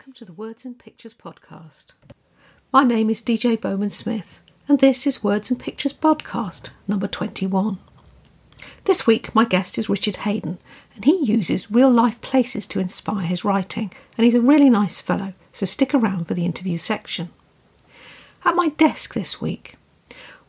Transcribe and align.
welcome 0.00 0.12
to 0.14 0.24
the 0.24 0.32
Words 0.32 0.64
and 0.64 0.78
Pictures 0.78 1.12
podcast. 1.12 1.92
My 2.72 2.84
name 2.84 3.10
is 3.10 3.20
DJ 3.20 3.60
Bowman 3.60 3.90
Smith, 3.90 4.40
and 4.66 4.78
this 4.78 5.06
is 5.06 5.22
Words 5.22 5.50
and 5.50 5.60
Pictures 5.60 5.92
podcast 5.92 6.70
number 6.88 7.06
21. 7.06 7.76
This 8.84 9.06
week, 9.06 9.34
my 9.34 9.44
guest 9.44 9.76
is 9.76 9.90
Richard 9.90 10.16
Hayden, 10.16 10.56
and 10.94 11.04
he 11.04 11.22
uses 11.22 11.70
real 11.70 11.90
life 11.90 12.18
places 12.22 12.66
to 12.68 12.80
inspire 12.80 13.26
his 13.26 13.44
writing, 13.44 13.92
and 14.16 14.24
he's 14.24 14.34
a 14.34 14.40
really 14.40 14.70
nice 14.70 15.02
fellow, 15.02 15.34
so 15.52 15.66
stick 15.66 15.92
around 15.92 16.24
for 16.24 16.32
the 16.32 16.46
interview 16.46 16.78
section. 16.78 17.28
At 18.42 18.56
my 18.56 18.68
desk 18.68 19.12
this 19.12 19.38
week, 19.38 19.74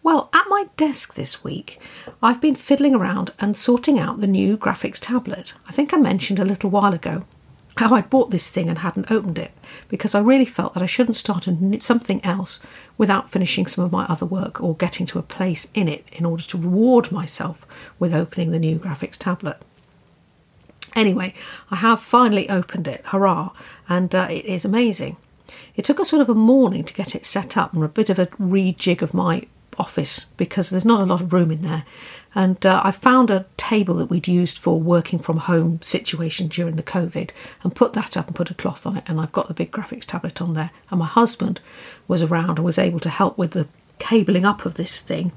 well, 0.02 0.30
at 0.34 0.45
my 0.48 0.70
desk 0.77 1.16
this 1.16 1.44
week, 1.44 1.77
I've 2.23 2.40
been 2.40 2.55
fiddling 2.55 2.95
around 2.95 3.31
and 3.38 3.58
sorting 3.58 3.99
out 3.99 4.22
the 4.22 4.27
new 4.27 4.55
graphics 4.55 4.99
tablet. 5.02 5.55
I 5.68 5.73
think 5.73 5.94
I 5.94 5.98
mentioned 5.98 6.40
a 6.40 6.45
little 6.45 6.70
while 6.70 6.94
ago 6.94 7.26
how 7.77 7.93
I 7.95 8.02
bought 8.02 8.31
this 8.31 8.49
thing 8.49 8.70
and 8.70 8.80
hadn't 8.80 9.11
opened 9.11 9.39
it 9.39 9.52
because 9.88 10.13
I 10.13 10.20
really 10.20 10.45
felt 10.45 10.73
that 10.73 10.84
I 10.84 10.88
shouldn't 10.88 11.16
start 11.16 11.48
something 11.80 12.23
else 12.25 12.59
without 12.97 13.30
finishing 13.30 13.66
some 13.66 13.84
of 13.84 13.91
my 13.91 14.05
other 14.05 14.25
work 14.25 14.61
or 14.61 14.75
getting 14.75 15.05
to 15.07 15.20
a 15.20 15.23
place 15.23 15.71
in 15.73 15.88
it 15.88 16.05
in 16.11 16.25
order 16.25 16.44
to 16.44 16.57
reward 16.57 17.11
myself 17.11 17.66
with 17.97 18.13
opening 18.13 18.52
the 18.52 18.59
new 18.59 18.77
graphics 18.77 19.17
tablet. 19.17 19.57
Anyway, 20.95 21.34
I 21.70 21.77
have 21.77 22.02
finally 22.02 22.49
opened 22.49 22.88
it, 22.88 23.05
hurrah, 23.05 23.52
and 23.88 24.13
uh, 24.13 24.27
it 24.30 24.45
is 24.45 24.66
amazing. 24.66 25.16
It 25.75 25.85
took 25.85 25.99
a 25.99 26.05
sort 26.05 26.22
of 26.22 26.30
a 26.30 26.35
morning 26.35 26.83
to 26.83 26.94
get 26.94 27.16
it 27.16 27.25
set 27.25 27.55
up 27.55 27.73
and 27.73 27.83
a 27.83 27.88
bit 27.88 28.09
of 28.09 28.19
a 28.19 28.27
rejig 28.27 29.02
of 29.02 29.13
my 29.13 29.47
office 29.78 30.25
because 30.35 30.69
there's 30.69 30.85
not 30.85 31.00
a 31.00 31.06
lot 31.06 31.22
of 31.22 31.31
room 31.31 31.52
in 31.52 31.61
there. 31.61 31.85
And 32.34 32.66
uh, 32.66 32.82
I 32.84 32.92
found 32.92 33.30
a 33.30 33.46
table 33.58 33.96
that 33.96 34.10
we'd 34.10 34.28
used 34.28 34.58
for 34.58 34.80
working 34.80 35.20
from 35.20 35.38
home 35.38 35.82
situation 35.82 36.48
during 36.48 36.76
the 36.78 36.84
COVID 36.84 37.32
and 37.64 37.76
put 37.76 37.94
that 37.94 38.16
up 38.16 38.28
and 38.28 38.36
put 38.36 38.52
a 38.52 38.54
cloth 38.54 38.86
on 38.86 38.98
it. 38.98 39.04
And 39.08 39.20
I've 39.20 39.34
got 39.34 39.48
the 39.48 39.54
big 39.54 39.72
graphics 39.72 40.06
tablet 40.06 40.42
on 40.42 40.54
there. 40.54 40.72
And 40.90 41.00
my 41.00 41.06
husband 41.06 41.59
was 42.08 42.24
around 42.24 42.58
and 42.58 42.66
was 42.66 42.80
able 42.80 43.00
to 43.02 43.09
help 43.09 43.38
with 43.38 43.52
the 43.52 43.68
cabling 44.00 44.46
up 44.46 44.66
of 44.66 44.76
this 44.76 45.02
thing. 45.02 45.32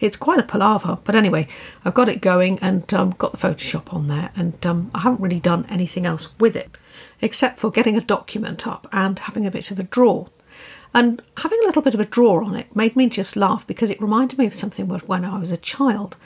It's 0.00 0.16
quite 0.16 0.38
a 0.38 0.44
palaver, 0.44 0.98
but 1.04 1.14
anyway, 1.14 1.46
I've 1.84 1.94
got 1.94 2.08
it 2.08 2.22
going 2.22 2.58
and 2.60 2.92
um, 2.94 3.10
got 3.18 3.32
the 3.32 3.38
Photoshop 3.38 3.92
on 3.92 4.06
there, 4.08 4.30
and 4.34 4.64
um, 4.64 4.90
I 4.94 5.00
haven't 5.00 5.20
really 5.20 5.40
done 5.40 5.66
anything 5.68 6.06
else 6.06 6.32
with 6.40 6.56
it 6.56 6.78
except 7.20 7.58
for 7.58 7.70
getting 7.70 7.96
a 7.96 8.00
document 8.00 8.66
up 8.66 8.88
and 8.92 9.18
having 9.18 9.46
a 9.46 9.50
bit 9.50 9.70
of 9.70 9.78
a 9.78 9.82
draw. 9.82 10.26
And 10.92 11.22
having 11.38 11.58
a 11.62 11.66
little 11.66 11.82
bit 11.82 11.94
of 11.94 12.00
a 12.00 12.04
draw 12.04 12.44
on 12.44 12.56
it 12.56 12.74
made 12.74 12.96
me 12.96 13.08
just 13.08 13.36
laugh 13.36 13.66
because 13.66 13.90
it 13.90 14.00
reminded 14.00 14.38
me 14.38 14.46
of 14.46 14.54
something 14.54 14.88
when 14.88 15.24
I 15.24 15.38
was 15.38 15.52
a 15.52 15.56
child. 15.56 16.16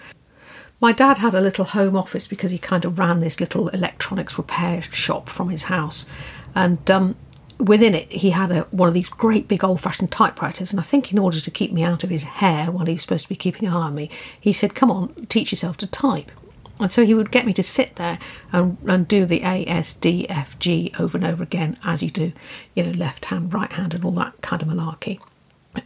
My 0.80 0.92
dad 0.92 1.18
had 1.18 1.34
a 1.34 1.40
little 1.40 1.64
home 1.64 1.96
office 1.96 2.26
because 2.26 2.50
he 2.50 2.58
kind 2.58 2.84
of 2.84 2.98
ran 2.98 3.20
this 3.20 3.40
little 3.40 3.68
electronics 3.68 4.36
repair 4.38 4.82
shop 4.82 5.28
from 5.28 5.50
his 5.50 5.64
house. 5.64 6.06
And 6.54 6.90
um, 6.90 7.16
within 7.58 7.94
it, 7.94 8.10
he 8.10 8.30
had 8.30 8.50
a, 8.50 8.62
one 8.70 8.88
of 8.88 8.94
these 8.94 9.08
great 9.08 9.48
big 9.48 9.64
old 9.64 9.80
fashioned 9.80 10.10
typewriters. 10.10 10.72
And 10.72 10.80
I 10.80 10.82
think, 10.82 11.12
in 11.12 11.18
order 11.18 11.40
to 11.40 11.50
keep 11.50 11.72
me 11.72 11.82
out 11.82 12.04
of 12.04 12.10
his 12.10 12.24
hair 12.24 12.70
while 12.70 12.86
he 12.86 12.92
was 12.92 13.02
supposed 13.02 13.24
to 13.24 13.28
be 13.28 13.36
keeping 13.36 13.68
an 13.68 13.74
eye 13.74 13.86
on 13.86 13.94
me, 13.94 14.10
he 14.40 14.52
said, 14.52 14.74
Come 14.74 14.90
on, 14.90 15.26
teach 15.26 15.52
yourself 15.52 15.76
to 15.78 15.86
type. 15.86 16.30
And 16.80 16.90
so 16.90 17.06
he 17.06 17.14
would 17.14 17.30
get 17.30 17.46
me 17.46 17.52
to 17.54 17.62
sit 17.62 17.96
there 17.96 18.18
and, 18.52 18.76
and 18.86 19.06
do 19.06 19.26
the 19.26 19.42
A, 19.42 19.64
S, 19.66 19.94
D, 19.94 20.28
F, 20.28 20.58
G 20.58 20.92
over 20.98 21.16
and 21.16 21.26
over 21.26 21.42
again, 21.42 21.78
as 21.84 22.02
you 22.02 22.10
do, 22.10 22.32
you 22.74 22.82
know, 22.82 22.90
left 22.90 23.26
hand, 23.26 23.54
right 23.54 23.72
hand, 23.72 23.94
and 23.94 24.04
all 24.04 24.10
that 24.12 24.40
kind 24.42 24.60
of 24.60 24.68
malarkey. 24.68 25.20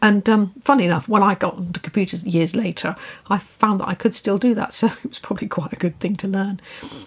And 0.03 0.29
um, 0.29 0.53
funny 0.61 0.85
enough, 0.85 1.09
when 1.09 1.23
I 1.23 1.35
got 1.35 1.55
onto 1.55 1.81
computers 1.81 2.25
years 2.25 2.55
later, 2.55 2.95
I 3.29 3.39
found 3.39 3.81
that 3.81 3.89
I 3.89 3.95
could 3.95 4.15
still 4.15 4.39
do 4.39 4.55
that. 4.55 4.75
So 4.79 4.87
it 4.87 5.09
was 5.09 5.19
probably 5.19 5.49
quite 5.49 5.73
a 5.73 5.77
good 5.77 5.99
thing 5.99 6.15
to 6.17 6.29
learn. 6.29 6.61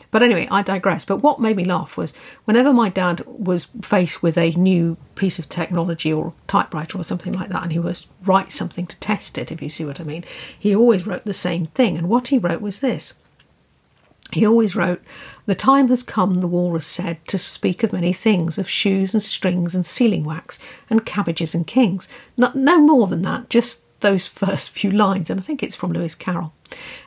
But 0.10 0.24
anyway, 0.24 0.48
I 0.52 0.62
digress. 0.62 1.06
But 1.06 1.18
what 1.18 1.40
made 1.40 1.56
me 1.56 1.64
laugh 1.64 1.96
was 1.96 2.14
whenever 2.44 2.74
my 2.74 2.90
dad 2.90 3.24
was 3.26 3.68
faced 3.82 4.22
with 4.22 4.38
a 4.38 4.52
new 4.52 4.98
piece 5.16 5.40
of 5.40 5.48
technology 5.48 6.12
or 6.12 6.34
typewriter 6.48 6.98
or 6.98 7.06
something 7.06 7.32
like 7.32 7.48
that, 7.50 7.64
and 7.64 7.72
he 7.72 7.80
was 7.80 8.08
write 8.26 8.52
something 8.52 8.86
to 8.88 9.00
test 9.00 9.38
it, 9.38 9.52
if 9.54 9.62
you 9.62 9.70
see 9.70 9.86
what 9.86 10.02
I 10.02 10.04
mean, 10.04 10.26
he 10.58 10.76
always 10.76 11.08
wrote 11.08 11.24
the 11.24 11.34
same 11.34 11.68
thing. 11.68 11.98
And 11.98 12.10
what 12.10 12.28
he 12.28 12.38
wrote 12.38 12.62
was 12.62 12.82
this 12.82 13.14
he 14.32 14.46
always 14.46 14.76
wrote, 14.76 15.02
The 15.46 15.56
time 15.56 15.90
has 15.90 16.04
come, 16.04 16.42
the 16.42 16.48
walrus 16.48 16.86
said, 16.86 17.26
to 17.28 17.38
speak 17.38 17.84
of 17.84 17.94
many 17.94 18.14
things, 18.14 18.58
of 18.58 18.70
shoes 18.70 19.14
and 19.14 19.22
strings 19.22 19.76
and 19.76 19.86
sealing 19.86 20.24
wax 20.24 20.60
and 20.90 21.06
cabbages 21.06 21.54
and 21.54 21.66
kings. 21.68 22.08
No, 22.38 22.52
no 22.54 22.80
more 22.80 23.08
than 23.08 23.22
that, 23.24 23.50
just 23.50 23.84
those 24.02 24.28
first 24.42 24.72
few 24.72 24.92
lines. 24.92 25.30
And 25.30 25.40
I 25.40 25.44
think 25.44 25.64
it's 25.64 25.76
from 25.76 25.94
Lewis 25.94 26.16
Carroll. 26.16 26.54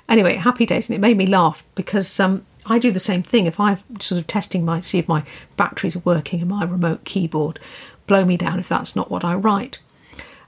Anyway, 0.09 0.37
happy 0.37 0.67
days. 0.67 0.89
And 0.89 0.97
it 0.97 1.01
made 1.01 1.17
me 1.17 1.27
laugh 1.27 1.65
because 1.75 2.21
um, 2.21 2.45
I 2.67 2.79
do 2.79 2.91
the 2.91 3.01
same 3.01 3.23
thing. 3.23 3.47
If 3.47 3.61
I'm 3.61 3.79
sort 4.01 4.21
of 4.21 4.27
testing 4.27 4.65
my, 4.65 4.81
see 4.81 4.99
if 4.99 5.09
my 5.09 5.25
batteries 5.57 5.97
are 5.97 6.03
working 6.05 6.41
in 6.41 6.49
my 6.49 6.65
remote 6.65 7.05
keyboard, 7.05 7.59
blow 8.07 8.25
me 8.25 8.37
down 8.37 8.59
if 8.59 8.69
that's 8.69 8.95
not 8.95 9.11
what 9.11 9.25
I 9.25 9.35
write. 9.35 9.79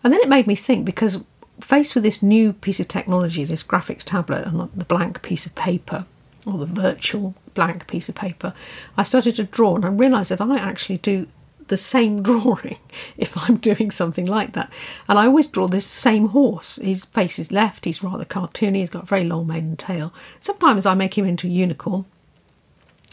And 0.05 0.13
then 0.13 0.21
it 0.21 0.29
made 0.29 0.47
me 0.47 0.55
think 0.55 0.85
because 0.85 1.25
faced 1.61 1.95
with 1.95 2.05
this 2.05 2.23
new 2.23 2.53
piece 2.53 2.81
of 2.81 2.89
technology, 2.89 3.45
this 3.45 3.65
graphics 3.65 4.05
tablet 4.05 4.47
and 4.47 4.71
the 4.75 4.85
blank 4.85 5.23
piece 5.23 5.47
of 5.47 5.55
paper, 5.55 6.07
or 6.47 6.59
the 6.59 6.67
virtual 6.67 7.35
blank 7.55 7.87
piece 7.87 8.09
of 8.09 8.15
paper, 8.15 8.55
I 8.97 9.03
started 9.03 9.37
to 9.37 9.45
draw 9.45 9.75
and 9.75 9.85
I 9.85 9.89
realised 9.89 10.31
that 10.31 10.41
I 10.41 10.57
actually 10.57 10.99
do 10.99 11.27
the 11.69 11.77
same 11.77 12.23
drawing 12.23 12.79
if 13.17 13.37
I'm 13.37 13.57
doing 13.57 13.91
something 13.91 14.27
like 14.27 14.53
that. 14.53 14.73
And 15.09 15.19
I 15.19 15.27
always 15.27 15.49
draw 15.49 15.67
this 15.67 15.87
same 15.87 16.29
horse. 16.29 16.77
His 16.77 17.05
face 17.05 17.39
is 17.39 17.53
left, 17.53 17.85
he's 17.85 18.03
rather 18.03 18.25
cartoony, 18.25 18.77
he's 18.77 18.91
got 18.91 19.05
a 19.05 19.07
very 19.07 19.25
long 19.25 19.47
mane 19.47 19.65
and 19.65 19.79
tail. 19.79 20.15
Sometimes 20.41 20.87
I 20.87 20.95
make 20.95 21.19
him 21.19 21.27
into 21.27 21.49
a 21.49 21.51
unicorn. 21.51 22.05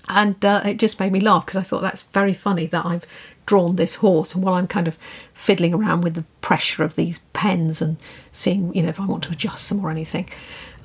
And 0.09 0.43
uh, 0.43 0.61
it 0.65 0.79
just 0.79 0.99
made 0.99 1.13
me 1.13 1.21
laugh 1.21 1.45
because 1.45 1.57
I 1.57 1.63
thought 1.63 1.81
that's 1.81 2.01
very 2.01 2.33
funny 2.33 2.65
that 2.67 2.85
I've 2.85 3.07
drawn 3.45 3.75
this 3.75 3.95
horse 3.95 4.35
and 4.35 4.43
while 4.43 4.55
I'm 4.55 4.67
kind 4.67 4.87
of 4.87 4.97
fiddling 5.33 5.73
around 5.73 6.01
with 6.01 6.15
the 6.15 6.25
pressure 6.41 6.83
of 6.83 6.95
these 6.95 7.19
pens 7.33 7.81
and 7.81 7.97
seeing, 8.31 8.73
you 8.75 8.83
know, 8.83 8.89
if 8.89 8.99
I 8.99 9.05
want 9.05 9.23
to 9.23 9.31
adjust 9.31 9.69
them 9.69 9.83
or 9.83 9.89
anything, 9.89 10.29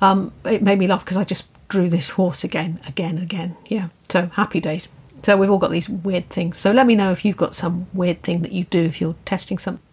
um, 0.01 0.33
it 0.45 0.61
made 0.61 0.79
me 0.79 0.87
laugh 0.87 1.03
because 1.03 1.17
I 1.17 1.23
just 1.23 1.47
drew 1.67 1.89
this 1.89 2.11
horse 2.11 2.43
again, 2.43 2.79
again, 2.87 3.17
again. 3.17 3.57
Yeah, 3.67 3.89
so 4.09 4.27
happy 4.27 4.59
days. 4.59 4.89
So 5.23 5.35
we've 5.37 5.49
all 5.49 5.57
got 5.57 5.71
these 5.71 5.89
weird 5.89 6.29
things. 6.29 6.57
So 6.57 6.71
let 6.71 6.87
me 6.87 6.95
know 6.95 7.11
if 7.11 7.25
you've 7.25 7.37
got 7.37 7.53
some 7.53 7.87
weird 7.93 8.23
thing 8.23 8.41
that 8.41 8.51
you 8.51 8.63
do 8.65 8.83
if 8.85 9.01
you're 9.01 9.15
testing 9.25 9.57
something. 9.57 9.83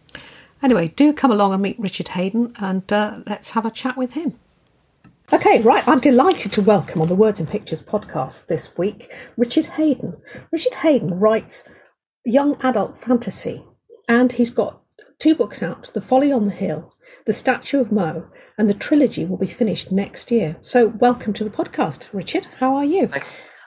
Anyway, 0.62 0.88
do 0.88 1.12
come 1.12 1.30
along 1.30 1.52
and 1.52 1.62
meet 1.62 1.78
Richard 1.78 2.08
Hayden 2.08 2.54
and 2.58 2.90
uh, 2.92 3.20
let's 3.26 3.52
have 3.52 3.66
a 3.66 3.70
chat 3.70 3.96
with 3.96 4.12
him. 4.12 4.38
Okay, 5.32 5.60
right. 5.60 5.86
I'm 5.88 5.98
delighted 5.98 6.52
to 6.52 6.62
welcome 6.62 7.02
on 7.02 7.08
the 7.08 7.16
Words 7.16 7.40
and 7.40 7.48
Pictures 7.48 7.82
podcast 7.82 8.46
this 8.46 8.76
week 8.78 9.12
Richard 9.36 9.66
Hayden. 9.66 10.16
Richard 10.52 10.76
Hayden 10.76 11.18
writes 11.18 11.64
young 12.24 12.56
adult 12.62 12.96
fantasy 12.96 13.64
and 14.08 14.32
he's 14.32 14.50
got 14.50 14.80
two 15.18 15.34
books 15.34 15.62
out 15.62 15.92
The 15.92 16.00
Folly 16.00 16.30
on 16.30 16.44
the 16.44 16.52
Hill, 16.52 16.94
The 17.24 17.32
Statue 17.32 17.80
of 17.80 17.90
Mow, 17.90 18.28
and 18.58 18.68
the 18.68 18.74
trilogy 18.74 19.24
will 19.24 19.36
be 19.36 19.46
finished 19.46 19.92
next 19.92 20.30
year. 20.30 20.56
So, 20.62 20.88
welcome 20.88 21.32
to 21.34 21.44
the 21.44 21.50
podcast, 21.50 22.08
Richard. 22.12 22.46
How 22.58 22.74
are 22.74 22.84
you? 22.84 23.10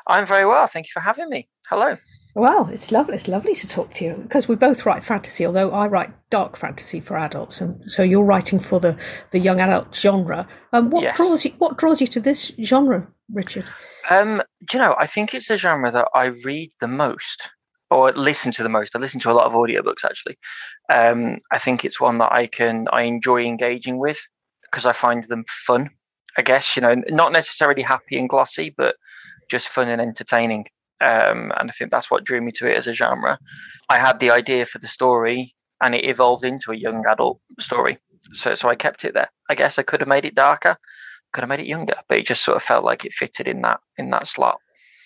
I'm 0.07 0.25
very 0.25 0.45
well. 0.45 0.65
Thank 0.67 0.87
you 0.87 0.91
for 0.93 1.01
having 1.01 1.29
me. 1.29 1.47
Hello. 1.69 1.97
Well, 2.35 2.69
it's 2.69 2.91
lovely. 2.91 3.15
It's 3.15 3.27
lovely 3.27 3.53
to 3.55 3.67
talk 3.67 3.93
to 3.95 4.05
you 4.05 4.15
because 4.15 4.47
we 4.47 4.55
both 4.55 4.85
write 4.85 5.03
fantasy, 5.03 5.45
although 5.45 5.71
I 5.71 5.87
write 5.87 6.11
dark 6.29 6.55
fantasy 6.55 6.99
for 6.99 7.17
adults, 7.17 7.61
and 7.61 7.91
so 7.91 8.01
you're 8.01 8.23
writing 8.23 8.59
for 8.59 8.79
the, 8.79 8.97
the 9.31 9.39
young 9.39 9.59
adult 9.59 9.95
genre. 9.95 10.47
Um, 10.73 10.89
what 10.89 11.03
yes. 11.03 11.17
draws 11.17 11.45
you? 11.45 11.51
What 11.57 11.77
draws 11.77 12.01
you 12.01 12.07
to 12.07 12.19
this 12.19 12.51
genre, 12.63 13.07
Richard? 13.31 13.65
Um, 14.09 14.41
do 14.67 14.77
you 14.77 14.83
know? 14.83 14.95
I 14.97 15.05
think 15.05 15.33
it's 15.33 15.47
the 15.47 15.57
genre 15.57 15.91
that 15.91 16.07
I 16.15 16.25
read 16.25 16.71
the 16.79 16.87
most, 16.87 17.49
or 17.91 18.11
listen 18.13 18.51
to 18.53 18.63
the 18.63 18.69
most. 18.69 18.95
I 18.95 18.99
listen 18.99 19.19
to 19.21 19.31
a 19.31 19.33
lot 19.33 19.45
of 19.45 19.53
audiobooks 19.53 20.05
actually. 20.05 20.37
Um, 20.91 21.39
I 21.51 21.59
think 21.59 21.83
it's 21.83 21.99
one 21.99 22.19
that 22.19 22.31
I 22.31 22.47
can 22.47 22.87
I 22.91 23.03
enjoy 23.03 23.43
engaging 23.43 23.99
with 23.99 24.19
because 24.69 24.85
I 24.85 24.93
find 24.93 25.23
them 25.25 25.45
fun. 25.65 25.89
I 26.37 26.41
guess 26.41 26.75
you 26.75 26.81
know, 26.81 26.95
not 27.09 27.31
necessarily 27.31 27.81
happy 27.81 28.17
and 28.17 28.29
glossy, 28.29 28.73
but 28.75 28.95
just 29.49 29.67
fun 29.67 29.89
and 29.89 30.01
entertaining. 30.01 30.65
Um, 31.01 31.51
and 31.57 31.69
I 31.69 31.73
think 31.77 31.91
that's 31.91 32.11
what 32.11 32.23
drew 32.23 32.41
me 32.41 32.51
to 32.53 32.69
it 32.69 32.77
as 32.77 32.87
a 32.87 32.93
genre. 32.93 33.39
I 33.89 33.99
had 33.99 34.19
the 34.19 34.31
idea 34.31 34.65
for 34.65 34.79
the 34.79 34.87
story, 34.87 35.55
and 35.81 35.95
it 35.95 36.05
evolved 36.05 36.43
into 36.43 36.71
a 36.71 36.77
young 36.77 37.03
adult 37.09 37.39
story. 37.59 37.99
So, 38.33 38.53
so 38.55 38.69
I 38.69 38.75
kept 38.75 39.05
it 39.05 39.13
there. 39.13 39.29
I 39.49 39.55
guess 39.55 39.79
I 39.79 39.83
could 39.83 40.01
have 40.01 40.09
made 40.09 40.25
it 40.25 40.35
darker, 40.35 40.77
could 41.33 41.41
have 41.41 41.49
made 41.49 41.61
it 41.61 41.67
younger, 41.67 41.95
but 42.07 42.17
it 42.17 42.27
just 42.27 42.43
sort 42.43 42.57
of 42.57 42.63
felt 42.63 42.83
like 42.83 43.05
it 43.05 43.13
fitted 43.13 43.47
in 43.47 43.61
that 43.61 43.79
in 43.97 44.09
that 44.11 44.27
slot. 44.27 44.59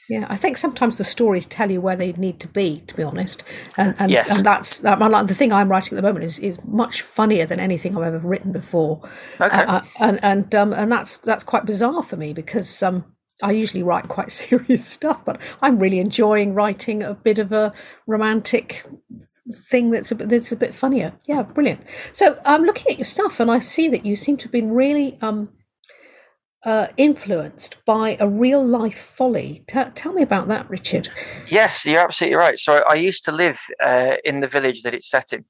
Yeah, 0.09 0.27
I 0.29 0.35
think 0.35 0.57
sometimes 0.57 0.97
the 0.97 1.05
stories 1.05 1.45
tell 1.45 1.71
you 1.71 1.79
where 1.79 1.95
they 1.95 2.11
need 2.13 2.39
to 2.41 2.47
be, 2.47 2.83
to 2.87 2.95
be 2.95 3.03
honest, 3.03 3.43
and 3.77 3.95
and, 3.99 4.11
yes. 4.11 4.29
and 4.29 4.45
that's 4.45 4.79
that, 4.79 4.99
the 4.99 5.33
thing 5.33 5.53
I'm 5.53 5.69
writing 5.69 5.97
at 5.97 6.01
the 6.01 6.07
moment 6.07 6.25
is 6.25 6.39
is 6.39 6.63
much 6.65 7.01
funnier 7.01 7.45
than 7.45 7.59
anything 7.59 7.95
I've 7.95 8.13
ever 8.13 8.27
written 8.27 8.51
before. 8.51 9.01
Okay, 9.39 9.55
uh, 9.55 9.77
uh, 9.77 9.81
and 9.99 10.19
and 10.21 10.53
um, 10.55 10.73
and 10.73 10.91
that's 10.91 11.17
that's 11.17 11.43
quite 11.43 11.65
bizarre 11.65 12.03
for 12.03 12.17
me 12.17 12.33
because 12.33 12.83
um, 12.83 13.05
I 13.41 13.51
usually 13.51 13.81
write 13.81 14.09
quite 14.09 14.31
serious 14.43 14.85
stuff, 14.85 15.23
but 15.23 15.39
I'm 15.61 15.77
really 15.77 15.99
enjoying 15.99 16.53
writing 16.53 17.01
a 17.01 17.13
bit 17.13 17.39
of 17.39 17.53
a 17.53 17.73
romantic 18.05 18.85
thing 19.51 19.91
that's 19.91 20.11
a 20.11 20.15
bit 20.15 20.29
that's 20.29 20.51
a 20.51 20.57
bit 20.57 20.75
funnier. 20.75 21.13
Yeah, 21.27 21.43
brilliant. 21.43 21.81
So 22.11 22.39
I'm 22.45 22.63
looking 22.63 22.91
at 22.91 22.97
your 22.97 23.05
stuff 23.05 23.39
and 23.39 23.49
I 23.49 23.59
see 23.59 23.87
that 23.87 24.05
you 24.05 24.15
seem 24.15 24.35
to 24.37 24.43
have 24.45 24.51
been 24.51 24.71
really 24.71 25.17
um 25.21 25.49
uh, 26.65 26.87
influenced 26.97 27.83
by 27.85 28.17
a 28.19 28.27
real 28.27 28.65
life 28.65 28.99
folly. 28.99 29.63
T- 29.67 29.83
tell 29.95 30.13
me 30.13 30.23
about 30.23 30.47
that, 30.47 30.69
Richard. 30.69 31.09
Yes, 31.49 31.85
you're 31.85 31.99
absolutely 31.99 32.35
right. 32.35 32.57
So 32.57 32.83
I 32.89 32.95
used 32.95 33.25
to 33.25 33.31
live 33.31 33.59
uh, 33.83 34.15
in 34.23 34.39
the 34.39 34.47
village 34.47 34.83
that 34.83 34.93
it's 34.93 35.09
set 35.09 35.33
in, 35.33 35.45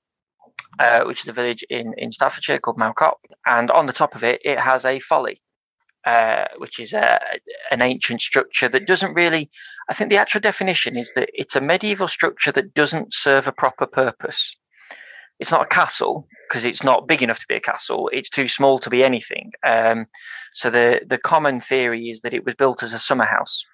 uh, 0.80 1.04
which 1.04 1.22
is 1.22 1.28
a 1.28 1.34
village 1.34 1.64
in, 1.70 1.94
in 1.98 2.12
Staffordshire 2.12 2.60
called 2.60 2.78
Mow 2.78 2.94
Cop. 2.94 3.20
And 3.46 3.70
on 3.72 3.86
the 3.86 3.94
top 3.94 4.16
of 4.16 4.24
it, 4.24 4.42
it 4.44 4.60
has 4.60 4.86
a 4.86 5.00
folly, 5.00 5.42
uh, 6.06 6.46
which 6.58 6.80
is 6.80 6.94
a, 6.94 7.20
an 7.70 7.82
ancient 7.82 8.22
structure 8.22 8.70
that 8.70 8.88
doesn't 8.88 9.14
really, 9.14 9.52
I 9.90 9.94
think 9.94 10.10
the 10.10 10.18
actual 10.18 10.42
definition 10.42 10.98
is 10.98 11.12
that 11.16 11.30
it's 11.34 11.56
a 11.56 11.62
medieval 11.62 12.08
structure 12.08 12.52
that 12.54 12.74
doesn't 12.74 13.14
serve 13.14 13.48
a 13.48 13.52
proper 13.52 13.86
purpose 13.86 14.56
it's 15.40 15.52
not 15.52 15.64
a 15.64 15.68
castle 15.68 16.28
because 16.48 16.66
it's 16.66 16.84
not 16.84 17.08
big 17.08 17.22
enough 17.24 17.40
to 17.40 17.48
be 17.48 17.56
a 17.56 17.62
castle. 17.62 18.10
It's 18.14 18.30
too 18.30 18.48
small 18.48 18.80
to 18.80 18.90
be 18.90 19.04
anything. 19.04 19.52
Um, 19.66 20.06
so 20.54 20.70
the 20.70 21.02
the 21.08 21.18
common 21.18 21.62
theory 21.62 22.10
is 22.10 22.22
that 22.22 22.34
it 22.34 22.46
was 22.46 22.56
built 22.56 22.84
as 22.84 22.94
a 22.94 23.00
summer 23.00 23.26
house, 23.26 23.66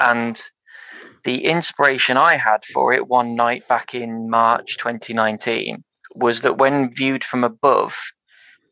and 0.00 0.40
the 1.24 1.44
inspiration 1.44 2.16
I 2.16 2.36
had 2.36 2.64
for 2.64 2.92
it 2.92 3.06
one 3.08 3.34
night 3.34 3.66
back 3.68 3.94
in 3.94 4.28
March 4.28 4.76
2019 4.78 5.84
was 6.14 6.42
that 6.42 6.58
when 6.58 6.94
viewed 6.94 7.24
from 7.24 7.44
above, 7.44 7.96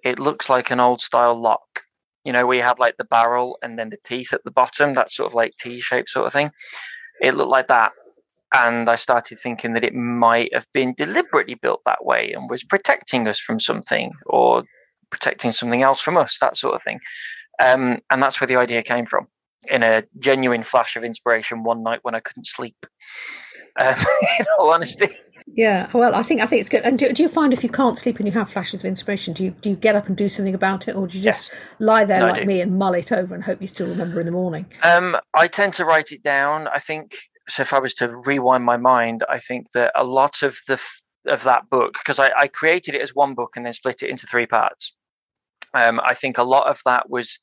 it 0.05 0.19
looks 0.19 0.49
like 0.49 0.71
an 0.71 0.81
old 0.81 1.01
style 1.01 1.41
lock. 1.41 1.81
You 2.25 2.33
know, 2.33 2.47
we 2.47 2.59
had 2.59 2.79
like 2.79 2.97
the 2.97 3.05
barrel 3.05 3.59
and 3.63 3.79
then 3.79 3.91
the 3.91 3.99
teeth 4.05 4.33
at 4.33 4.45
the 4.45 4.51
bottom, 4.51 4.95
that 4.95 5.11
sort 5.11 5.31
of 5.31 5.35
like 5.35 5.53
T 5.59 5.81
shaped 5.81 6.11
sort 6.11 6.27
of 6.27 6.33
thing. 6.33 6.51
It 7.21 7.35
looked 7.35 7.51
like 7.51 7.69
that 7.69 7.93
and 8.53 8.89
I 8.89 8.97
started 8.97 9.39
thinking 9.41 9.75
that 9.75 9.85
it 9.85 9.95
might 9.95 10.53
have 10.55 10.67
been 10.73 10.95
deliberately 10.97 11.55
built 11.55 11.83
that 11.87 12.05
way 12.05 12.33
and 12.33 12.51
was 12.51 12.65
protecting 12.65 13.29
us 13.29 13.39
from 13.39 13.61
something 13.61 14.13
or 14.27 14.65
protecting 15.11 15.53
something 15.53 15.83
else 15.83 16.01
from 16.01 16.17
us, 16.17 16.39
that 16.41 16.57
sort 16.57 16.75
of 16.75 16.83
thing. 16.83 16.99
Um, 17.63 17.99
and 18.11 18.23
that's 18.23 18.41
where 18.41 18.49
the 18.49 18.57
idea 18.57 18.83
came 18.83 19.07
from 19.07 19.29
in 19.69 19.83
a 19.83 20.03
genuine 20.19 20.65
flash 20.65 20.97
of 20.97 21.05
inspiration 21.05 21.63
one 21.63 21.83
night 21.83 22.01
when 22.03 22.15
I 22.15 22.21
couldn't 22.21 22.47
sleep. 22.47 22.77
Um, 23.81 23.95
in 24.41 24.47
all 24.59 24.71
honesty. 24.73 25.09
yeah. 25.47 25.89
Well, 25.95 26.15
I 26.15 26.23
think 26.23 26.41
I 26.41 26.47
think 26.47 26.61
it's 26.61 26.69
good. 26.69 26.83
And 26.83 26.99
do, 26.99 27.13
do 27.13 27.23
you 27.23 27.29
find 27.29 27.53
if 27.53 27.63
you 27.63 27.71
can't 27.71 27.97
sleep 27.97 28.19
and 28.19 28.27
you 28.27 28.33
have 28.33 28.51
flashes 28.51 28.81
of 28.81 28.87
inspiration, 28.87 29.33
do 29.33 29.45
you 29.45 29.51
do 29.53 29.71
you 29.71 29.77
get 29.77 29.95
up 29.95 30.09
and 30.09 30.17
do 30.17 30.29
something 30.29 30.55
about 30.55 30.89
it, 30.89 30.97
or 30.97 31.07
do 31.07 31.17
you 31.17 31.23
just 31.23 31.51
Yes. 31.51 31.61
lie 31.79 32.05
there 32.05 32.21
No, 32.21 32.27
like 32.29 32.47
me 32.47 32.61
and 32.61 32.79
mull 32.79 32.95
it 32.95 33.13
over 33.13 33.35
and 33.35 33.45
hope 33.45 33.61
you 33.61 33.69
still 33.69 33.87
remember 33.87 34.19
in 34.19 34.27
the 34.27 34.33
morning? 34.33 34.67
Um, 34.83 35.17
I 35.35 35.47
tend 35.47 35.73
to 35.75 35.85
write 35.85 36.11
it 36.11 36.23
down. 36.25 36.67
I 36.69 36.81
think 36.81 37.13
so. 37.51 37.63
If 37.63 37.73
I 37.73 37.79
was 37.79 37.95
to 37.95 38.09
rewind 38.09 38.65
my 38.65 38.77
mind, 38.77 39.25
I 39.29 39.39
think 39.41 39.67
that 39.75 39.93
a 39.95 40.05
lot 40.05 40.43
of 40.43 40.57
the 40.69 40.81
of 41.27 41.43
that 41.45 41.69
book, 41.69 41.95
because 41.95 42.19
I, 42.19 42.31
I 42.37 42.47
created 42.49 42.95
it 42.95 43.03
as 43.03 43.15
one 43.15 43.35
book 43.35 43.51
and 43.57 43.67
then 43.67 43.75
split 43.75 44.03
it 44.03 44.11
into 44.11 44.27
three 44.27 44.47
parts. 44.47 44.95
Um, 45.75 46.01
I 46.03 46.15
think 46.15 46.39
a 46.39 46.43
lot 46.43 46.67
of 46.67 46.81
that 46.87 47.11
was 47.11 47.39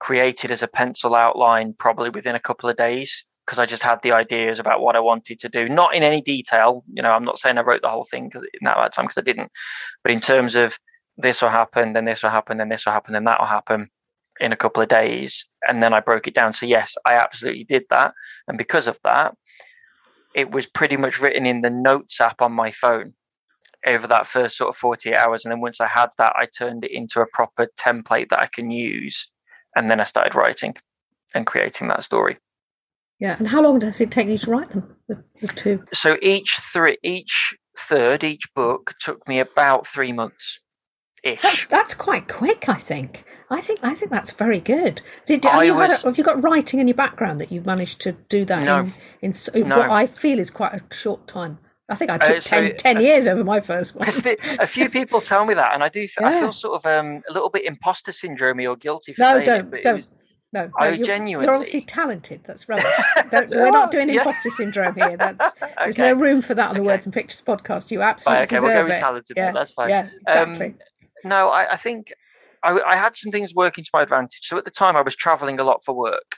created 0.00 0.50
as 0.50 0.62
a 0.62 0.68
pencil 0.68 1.14
outline, 1.14 1.74
probably 1.78 2.10
within 2.10 2.34
a 2.34 2.40
couple 2.40 2.68
of 2.68 2.76
days, 2.76 3.24
because 3.46 3.58
I 3.58 3.66
just 3.66 3.82
had 3.82 4.00
the 4.02 4.12
ideas 4.12 4.58
about 4.58 4.80
what 4.80 4.96
I 4.96 5.00
wanted 5.00 5.40
to 5.40 5.48
do. 5.48 5.68
Not 5.68 5.94
in 5.94 6.02
any 6.02 6.20
detail. 6.20 6.84
You 6.92 7.02
know, 7.02 7.10
I'm 7.10 7.24
not 7.24 7.38
saying 7.38 7.58
I 7.58 7.62
wrote 7.62 7.82
the 7.82 7.88
whole 7.88 8.06
thing 8.10 8.28
because 8.28 8.42
in 8.42 8.64
that, 8.64 8.76
that 8.76 8.92
time 8.92 9.06
because 9.06 9.18
I 9.18 9.22
didn't. 9.22 9.50
But 10.02 10.12
in 10.12 10.20
terms 10.20 10.54
of 10.54 10.76
this 11.16 11.42
will 11.42 11.48
happen, 11.48 11.92
then 11.92 12.04
this 12.04 12.22
will 12.22 12.30
happen, 12.30 12.58
then 12.58 12.68
this 12.68 12.84
will 12.84 12.92
happen, 12.92 13.14
then 13.14 13.24
that 13.24 13.40
will 13.40 13.46
happen 13.46 13.88
in 14.40 14.52
a 14.52 14.56
couple 14.56 14.82
of 14.82 14.88
days 14.88 15.46
and 15.68 15.82
then 15.82 15.92
I 15.92 16.00
broke 16.00 16.26
it 16.26 16.34
down. 16.34 16.52
So 16.52 16.66
yes, 16.66 16.94
I 17.04 17.14
absolutely 17.14 17.64
did 17.64 17.84
that. 17.90 18.14
And 18.48 18.58
because 18.58 18.86
of 18.86 18.98
that, 19.04 19.34
it 20.34 20.50
was 20.50 20.66
pretty 20.66 20.96
much 20.96 21.20
written 21.20 21.46
in 21.46 21.60
the 21.60 21.70
notes 21.70 22.20
app 22.20 22.42
on 22.42 22.52
my 22.52 22.72
phone 22.72 23.14
over 23.86 24.06
that 24.06 24.26
first 24.26 24.56
sort 24.56 24.70
of 24.70 24.76
48 24.76 25.16
hours. 25.16 25.44
And 25.44 25.52
then 25.52 25.60
once 25.60 25.80
I 25.80 25.88
had 25.88 26.10
that, 26.18 26.34
I 26.36 26.46
turned 26.46 26.84
it 26.84 26.92
into 26.92 27.20
a 27.20 27.26
proper 27.26 27.68
template 27.78 28.30
that 28.30 28.40
I 28.40 28.48
can 28.52 28.70
use. 28.70 29.28
And 29.74 29.90
then 29.90 30.00
I 30.00 30.04
started 30.04 30.34
writing 30.34 30.74
and 31.34 31.46
creating 31.46 31.88
that 31.88 32.04
story. 32.04 32.38
Yeah. 33.18 33.36
And 33.38 33.48
how 33.48 33.62
long 33.62 33.78
does 33.78 34.00
it 34.00 34.10
take 34.10 34.28
you 34.28 34.38
to 34.38 34.50
write 34.50 34.70
them? 34.70 34.96
The, 35.08 35.22
the 35.40 35.48
two. 35.48 35.84
So 35.92 36.16
each 36.20 36.58
three, 36.72 36.98
each 37.02 37.54
third, 37.88 38.24
each 38.24 38.52
book 38.54 38.94
took 39.00 39.26
me 39.28 39.40
about 39.40 39.86
three 39.86 40.12
months 40.12 40.58
ish. 41.22 41.66
that's 41.66 41.94
quite 41.94 42.28
quick. 42.28 42.68
I 42.68 42.74
think. 42.74 43.24
I 43.50 43.60
think 43.60 43.80
I 43.82 43.94
think 43.94 44.10
that's 44.10 44.32
very 44.32 44.60
good. 44.60 45.02
Did 45.26 45.44
have 45.44 45.60
I 45.60 45.64
you 45.64 45.78
had 45.78 45.90
was- 45.90 46.04
a, 46.04 46.08
have 46.08 46.18
you 46.18 46.24
got 46.24 46.42
writing 46.42 46.80
in 46.80 46.88
your 46.88 46.94
background 46.94 47.38
that 47.40 47.52
you've 47.52 47.66
managed 47.66 48.00
to 48.02 48.12
do 48.28 48.44
that 48.46 48.64
No. 48.64 48.90
in, 49.20 49.34
in 49.54 49.68
No. 49.68 49.78
what 49.78 49.90
I 49.90 50.06
feel 50.06 50.38
is 50.38 50.50
quite 50.50 50.72
a 50.72 50.94
short 50.94 51.26
time. 51.26 51.58
I 51.88 51.94
think 51.94 52.10
I 52.10 52.16
took 52.16 52.36
Uh, 52.38 52.40
so, 52.40 52.56
10, 52.68 52.76
10 52.76 53.00
years 53.00 53.28
over 53.28 53.44
my 53.44 53.60
first 53.60 53.94
one. 53.94 54.08
The- 54.08 54.38
a 54.58 54.66
few 54.66 54.88
people 54.98 55.20
tell 55.20 55.44
me 55.44 55.52
that, 55.52 55.74
and 55.74 55.82
I 55.82 55.90
do. 55.90 56.08
I 56.22 56.40
feel 56.40 56.52
sort 56.54 56.82
of 56.82 56.86
um, 56.86 57.22
a 57.28 57.32
little 57.32 57.50
bit 57.50 57.64
imposter 57.66 58.12
syndrome 58.12 58.58
or 58.60 58.76
guilty 58.76 59.12
for 59.12 59.20
No, 59.20 59.32
saying 59.34 59.44
don't, 59.44 59.74
it. 59.74 59.84
don't. 59.84 59.96
was- 59.96 60.08
No, 60.54 60.70
no 60.80 60.86
you're, 60.88 61.06
genuinely- 61.06 61.44
you're 61.46 61.54
obviously 61.54 61.82
talented. 61.82 62.40
That's 62.46 62.66
rubbish. 62.70 62.86
Don't, 63.30 63.50
we're 63.50 63.70
not 63.70 63.90
doing 63.90 64.08
Yeah. 64.08 64.20
imposter 64.20 64.48
syndrome 64.48 64.94
here. 64.94 65.18
That's 65.18 65.52
there's 65.60 65.98
Okay. 65.98 66.10
no 66.10 66.14
room 66.14 66.40
for 66.40 66.54
that 66.54 66.68
on 66.68 66.74
the 66.76 66.80
Okay. 66.80 66.86
Words 66.86 67.04
and 67.04 67.12
Pictures 67.12 67.42
podcast. 67.46 67.90
You 67.90 68.00
absolutely 68.00 68.40
Right, 68.40 68.48
okay, 68.52 68.60
we'll 68.60 68.68
deserve 68.70 68.78
go 68.80 68.84
with 68.88 68.96
it. 68.96 69.00
talented 69.00 69.36
yeah, 69.36 69.52
that's 69.52 69.72
fine. 69.72 69.88
Yeah, 69.90 70.08
exactly. 70.26 70.66
Um, 70.68 70.74
No, 71.24 71.48
I, 71.48 71.72
I 71.72 71.76
think 71.76 72.12
I, 72.62 72.78
I 72.80 72.96
had 72.96 73.16
some 73.16 73.32
things 73.32 73.54
working 73.54 73.84
to 73.84 73.90
my 73.92 74.02
advantage. 74.02 74.40
So 74.42 74.58
at 74.58 74.64
the 74.64 74.70
time, 74.70 74.96
I 74.96 75.02
was 75.02 75.16
traveling 75.16 75.58
a 75.58 75.64
lot 75.64 75.82
for 75.84 75.94
work. 75.94 76.36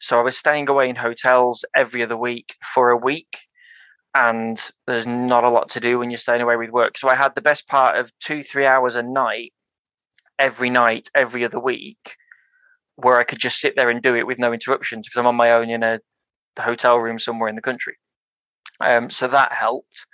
So 0.00 0.18
I 0.18 0.22
was 0.22 0.36
staying 0.36 0.68
away 0.68 0.88
in 0.88 0.96
hotels 0.96 1.64
every 1.74 2.02
other 2.02 2.16
week 2.16 2.54
for 2.74 2.90
a 2.90 2.96
week. 2.96 3.38
And 4.14 4.60
there's 4.86 5.06
not 5.06 5.44
a 5.44 5.50
lot 5.50 5.70
to 5.70 5.80
do 5.80 5.98
when 5.98 6.10
you're 6.10 6.18
staying 6.18 6.40
away 6.40 6.56
with 6.56 6.70
work. 6.70 6.96
So 6.96 7.08
I 7.08 7.14
had 7.14 7.34
the 7.34 7.42
best 7.42 7.66
part 7.66 7.98
of 7.98 8.10
two, 8.18 8.42
three 8.42 8.66
hours 8.66 8.96
a 8.96 9.02
night, 9.02 9.52
every 10.38 10.70
night, 10.70 11.10
every 11.14 11.44
other 11.44 11.60
week, 11.60 12.16
where 12.96 13.18
I 13.18 13.24
could 13.24 13.38
just 13.38 13.60
sit 13.60 13.74
there 13.76 13.90
and 13.90 14.02
do 14.02 14.14
it 14.14 14.26
with 14.26 14.38
no 14.38 14.52
interruptions 14.52 15.06
because 15.06 15.18
I'm 15.18 15.26
on 15.26 15.34
my 15.34 15.52
own 15.52 15.68
in 15.68 15.82
a 15.82 16.00
hotel 16.58 16.98
room 16.98 17.18
somewhere 17.18 17.50
in 17.50 17.56
the 17.56 17.62
country. 17.62 17.96
Um, 18.80 19.10
so 19.10 19.28
that 19.28 19.52
helped. 19.52 20.06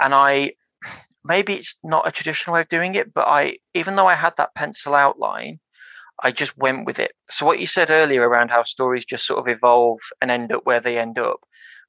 And 0.00 0.14
I 0.14 0.52
maybe 1.28 1.54
it's 1.54 1.74
not 1.84 2.08
a 2.08 2.12
traditional 2.12 2.54
way 2.54 2.62
of 2.62 2.68
doing 2.68 2.94
it, 2.94 3.12
but 3.12 3.28
I, 3.28 3.58
even 3.74 3.94
though 3.94 4.06
I 4.06 4.14
had 4.14 4.32
that 4.38 4.54
pencil 4.54 4.94
outline, 4.94 5.60
I 6.22 6.32
just 6.32 6.56
went 6.56 6.86
with 6.86 6.98
it. 6.98 7.12
So 7.30 7.46
what 7.46 7.60
you 7.60 7.66
said 7.66 7.90
earlier 7.90 8.26
around 8.26 8.50
how 8.50 8.64
stories 8.64 9.04
just 9.04 9.26
sort 9.26 9.38
of 9.38 9.46
evolve 9.46 10.00
and 10.20 10.30
end 10.30 10.50
up 10.52 10.62
where 10.64 10.80
they 10.80 10.98
end 10.98 11.18
up, 11.18 11.40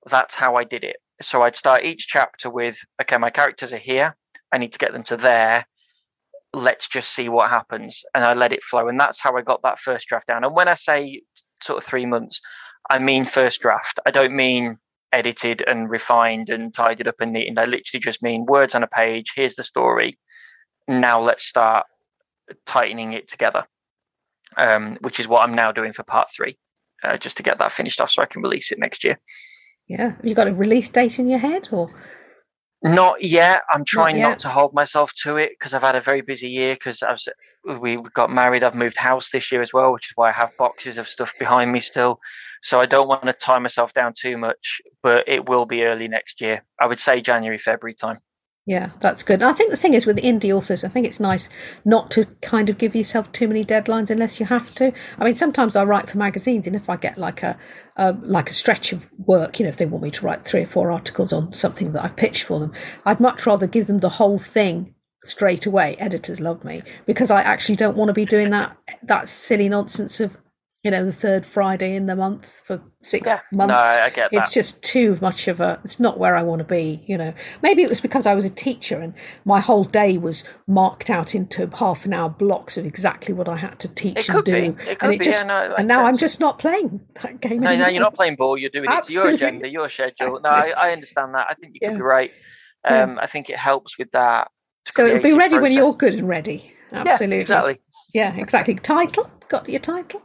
that's 0.10 0.36
how 0.36 0.56
I 0.56 0.66
did 0.66 0.84
it. 0.84 0.98
So 1.22 1.42
I'd 1.42 1.56
start 1.56 1.84
each 1.84 2.08
chapter 2.08 2.50
with, 2.50 2.78
okay, 3.02 3.18
my 3.18 3.30
characters 3.30 3.74
are 3.74 3.78
here. 3.78 4.16
I 4.54 4.58
need 4.58 4.74
to 4.74 4.78
get 4.78 4.92
them 4.92 5.04
to 5.06 5.18
there. 5.18 5.66
Let's 6.54 6.88
just 6.88 7.12
see 7.14 7.30
what 7.30 7.50
happens. 7.50 8.02
And 8.14 8.24
I 8.24 8.34
let 8.34 8.54
it 8.54 8.64
flow. 8.64 8.88
And 8.88 9.00
that's 9.00 9.20
how 9.20 9.36
I 9.36 9.42
got 9.42 9.62
that 9.64 9.80
first 9.80 10.08
draft 10.08 10.28
down. 10.28 10.44
And 10.44 10.56
when 10.56 10.68
I 10.68 10.76
say 10.76 11.22
sort 11.64 11.78
of 11.78 11.86
three 11.86 12.06
months, 12.06 12.42
I 12.90 13.00
mean 13.00 13.26
first 13.26 13.62
draft. 13.62 14.00
I 14.06 14.12
don't 14.12 14.36
mean 14.36 14.78
edited 15.12 15.64
and 15.66 15.90
refined 15.90 16.50
and 16.50 16.74
tidied 16.74 17.08
up 17.08 17.16
and 17.20 17.34
neat. 17.34 17.48
And 17.48 17.60
I 17.60 17.66
literally 17.66 18.02
just 18.02 18.22
mean 18.22 18.46
words 18.46 18.76
on 18.76 18.84
a 18.84 18.88
page. 18.88 19.34
Here's 19.36 19.56
the 19.56 19.64
story. 19.64 20.18
Now 20.88 21.22
let's 21.22 21.46
start 21.46 21.86
tightening 22.66 23.14
it 23.14 23.28
together, 23.28 23.66
um, 24.58 24.98
which 25.02 25.20
is 25.20 25.28
what 25.28 25.44
I'm 25.44 25.56
now 25.56 25.72
doing 25.72 25.94
for 25.94 26.04
part 26.04 26.30
three, 26.36 26.58
uh, 27.04 27.18
just 27.18 27.38
to 27.38 27.44
get 27.44 27.60
that 27.60 27.72
finished 27.72 28.02
off 28.02 28.12
so 28.12 28.22
I 28.22 28.26
can 28.26 28.42
release 28.42 28.72
it 28.72 28.80
next 28.80 29.04
year. 29.04 29.20
yeah. 29.88 30.12
Have 30.12 30.26
you 30.26 30.36
got 30.36 30.48
a 30.48 30.54
release 30.54 30.90
date 30.90 31.20
in 31.20 31.28
your 31.28 31.40
head 31.40 31.70
or? 31.72 31.90
Not 32.82 33.22
yet. 33.22 33.62
I'm 33.72 33.84
trying 33.84 34.18
yet. 34.18 34.30
not 34.30 34.40
to 34.40 34.50
hold 34.50 34.74
myself 34.74 35.12
to 35.24 35.36
it 35.36 35.52
because 35.58 35.74
I've 35.74 35.82
had 35.82 35.96
a 35.96 36.02
very 36.02 36.22
busy 36.22 36.48
year. 36.48 36.76
Because 36.76 37.04
we 37.80 38.00
got 38.14 38.32
married. 38.32 38.64
I've 38.64 38.76
moved 38.76 38.98
house 38.98 39.30
this 39.32 39.52
year 39.52 39.62
as 39.62 39.74
well, 39.74 39.92
which 39.92 40.08
is 40.08 40.14
why 40.16 40.30
I 40.30 40.34
have 40.34 40.56
boxes 40.58 40.98
of 40.98 41.10
stuff 41.10 41.34
behind 41.38 41.72
me 41.72 41.82
still. 41.82 42.20
So 42.64 42.80
I 42.80 42.86
don't 42.86 43.08
want 43.08 43.24
to 43.24 43.34
tie 43.34 43.60
myself 43.60 43.94
down 43.94 44.14
too 44.18 44.38
much, 44.38 44.82
but 45.04 45.28
it 45.28 45.48
will 45.48 45.66
be 45.66 45.84
early 45.84 46.08
next 46.08 46.42
year. 46.42 46.64
I 46.80 46.88
would 46.88 47.00
say 47.00 47.22
January, 47.22 47.60
February 47.60 47.96
time. 47.96 48.20
Yeah, 48.70 48.92
that's 49.00 49.24
good. 49.24 49.42
I 49.42 49.52
think 49.54 49.72
the 49.72 49.78
thing 49.78 49.96
is 49.96 50.06
with 50.06 50.18
indie 50.18 50.56
authors, 50.56 50.84
I 50.84 50.90
think 50.90 51.08
it's 51.08 51.20
nice 51.20 51.50
not 51.86 52.12
to 52.12 52.26
kind 52.44 52.70
of 52.70 52.78
give 52.78 52.96
yourself 52.96 53.32
too 53.32 53.48
many 53.48 53.64
deadlines 53.66 54.12
unless 54.12 54.40
you 54.40 54.46
have 54.46 54.76
to. 54.76 54.94
I 55.18 55.26
mean, 55.26 55.34
sometimes 55.34 55.76
I 55.76 55.84
write 55.84 56.08
for 56.08 56.20
magazines, 56.20 56.68
and 56.68 56.76
if 56.76 56.88
I 56.88 56.96
get 56.96 57.18
like 57.18 57.42
a, 57.42 57.58
a 57.96 58.14
like 58.22 58.52
a 58.52 58.54
stretch 58.54 58.94
of 58.94 59.10
work, 59.26 59.58
you 59.58 59.64
know, 59.64 59.70
if 59.70 59.78
they 59.78 59.88
want 59.88 60.04
me 60.04 60.12
to 60.12 60.24
write 60.24 60.46
three 60.46 60.62
or 60.62 60.68
four 60.68 60.92
articles 60.92 61.34
on 61.34 61.52
something 61.52 61.94
that 61.94 62.04
I've 62.04 62.16
pitched 62.16 62.44
for 62.44 62.60
them, 62.60 62.72
I'd 63.08 63.20
much 63.20 63.48
rather 63.48 63.66
give 63.66 63.88
them 63.88 64.02
the 64.02 64.10
whole 64.10 64.38
thing 64.38 64.94
straight 65.24 65.66
away. 65.66 65.96
Editors 65.98 66.40
love 66.40 66.64
me 66.64 66.84
because 67.08 67.32
I 67.32 67.42
actually 67.42 67.76
don't 67.76 67.98
want 67.98 68.10
to 68.10 68.14
be 68.14 68.26
doing 68.26 68.52
that 68.52 68.78
that 69.02 69.30
silly 69.30 69.68
nonsense 69.68 70.20
of 70.20 70.38
you 70.84 70.92
know 70.92 71.04
the 71.04 71.12
third 71.12 71.46
Friday 71.46 71.96
in 71.96 72.06
the 72.06 72.16
month 72.16 72.62
for 72.64 72.82
six 73.02 73.28
Yeah, 73.28 73.42
months. 73.52 73.74
no, 73.74 74.04
I 74.04 74.10
get 74.10 74.30
It's 74.32 74.50
that. 74.50 74.54
just 74.54 74.82
too 74.82 75.18
much 75.22 75.48
of 75.50 75.60
a. 75.60 75.80
It's 75.84 76.00
not 76.00 76.18
where 76.18 76.36
I 76.36 76.42
want 76.44 76.60
to 76.60 76.66
be. 76.66 77.04
You 77.06 77.18
know, 77.18 77.34
maybe 77.62 77.84
it 77.84 77.90
was 77.90 78.00
because 78.00 78.26
I 78.26 78.34
was 78.34 78.46
a 78.46 78.50
teacher 78.50 78.98
and 79.00 79.14
my 79.44 79.60
whole 79.60 79.84
day 79.84 80.18
was 80.18 80.44
marked 80.68 81.10
out 81.10 81.36
into 81.36 81.68
half 81.76 82.06
an 82.06 82.14
hour 82.14 82.30
blocks 82.30 82.78
of 82.78 82.86
exactly 82.86 83.34
what 83.34 83.50
I 83.50 83.58
had 83.58 83.78
to 83.80 83.88
teach 83.90 84.30
and 84.30 84.44
do. 84.46 84.54
be. 84.54 84.60
It 84.60 84.88
and 84.90 85.00
could 85.00 85.10
it 85.12 85.20
be, 85.20 85.26
just 85.26 85.42
yeah, 85.42 85.48
no, 85.48 85.76
and 85.76 85.88
now 85.88 86.06
I'm 86.06 86.18
just 86.18 86.40
not 86.40 86.60
playing 86.60 87.02
that 87.24 87.42
game. 87.42 87.62
No, 87.62 87.76
no, 87.76 87.88
you're 87.88 88.00
not 88.02 88.16
playing 88.16 88.38
ball. 88.38 88.58
You're 88.58 88.70
doing 88.70 88.90
it 88.90 89.04
to 89.08 89.14
your 89.14 89.30
agenda, 89.30 89.68
your 89.68 89.88
schedule. 89.90 90.40
No, 90.42 90.50
I, 90.50 90.70
I 90.78 90.92
understand 90.92 91.34
that. 91.36 91.48
I 91.50 91.56
think 91.56 91.74
you 91.74 91.82
could 91.82 91.92
Yeah. 91.94 91.98
be 91.98 92.02
right. 92.04 92.32
Um, 92.86 93.20
I 93.20 93.28
think 93.28 93.50
it 93.50 93.58
helps 93.58 93.98
with 93.98 94.12
that. 94.12 94.50
So 94.92 95.06
it'll 95.06 95.20
be 95.22 95.34
ready 95.34 95.58
when 95.60 95.74
you're 95.74 95.94
good 95.94 96.14
and 96.16 96.28
ready. 96.28 96.72
Absolutely. 96.94 97.42
Exactly. 97.42 97.80
Yeah, 98.14 98.34
exactly. 98.38 98.76
Title? 98.76 99.30
Got 99.50 99.68
your 99.68 99.80
title? 99.82 100.22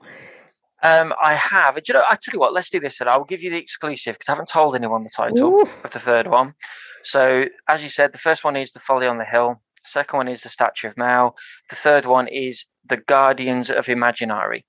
Um, 0.85 1.14
I 1.23 1.35
have. 1.35 1.75
Do 1.76 1.83
you 1.88 1.95
know, 1.95 2.05
I 2.09 2.17
tell 2.17 2.33
you 2.35 2.38
what, 2.38 2.53
let's 2.53 2.71
do 2.71 2.79
this. 2.79 3.00
And 3.00 3.09
I'll 3.09 3.25
give 3.25 3.43
you 3.43 3.50
the 3.50 3.59
exclusive 3.59 4.14
because 4.14 4.29
I 4.29 4.33
haven't 4.33 4.49
told 4.49 4.76
anyone 4.76 5.03
the 5.03 5.11
title 5.11 5.38
Ooh. 5.38 5.69
of 5.83 5.91
the 5.93 5.99
third 5.99 6.26
one. 6.29 6.55
So, 7.03 7.47
as 7.69 7.83
you 7.83 7.88
said, 7.88 8.12
the 8.12 8.19
first 8.19 8.45
one 8.45 8.57
is 8.57 8.73
The 8.73 8.81
Folly 8.81 9.07
on 9.07 9.19
the 9.19 9.25
Hill. 9.25 9.61
The 9.85 9.88
second 9.88 10.17
one 10.19 10.29
is 10.29 10.43
The 10.43 10.50
Statue 10.50 10.88
of 10.88 10.97
Mow. 10.97 11.35
The 11.71 11.76
third 11.76 12.07
one 12.07 12.29
is 12.29 12.67
The 12.88 12.99
Guardians 12.99 13.71
of 13.71 13.87
Imaginari. 13.87 14.64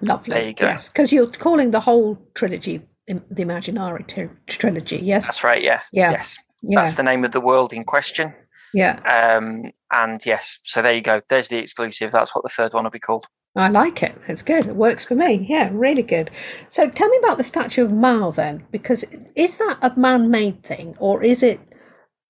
Lovely. 0.00 0.34
There 0.34 0.48
you 0.48 0.54
go. 0.54 0.66
Yes, 0.66 0.88
because 0.88 1.12
you're 1.12 1.30
calling 1.30 1.70
the 1.70 1.80
whole 1.80 2.18
trilogy 2.34 2.82
the 3.06 3.44
Imaginari 3.44 4.06
tri- 4.06 4.30
trilogy. 4.46 4.98
Yes. 4.98 5.26
That's 5.26 5.44
right, 5.44 5.62
yeah. 5.62 5.80
Yeah. 5.92 6.12
Yes. 6.12 6.38
yeah. 6.62 6.82
That's 6.82 6.94
the 6.96 7.02
name 7.02 7.24
of 7.24 7.32
the 7.32 7.40
world 7.40 7.72
in 7.72 7.84
question. 7.84 8.34
yeah. 8.72 9.00
Um, 9.04 9.72
and 9.92 10.24
yes, 10.24 10.58
so 10.64 10.80
there 10.80 10.94
you 10.94 11.02
go. 11.02 11.20
There's 11.28 11.48
the 11.48 11.58
exclusive. 11.58 12.12
That's 12.12 12.34
what 12.34 12.42
the 12.42 12.48
third 12.48 12.72
one 12.72 12.84
will 12.84 12.90
be 12.90 12.98
called. 12.98 13.26
I 13.54 13.68
like 13.68 14.02
it. 14.02 14.16
It's 14.28 14.42
good. 14.42 14.66
It 14.66 14.76
works 14.76 15.04
for 15.04 15.14
me. 15.14 15.46
Yeah, 15.48 15.68
really 15.72 16.02
good. 16.02 16.30
So 16.68 16.88
tell 16.88 17.08
me 17.08 17.18
about 17.18 17.36
the 17.36 17.44
statue 17.44 17.84
of 17.84 17.92
Mow 17.92 18.30
then, 18.30 18.64
because 18.70 19.04
is 19.36 19.58
that 19.58 19.78
a 19.82 19.92
man-made 19.98 20.62
thing 20.62 20.96
or 20.98 21.22
is 21.22 21.42
it 21.42 21.60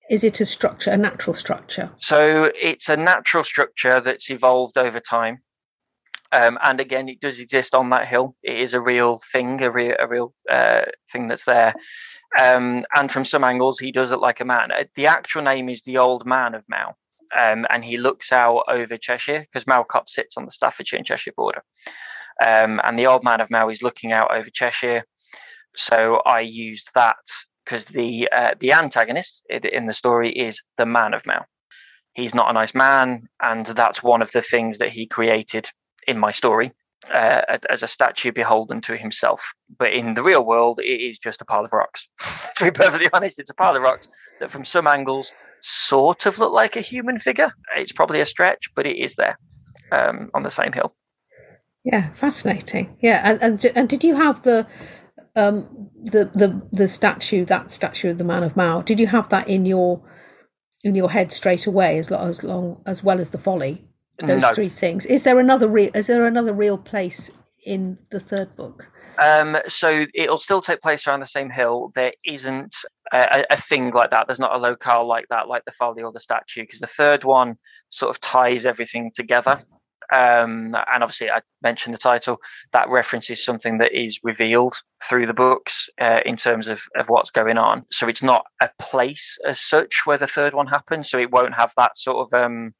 is 0.09 0.25
it 0.25 0.41
a 0.41 0.45
structure, 0.45 0.91
a 0.91 0.97
natural 0.97 1.33
structure? 1.33 1.91
So 1.97 2.51
it's 2.61 2.89
a 2.89 2.97
natural 2.97 3.43
structure 3.43 4.01
that's 4.01 4.29
evolved 4.29 4.77
over 4.77 4.99
time. 4.99 5.39
Um, 6.33 6.57
and 6.61 6.81
again, 6.81 7.07
it 7.07 7.21
does 7.21 7.39
exist 7.39 7.73
on 7.73 7.89
that 7.91 8.07
hill. 8.07 8.35
It 8.43 8.59
is 8.59 8.73
a 8.73 8.81
real 8.81 9.21
thing, 9.31 9.61
a 9.61 9.71
real, 9.71 9.95
a 9.97 10.07
real 10.07 10.33
uh, 10.51 10.81
thing 11.11 11.27
that's 11.27 11.45
there. 11.45 11.73
Um, 12.39 12.85
and 12.93 13.11
from 13.11 13.23
some 13.23 13.43
angles, 13.43 13.79
he 13.79 13.91
does 13.91 14.11
it 14.11 14.19
like 14.19 14.41
a 14.41 14.45
man. 14.45 14.71
Uh, 14.71 14.83
The 14.95 15.07
actual 15.07 15.43
name 15.43 15.69
is 15.69 15.83
the 15.83 15.99
Old 15.99 16.25
Man 16.25 16.53
of 16.53 16.63
Mow, 16.67 16.95
um, 17.39 17.65
and 17.69 17.83
he 17.83 17.97
looks 17.97 18.31
out 18.31 18.63
over 18.67 18.97
Cheshire 18.97 19.41
because 19.41 19.67
Mow 19.67 19.83
Cop 19.83 20.09
sits 20.09 20.37
on 20.37 20.45
the 20.45 20.51
Staffordshire 20.51 20.97
and 20.97 21.05
Cheshire 21.05 21.33
border. 21.35 21.63
Um, 22.45 22.81
and 22.83 22.97
the 22.97 23.07
Old 23.07 23.23
Man 23.23 23.41
of 23.41 23.51
Mow 23.51 23.69
is 23.69 23.83
looking 23.83 24.11
out 24.11 24.35
over 24.35 24.49
Cheshire. 24.51 25.03
So 25.75 26.21
I 26.25 26.41
used 26.41 26.89
that 26.95 27.15
because 27.65 27.85
the 27.85 28.29
uh, 28.35 28.51
the 28.59 28.73
antagonist 28.73 29.43
in- 29.49 29.85
the 29.87 29.93
story 29.93 30.31
is 30.31 30.61
the 30.77 30.85
Man 30.85 31.13
of 31.13 31.25
Mow. 31.25 31.43
He's 32.13 32.35
not 32.35 32.49
a 32.49 32.53
nice 32.53 32.75
man, 32.75 33.27
and 33.41 33.65
that's 33.65 34.03
one 34.03 34.21
of 34.21 34.31
the 34.31 34.41
things 34.41 34.77
that 34.77 34.89
he 34.89 35.07
created 35.07 35.69
in 36.07 36.19
my 36.19 36.31
story 36.31 36.73
uh, 37.11 37.41
as 37.69 37.83
a 37.83 37.87
statue 37.87 38.31
beholden 38.31 38.81
to 38.81 38.97
himself. 38.97 39.41
But 39.77 39.93
in 39.93 40.13
the 40.13 40.23
real 40.23 40.45
world, 40.45 40.79
it 40.79 41.01
is 41.01 41.17
just 41.17 41.41
a 41.41 41.45
pile 41.45 41.65
of 41.65 41.73
rocks. 41.73 42.07
to 42.57 42.65
be 42.65 42.71
perfectly 42.71 43.09
honest, 43.13 43.39
it's 43.39 43.49
a 43.49 43.55
pile 43.55 43.75
of 43.75 43.81
rocks 43.81 44.07
that, 44.39 44.51
from 44.51 44.65
some 44.65 44.87
angles, 44.87 45.31
sort 45.63 46.25
of 46.25 46.37
look 46.37 46.51
like 46.53 46.75
a 46.75 46.81
human 46.81 47.19
figure. 47.19 47.51
It's 47.75 47.91
probably 47.91 48.19
a 48.19 48.25
stretch, 48.25 48.69
but 48.75 48.85
it 48.85 48.97
is 48.97 49.15
there 49.15 49.37
um, 49.91 50.29
on 50.33 50.43
the 50.43 50.51
same 50.51 50.73
hill. 50.73 50.93
Yeah, 51.83 52.11
fascinating. 52.13 52.97
Yeah, 53.01 53.21
and 53.23 53.41
and, 53.41 53.65
and 53.75 53.89
did 53.89 54.03
you 54.03 54.15
have 54.15 54.43
the 54.43 54.67
um 55.35 55.89
the 56.03 56.25
the 56.25 56.61
the 56.71 56.87
statue 56.87 57.43
that 57.45 57.71
statue 57.71 58.11
of 58.11 58.17
the 58.17 58.23
man 58.23 58.43
of 58.43 58.55
Mow? 58.55 58.81
Did 58.83 58.99
you 58.99 59.07
have 59.07 59.29
that 59.29 59.47
in 59.47 59.65
your 59.65 60.01
in 60.83 60.95
your 60.95 61.09
head 61.09 61.31
straight 61.31 61.65
away 61.65 61.97
as 61.97 62.11
long 62.11 62.29
as 62.29 62.43
long 62.43 62.81
as 62.85 63.03
well 63.03 63.19
as 63.19 63.31
the 63.31 63.37
folly? 63.37 63.85
Those 64.19 64.41
No. 64.41 64.53
three 64.53 64.69
things. 64.69 65.05
Is 65.05 65.23
there 65.23 65.39
another 65.39 65.67
real? 65.67 65.91
Is 65.93 66.07
there 66.07 66.25
another 66.25 66.53
real 66.53 66.77
place 66.77 67.31
in 67.65 67.97
the 68.11 68.19
third 68.19 68.55
book? 68.55 68.87
Um, 69.21 69.57
so 69.67 70.05
it'll 70.13 70.37
still 70.37 70.61
take 70.61 70.81
place 70.81 71.05
around 71.07 71.19
the 71.19 71.25
same 71.25 71.49
hill. 71.49 71.91
There 71.95 72.13
isn't 72.25 72.75
a, 73.13 73.45
a- 73.51 73.61
thing 73.61 73.91
like 73.91 74.11
that. 74.11 74.27
There's 74.27 74.39
not 74.39 74.55
a 74.55 74.59
locale 74.59 75.07
like 75.07 75.27
that, 75.29 75.47
like 75.47 75.63
the 75.65 75.71
folly 75.71 76.03
or 76.03 76.11
the 76.11 76.19
statue, 76.19 76.63
because 76.63 76.79
the 76.79 76.87
third 76.87 77.23
one 77.23 77.55
sort 77.89 78.09
of 78.09 78.19
ties 78.19 78.65
everything 78.65 79.11
together. 79.15 79.63
Um, 80.11 80.75
and 80.75 81.01
obviously, 81.01 81.29
I 81.29 81.41
mentioned 81.61 81.93
the 81.93 81.99
title. 81.99 82.37
That 82.73 82.89
references 82.89 83.43
something 83.43 83.77
that 83.77 83.93
is 83.93 84.19
revealed 84.23 84.75
through 85.07 85.27
the 85.27 85.33
books 85.33 85.89
uh, 86.01 86.19
in 86.25 86.35
terms 86.35 86.67
of, 86.67 86.81
of 86.95 87.07
what's 87.07 87.31
going 87.31 87.57
on. 87.57 87.85
So 87.91 88.07
it's 88.07 88.23
not 88.23 88.45
a 88.61 88.69
place 88.79 89.37
as 89.47 89.59
such 89.61 90.01
where 90.05 90.17
the 90.17 90.27
third 90.27 90.53
one 90.53 90.67
happens. 90.67 91.09
So 91.09 91.17
it 91.17 91.31
won't 91.31 91.55
have 91.55 91.71
that 91.77 91.97
sort 91.97 92.27
of 92.27 92.39
um, 92.39 92.73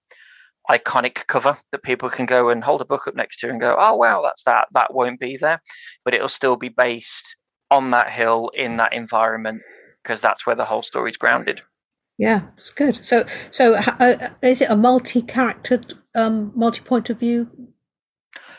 iconic 0.70 1.26
cover 1.28 1.58
that 1.72 1.84
people 1.84 2.10
can 2.10 2.26
go 2.26 2.50
and 2.50 2.64
hold 2.64 2.82
a 2.82 2.86
book 2.86 3.08
up 3.08 3.16
next 3.16 3.40
to 3.40 3.50
and 3.50 3.60
go, 3.60 3.76
oh 3.80 3.96
wow, 3.96 4.22
that's 4.24 4.44
that. 4.44 4.68
That 4.74 4.94
won't 4.94 5.20
be 5.20 5.38
there, 5.40 5.62
but 6.06 6.14
it'll 6.14 6.30
still 6.30 6.56
be 6.56 6.70
based 6.70 7.36
on 7.72 7.92
that 7.92 8.12
hill 8.12 8.52
in 8.54 8.78
that 8.78 8.94
environment 8.94 9.62
because 10.04 10.22
that's 10.22 10.46
where 10.46 10.56
the 10.56 10.66
whole 10.66 10.84
story's 10.84 11.18
grounded. 11.18 11.62
Yeah, 12.18 12.44
it's 12.58 12.70
good. 12.70 13.04
So 13.04 13.26
so 13.50 13.76
uh, 13.76 14.30
is 14.42 14.62
it 14.62 14.70
a 14.70 14.76
multi-character, 14.76 15.82
um, 16.14 16.52
multi-point 16.56 17.10
of 17.10 17.20
view? 17.20 17.50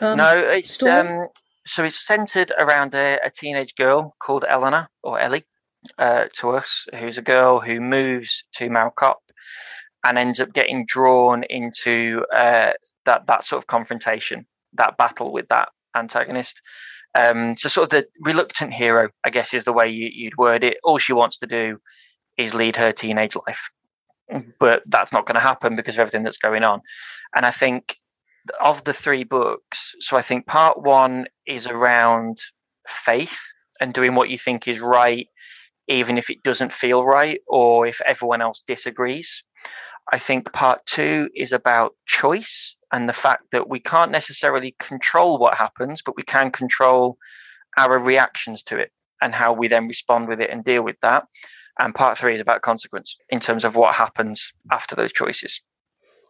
Um, 0.01 0.17
no, 0.17 0.37
it's 0.37 0.73
story? 0.73 0.91
um, 0.91 1.27
so 1.65 1.83
it's 1.83 2.05
centered 2.05 2.53
around 2.59 2.93
a, 2.93 3.19
a 3.25 3.29
teenage 3.29 3.75
girl 3.75 4.15
called 4.19 4.45
Eleanor 4.47 4.89
or 5.03 5.19
Ellie 5.19 5.45
uh, 5.97 6.25
to 6.33 6.49
us, 6.49 6.85
who's 6.99 7.17
a 7.17 7.21
girl 7.21 7.59
who 7.59 7.79
moves 7.79 8.43
to 8.55 8.69
Mow 8.69 8.91
Cop 8.95 9.19
and 10.05 10.17
ends 10.17 10.39
up 10.39 10.53
getting 10.53 10.85
drawn 10.85 11.43
into 11.49 12.23
uh, 12.33 12.73
that 13.05 13.25
that 13.27 13.45
sort 13.45 13.63
of 13.63 13.67
confrontation, 13.67 14.45
that 14.73 14.97
battle 14.97 15.31
with 15.31 15.47
that 15.47 15.69
antagonist. 15.95 16.61
Um, 17.15 17.55
so 17.57 17.69
sort 17.69 17.85
of 17.85 17.89
the 17.91 18.07
reluctant 18.19 18.73
hero, 18.73 19.09
I 19.23 19.29
guess, 19.29 19.53
is 19.53 19.63
the 19.63 19.73
way 19.73 19.89
you, 19.89 20.09
you'd 20.13 20.37
word 20.37 20.63
it. 20.63 20.77
All 20.83 20.97
she 20.97 21.13
wants 21.13 21.37
to 21.37 21.47
do 21.47 21.77
is 22.37 22.53
lead 22.53 22.75
her 22.75 22.91
teenage 22.91 23.35
life, 23.47 23.69
but 24.59 24.83
that's 24.87 25.13
not 25.13 25.25
going 25.25 25.35
to 25.35 25.41
happen 25.41 25.75
because 25.77 25.95
of 25.95 25.99
everything 25.99 26.23
that's 26.23 26.37
going 26.37 26.63
on. 26.63 26.81
And 27.35 27.45
I 27.45 27.51
think 27.51 27.95
of 28.61 28.83
the 28.83 28.93
three 28.93 29.23
books, 29.23 29.95
so 30.01 30.17
I 30.17 30.21
think 30.21 30.45
part 30.45 30.81
one 30.81 31.25
is 31.47 31.67
around 31.67 32.37
faith 32.87 33.39
and 33.79 33.93
doing 33.93 34.15
what 34.15 34.29
you 34.29 34.37
think 34.37 34.67
is 34.67 34.79
right, 34.79 35.27
even 35.87 36.17
if 36.17 36.29
it 36.29 36.43
doesn't 36.43 36.73
feel 36.73 37.03
right 37.05 37.39
or 37.47 37.87
if 37.87 38.01
everyone 38.05 38.41
else 38.41 38.61
disagrees. 38.67 39.43
I 40.11 40.19
think 40.19 40.51
part 40.53 40.85
two 40.85 41.29
is 41.35 41.51
about 41.51 41.95
choice 42.05 42.75
and 42.91 43.09
the 43.09 43.13
fact 43.13 43.43
that 43.51 43.69
we 43.69 43.79
can't 43.79 44.11
necessarily 44.11 44.75
control 44.79 45.37
what 45.37 45.55
happens, 45.55 46.01
but 46.05 46.15
we 46.15 46.23
can 46.23 46.51
control 46.51 47.17
our 47.77 47.99
reactions 47.99 48.63
to 48.63 48.77
it 48.77 48.91
and 49.21 49.33
how 49.33 49.53
we 49.53 49.67
then 49.67 49.87
respond 49.87 50.27
with 50.27 50.39
it 50.39 50.49
and 50.49 50.63
deal 50.63 50.83
with 50.83 50.97
that. 51.01 51.25
And 51.79 51.93
part 51.93 52.17
three 52.17 52.35
is 52.35 52.41
about 52.41 52.61
consequence 52.61 53.15
in 53.29 53.39
terms 53.39 53.65
of 53.65 53.75
what 53.75 53.95
happens 53.95 54.53
after 54.71 54.95
those 54.95 55.11
choices. 55.11 55.59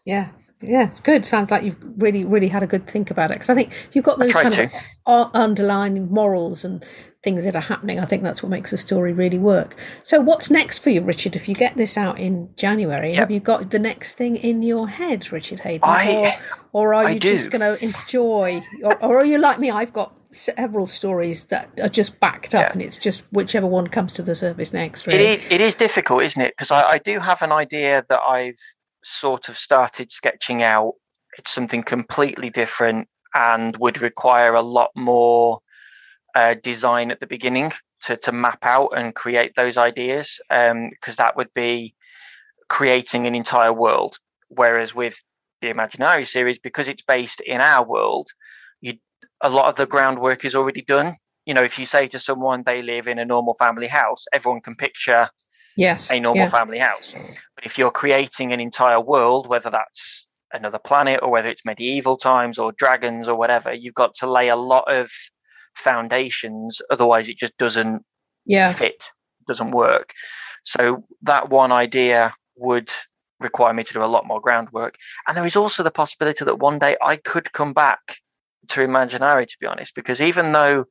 Yeah, 0.06 0.30
yeah, 0.68 0.84
it's 0.86 1.00
good. 1.00 1.26
Sounds 1.26 1.52
like 1.52 1.64
you've 1.64 1.78
really, 1.98 2.24
really 2.24 2.48
had 2.48 2.64
a 2.64 2.68
good 2.68 2.88
think 2.88 3.12
about 3.12 3.32
it. 3.32 3.36
Because 3.36 3.50
I 3.50 3.56
think 3.56 3.72
if 3.72 3.90
you've 3.96 4.06
got 4.06 4.20
those 4.20 4.34
kind 4.34 4.72
of 5.06 5.32
underlying 5.34 6.10
morals 6.12 6.66
and 6.66 6.84
things 7.24 7.46
that 7.46 7.56
are 7.56 7.62
happening, 7.62 8.00
I 8.00 8.06
think 8.06 8.24
that's 8.24 8.44
what 8.44 8.50
makes 8.50 8.72
the 8.72 8.78
story 8.78 9.12
really 9.14 9.40
work. 9.40 9.76
So, 10.04 10.20
what's 10.22 10.52
next 10.52 10.80
for 10.80 10.90
you, 10.92 11.02
Richard? 11.02 11.36
If 11.36 11.50
you 11.50 11.56
get 11.56 11.74
this 11.76 11.98
out 11.98 12.20
in 12.20 12.50
January, 12.56 13.12
Yep. 13.14 13.20
have 13.20 13.32
you 13.32 13.40
got 13.40 13.72
the 13.72 13.80
next 13.80 14.16
thing 14.16 14.36
in 14.36 14.62
your 14.62 14.88
head, 14.88 15.32
Richard 15.32 15.62
Hayden, 15.62 15.82
I- 15.90 16.38
or, 16.72 16.88
or 16.88 16.94
are 16.94 17.06
I 17.06 17.12
you 17.12 17.20
just 17.20 17.50
going 17.52 17.62
to 17.62 17.84
enjoy, 17.84 18.62
or, 18.84 18.96
or 19.04 19.18
are 19.18 19.26
you 19.26 19.40
like 19.40 19.60
me? 19.60 19.72
I've 19.72 19.94
got 19.94 20.14
several 20.30 20.86
stories 20.86 21.46
that 21.46 21.70
are 21.82 21.88
just 21.90 22.20
backed 22.20 22.54
up, 22.54 22.62
Yeah. 22.64 22.72
and 22.74 22.82
it's 22.82 22.98
just 23.00 23.24
whichever 23.32 23.66
one 23.66 23.88
comes 23.88 24.14
to 24.14 24.22
the 24.22 24.36
surface 24.36 24.74
next. 24.74 25.08
Really, 25.08 25.26
is, 25.26 25.44
it 25.50 25.62
is 25.62 25.76
difficult, 25.76 26.24
isn't 26.24 26.42
it? 26.42 26.54
Because 26.56 26.72
I, 26.72 26.82
I 26.92 26.98
do 27.00 27.20
have 27.20 27.42
an 27.42 27.52
idea 27.52 28.06
that 28.10 28.20
I've 28.22 28.58
sort 29.06 29.50
of 29.50 29.58
started 29.58 30.12
sketching 30.12 30.64
out. 30.64 30.94
It's 31.38 31.52
something 31.52 31.84
completely 31.84 32.50
different 32.50 33.08
and 33.34 33.76
would 33.78 34.02
require 34.02 34.56
a 34.56 34.62
lot 34.62 34.92
more 34.96 35.60
uh, 36.34 36.56
design 36.64 37.12
at 37.12 37.20
the 37.20 37.28
beginning 37.28 37.72
to, 38.04 38.18
to 38.18 38.32
map 38.32 38.60
out 38.64 38.90
and 38.98 39.14
create 39.14 39.54
those 39.56 39.78
ideas. 39.78 40.40
Because 40.50 41.18
that 41.18 41.38
would 41.38 41.54
be 41.54 41.96
creating 42.68 43.28
an 43.28 43.36
entire 43.36 43.74
world. 43.74 44.18
Whereas 44.50 44.96
with 44.96 45.22
the 45.62 45.68
Imaginari 45.68 46.28
series, 46.28 46.58
because 46.60 46.88
it's 46.88 47.04
based 47.04 47.42
in 47.42 47.62
our 47.62 47.86
world, 47.86 48.30
you 48.82 48.94
a 49.42 49.50
lot 49.50 49.68
of 49.68 49.76
the 49.76 49.86
groundwork 49.86 50.46
is 50.46 50.56
already 50.56 50.82
done. 50.82 51.18
You 51.46 51.54
know, 51.54 51.64
if 51.64 51.78
you 51.78 51.86
say 51.86 52.08
to 52.08 52.20
someone 52.20 52.64
they 52.66 52.82
live 52.82 53.08
in 53.08 53.20
a 53.20 53.26
normal 53.26 53.56
family 53.60 53.88
house, 53.88 54.26
everyone 54.34 54.62
can 54.62 54.76
picture 54.76 55.30
yes, 55.76 56.12
a 56.12 56.20
normal 56.20 56.46
yeah. 56.46 56.50
family 56.50 56.80
house. 56.80 57.14
If 57.66 57.78
you're 57.78 57.92
creating 57.92 58.54
an 58.54 58.60
entire 58.60 59.02
world, 59.02 59.48
whether 59.48 59.70
that's 59.70 60.26
another 60.54 60.80
planet 60.80 61.20
or 61.22 61.32
whether 61.32 61.50
it's 61.50 61.66
medieval 61.66 62.16
times 62.16 62.58
or 62.58 62.72
dragons 62.72 63.28
or 63.28 63.36
whatever, 63.36 63.74
you've 63.74 63.96
got 63.96 64.16
to 64.16 64.32
lay 64.32 64.50
a 64.50 64.56
lot 64.56 64.86
of 64.88 65.10
foundations. 65.76 66.82
Otherwise, 66.90 67.28
it 67.28 67.38
just 67.38 67.58
doesn't 67.58 68.04
yeah, 68.46 68.72
fit, 68.74 69.06
doesn't 69.48 69.72
work. 69.72 70.14
So 70.64 71.04
that 71.24 71.50
one 71.50 71.72
idea 71.72 72.34
would 72.56 72.92
require 73.40 73.74
me 73.74 73.84
to 73.84 73.94
do 73.94 74.04
a 74.04 74.06
lot 74.06 74.26
more 74.26 74.40
groundwork. 74.40 74.96
And 75.28 75.36
there 75.36 75.46
is 75.46 75.56
also 75.56 75.84
the 75.84 75.92
possibility 75.92 76.46
that 76.46 76.60
one 76.60 76.80
day 76.80 76.96
I 77.04 77.18
could 77.18 77.52
come 77.52 77.74
back 77.74 78.00
to 78.70 78.82
Imaginari, 78.82 79.48
to 79.48 79.58
be 79.60 79.68
honest, 79.68 79.94
because 79.96 80.22
even 80.22 80.52
though 80.52 80.86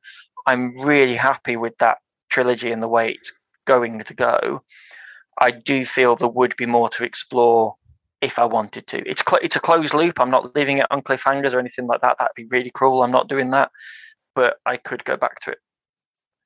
I'm 0.45 0.77
really 0.79 1.15
happy 1.15 1.57
with 1.57 1.77
that 1.79 1.97
trilogy 2.29 2.71
and 2.71 2.83
the 2.83 2.87
way 2.87 3.11
it's 3.11 3.33
going 3.65 4.03
to 4.03 4.13
go, 4.13 4.61
I 5.39 5.51
do 5.51 5.85
feel 5.85 6.15
there 6.15 6.27
would 6.27 6.55
be 6.57 6.65
more 6.65 6.89
to 6.89 7.03
explore 7.03 7.75
if 8.21 8.39
I 8.39 8.45
wanted 8.45 8.87
to. 8.87 8.97
It's 9.09 9.23
cl- 9.27 9.41
it's 9.41 9.55
a 9.55 9.59
closed 9.59 9.93
loop. 9.93 10.19
I'm 10.19 10.31
not 10.31 10.55
leaving 10.55 10.79
it 10.79 10.87
on 10.91 11.01
cliffhangers 11.01 11.53
or 11.53 11.59
anything 11.59 11.87
like 11.87 12.01
that. 12.01 12.17
That'd 12.19 12.35
be 12.35 12.45
really 12.45 12.71
cruel. 12.71 13.03
I'm 13.03 13.11
not 13.11 13.27
doing 13.27 13.51
that. 13.51 13.71
But 14.33 14.57
I 14.65 14.77
could 14.77 15.03
go 15.05 15.15
back 15.15 15.39
to 15.41 15.51
it. 15.51 15.59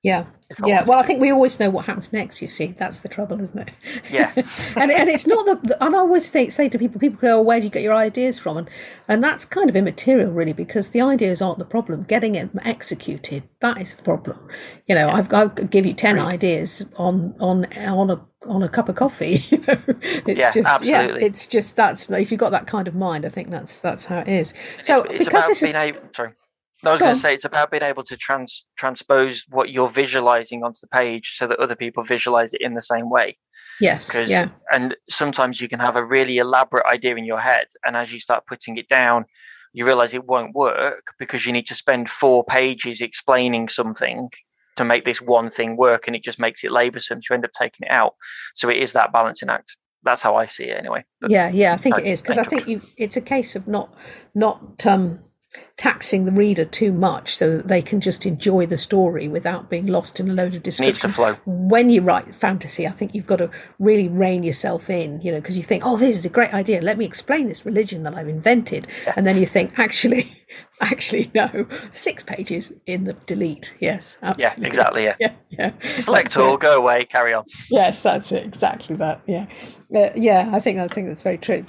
Yeah, 0.02 0.28
yeah. 0.66 0.86
Well, 0.86 0.98
I 0.98 1.04
think 1.04 1.20
we 1.20 1.30
always 1.30 1.60
know 1.60 1.70
what 1.70 1.86
happens 1.86 2.14
next. 2.14 2.42
You 2.42 2.48
see, 2.48 2.68
that's 2.68 3.02
the 3.02 3.10
trouble, 3.10 3.42
isn't 3.42 3.60
it? 3.60 3.72
Yeah. 4.10 4.32
and 4.78 4.92
and 4.92 5.10
it's 5.10 5.28
not 5.28 5.46
the, 5.46 5.78
and 5.84 5.94
I 5.94 6.00
always 6.00 6.32
say, 6.32 6.48
say 6.48 6.70
to 6.70 6.80
people, 6.80 7.02
people 7.02 7.20
go, 7.20 7.40
oh, 7.40 7.42
"Where 7.42 7.60
do 7.60 7.66
you 7.66 7.70
get 7.70 7.84
your 7.84 7.94
ideas 7.94 8.40
from?" 8.40 8.56
And 8.56 8.70
and 9.10 9.22
that's 9.22 9.44
kind 9.44 9.70
of 9.70 9.76
immaterial, 9.76 10.32
really, 10.32 10.54
because 10.54 10.92
the 10.92 11.02
ideas 11.02 11.42
aren't 11.42 11.60
the 11.60 11.66
problem. 11.66 12.04
Getting 12.04 12.36
it 12.36 12.50
executed 12.64 13.44
that 13.60 13.82
is 13.82 13.98
the 13.98 14.04
problem. 14.04 14.48
You 14.88 14.96
know, 14.96 15.10
I've 15.10 15.34
I'll 15.34 15.50
give 15.50 15.86
you 15.86 15.94
ten 15.94 16.18
ideas 16.18 16.86
on 16.96 17.36
on 17.42 17.66
on 17.74 18.10
a 18.10 18.26
on 18.48 18.64
a 18.64 18.70
cup 18.70 18.90
of 18.90 18.96
coffee. 18.96 19.44
it's 19.52 20.40
yeah, 20.40 20.52
just 20.52 20.68
absolutely. 20.68 20.90
yeah, 20.90 21.26
it's 21.26 21.48
just 21.48 21.76
that's 21.76 22.10
if 22.10 22.32
you've 22.32 22.40
got 22.40 22.52
that 22.52 22.68
kind 22.68 22.88
of 22.88 22.96
mind, 22.96 23.26
I 23.26 23.30
think 23.30 23.50
that's 23.50 23.80
that's 23.80 24.06
how 24.06 24.20
it 24.20 24.28
is. 24.28 24.54
So 24.84 25.04
it's, 25.04 25.12
it's 25.14 25.26
because 25.26 25.28
about 25.28 25.48
this 25.48 25.62
being 25.62 25.72
is 25.72 25.76
able. 25.76 26.02
Sorry. 26.16 26.34
I 26.86 26.92
was 26.92 27.00
Go 27.00 27.06
going 27.08 27.16
to 27.16 27.22
say 27.22 27.34
it's 27.34 27.44
about 27.44 27.72
being 27.72 27.84
able 27.84 28.04
to 28.06 28.16
trans 28.16 28.66
transpose 28.78 29.44
what 29.50 29.70
you're 29.70 29.90
visualizing 29.90 30.64
onto 30.64 30.80
the 30.80 30.88
page 30.88 31.36
so 31.36 31.46
that 31.48 31.60
other 31.60 31.76
people 31.76 32.04
visualize 32.04 32.54
it 32.54 32.62
in 32.62 32.74
the 32.74 32.82
same 32.82 33.10
way. 33.10 33.38
yes, 33.82 34.08
Because 34.08 34.30
yeah, 34.30 34.48
and 34.72 34.96
sometimes 35.10 35.60
you 35.60 35.68
can 35.68 35.80
have 35.80 35.98
a 35.98 36.06
really 36.06 36.38
elaborate 36.38 36.86
idea 36.86 37.16
in 37.18 37.26
your 37.26 37.40
head, 37.40 37.68
and 37.86 37.98
as 37.98 38.14
you 38.14 38.20
start 38.22 38.46
putting 38.48 38.78
it 38.78 38.88
down, 38.88 39.26
you 39.74 39.86
realize 39.86 40.14
it 40.14 40.26
won't 40.26 40.56
work 40.56 41.14
because 41.20 41.46
you 41.46 41.52
need 41.52 41.68
to 41.68 41.76
spend 41.76 42.10
four 42.10 42.46
pages 42.46 43.02
explaining 43.02 43.68
something 43.68 44.30
to 44.80 44.86
make 44.86 45.04
this 45.04 45.22
one 45.22 45.52
thing 45.52 45.76
work, 45.76 46.08
and 46.08 46.16
it 46.16 46.24
just 46.24 46.40
makes 46.40 46.64
it 46.64 46.72
laborsome. 46.72 47.22
So 47.22 47.28
you 47.30 47.34
end 47.36 47.46
up 47.46 47.52
taking 47.52 47.86
it 47.86 47.92
out. 47.92 48.16
So 48.56 48.70
it 48.70 48.78
is 48.78 48.94
that 48.94 49.12
balancing 49.12 49.50
act. 49.50 49.76
That's 50.04 50.22
how 50.22 50.36
I 50.36 50.46
see 50.46 50.64
it, 50.64 50.78
anyway. 50.78 51.04
But 51.20 51.32
yeah, 51.32 51.50
yeah. 51.50 51.74
I 51.74 51.78
think 51.78 51.98
it 51.98 52.06
is 52.06 52.22
because 52.22 52.38
I 52.38 52.46
think- 52.46 52.68
you. 52.68 52.82
It's 52.96 53.18
a 53.18 53.22
case 53.22 53.58
of 53.58 53.68
not 53.68 53.94
not 54.34 54.86
um, 54.86 55.20
taxing 55.78 56.26
the 56.26 56.32
reader 56.32 56.66
too 56.66 56.92
much, 56.92 57.36
so 57.36 57.58
that 57.58 57.68
they 57.68 57.82
can 57.82 58.02
just 58.02 58.26
enjoy 58.26 58.66
the 58.66 58.78
story 58.78 59.28
without 59.28 59.70
being 59.70 59.88
lost 59.88 60.20
in 60.20 60.30
a 60.30 60.34
load 60.34 60.56
of 60.56 60.62
it 60.62 60.80
needs 60.80 61.00
to 61.00 61.08
description. 61.08 61.38
When 61.46 61.90
you 61.90 62.02
write 62.02 62.36
fantasy, 62.36 62.86
I 62.86 62.92
think 62.92 63.16
you've 63.16 63.26
got 63.26 63.38
to 63.38 63.50
really 63.80 64.08
rein 64.08 64.44
yourself 64.44 64.90
in, 64.90 65.22
you 65.22 65.32
know, 65.32 65.40
because 65.40 65.58
you 65.58 65.64
think, 65.64 65.86
"Oh, 65.86 65.98
this 65.98 66.18
is 66.18 66.26
a 66.26 66.30
great 66.30 66.54
idea. 66.54 66.82
Let 66.82 66.98
me 66.98 67.06
explain 67.06 67.48
this 67.48 67.66
religion 67.66 68.04
that 68.04 68.14
I've 68.14 68.28
invented," 68.28 68.88
and 69.16 69.26
then 69.26 69.38
you 69.38 69.46
think, 69.46 69.78
"Actually, 69.80 70.32
actually, 70.82 71.32
no, 71.34 71.68
six 71.92 72.22
pages 72.24 72.74
in 72.86 73.06
the 73.06 73.14
delete." 73.14 73.76
Yes, 73.80 74.18
absolutely. 74.22 74.64
Yeah, 74.64 74.68
exactly. 74.68 75.04
Yeah. 75.04 75.16
Yeah, 75.20 75.34
yeah. 75.50 76.00
Select 76.02 76.26
That's 76.26 76.38
all, 76.38 76.54
it. 76.56 76.60
go 76.62 76.78
away, 76.78 77.06
carry 77.06 77.34
on. 77.34 77.44
Yes, 77.72 78.04
that's 78.04 78.32
it. 78.32 78.46
Exactly 78.46 78.96
that. 78.98 79.22
Yeah, 79.26 79.48
uh, 79.94 80.12
yeah. 80.16 80.50
I 80.54 80.60
think 80.60 80.80
I 80.80 80.88
think 80.88 81.08
that's 81.08 81.24
very 81.24 81.40
true. 81.40 81.66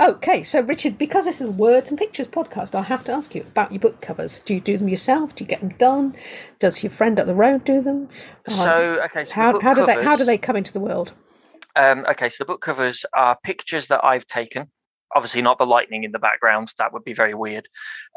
Okay, 0.00 0.42
so 0.42 0.60
Richard, 0.60 0.98
because 0.98 1.24
this 1.24 1.40
is 1.40 1.48
a 1.48 1.52
words 1.52 1.90
and 1.90 1.98
pictures 1.98 2.26
podcast, 2.26 2.74
I 2.74 2.82
have 2.82 3.04
to 3.04 3.12
ask 3.12 3.32
you 3.34 3.42
about 3.42 3.70
your 3.70 3.78
book 3.78 4.00
covers. 4.00 4.40
Do 4.40 4.54
you 4.54 4.60
do 4.60 4.76
them 4.76 4.88
yourself? 4.88 5.34
Do 5.36 5.44
you 5.44 5.48
get 5.48 5.60
them 5.60 5.68
done? 5.70 6.16
Does 6.58 6.82
your 6.82 6.90
friend 6.90 7.18
up 7.20 7.26
the 7.26 7.34
road 7.34 7.64
do 7.64 7.80
them? 7.80 8.08
So 8.48 9.00
okay, 9.04 9.24
so 9.24 9.28
the 9.28 9.34
how 9.34 9.60
how 9.60 9.74
do 9.74 9.86
they 9.86 10.02
how 10.02 10.16
do 10.16 10.24
they 10.24 10.36
come 10.36 10.56
into 10.56 10.72
the 10.72 10.80
world? 10.80 11.12
Um, 11.76 12.04
okay, 12.10 12.28
so 12.28 12.36
the 12.40 12.44
book 12.44 12.60
covers 12.60 13.04
are 13.14 13.38
pictures 13.44 13.86
that 13.88 14.04
I've 14.04 14.26
taken. 14.26 14.68
Obviously, 15.14 15.42
not 15.42 15.58
the 15.58 15.66
lightning 15.66 16.02
in 16.02 16.10
the 16.10 16.18
background. 16.18 16.72
That 16.78 16.92
would 16.92 17.04
be 17.04 17.14
very 17.14 17.34
weird. 17.34 17.68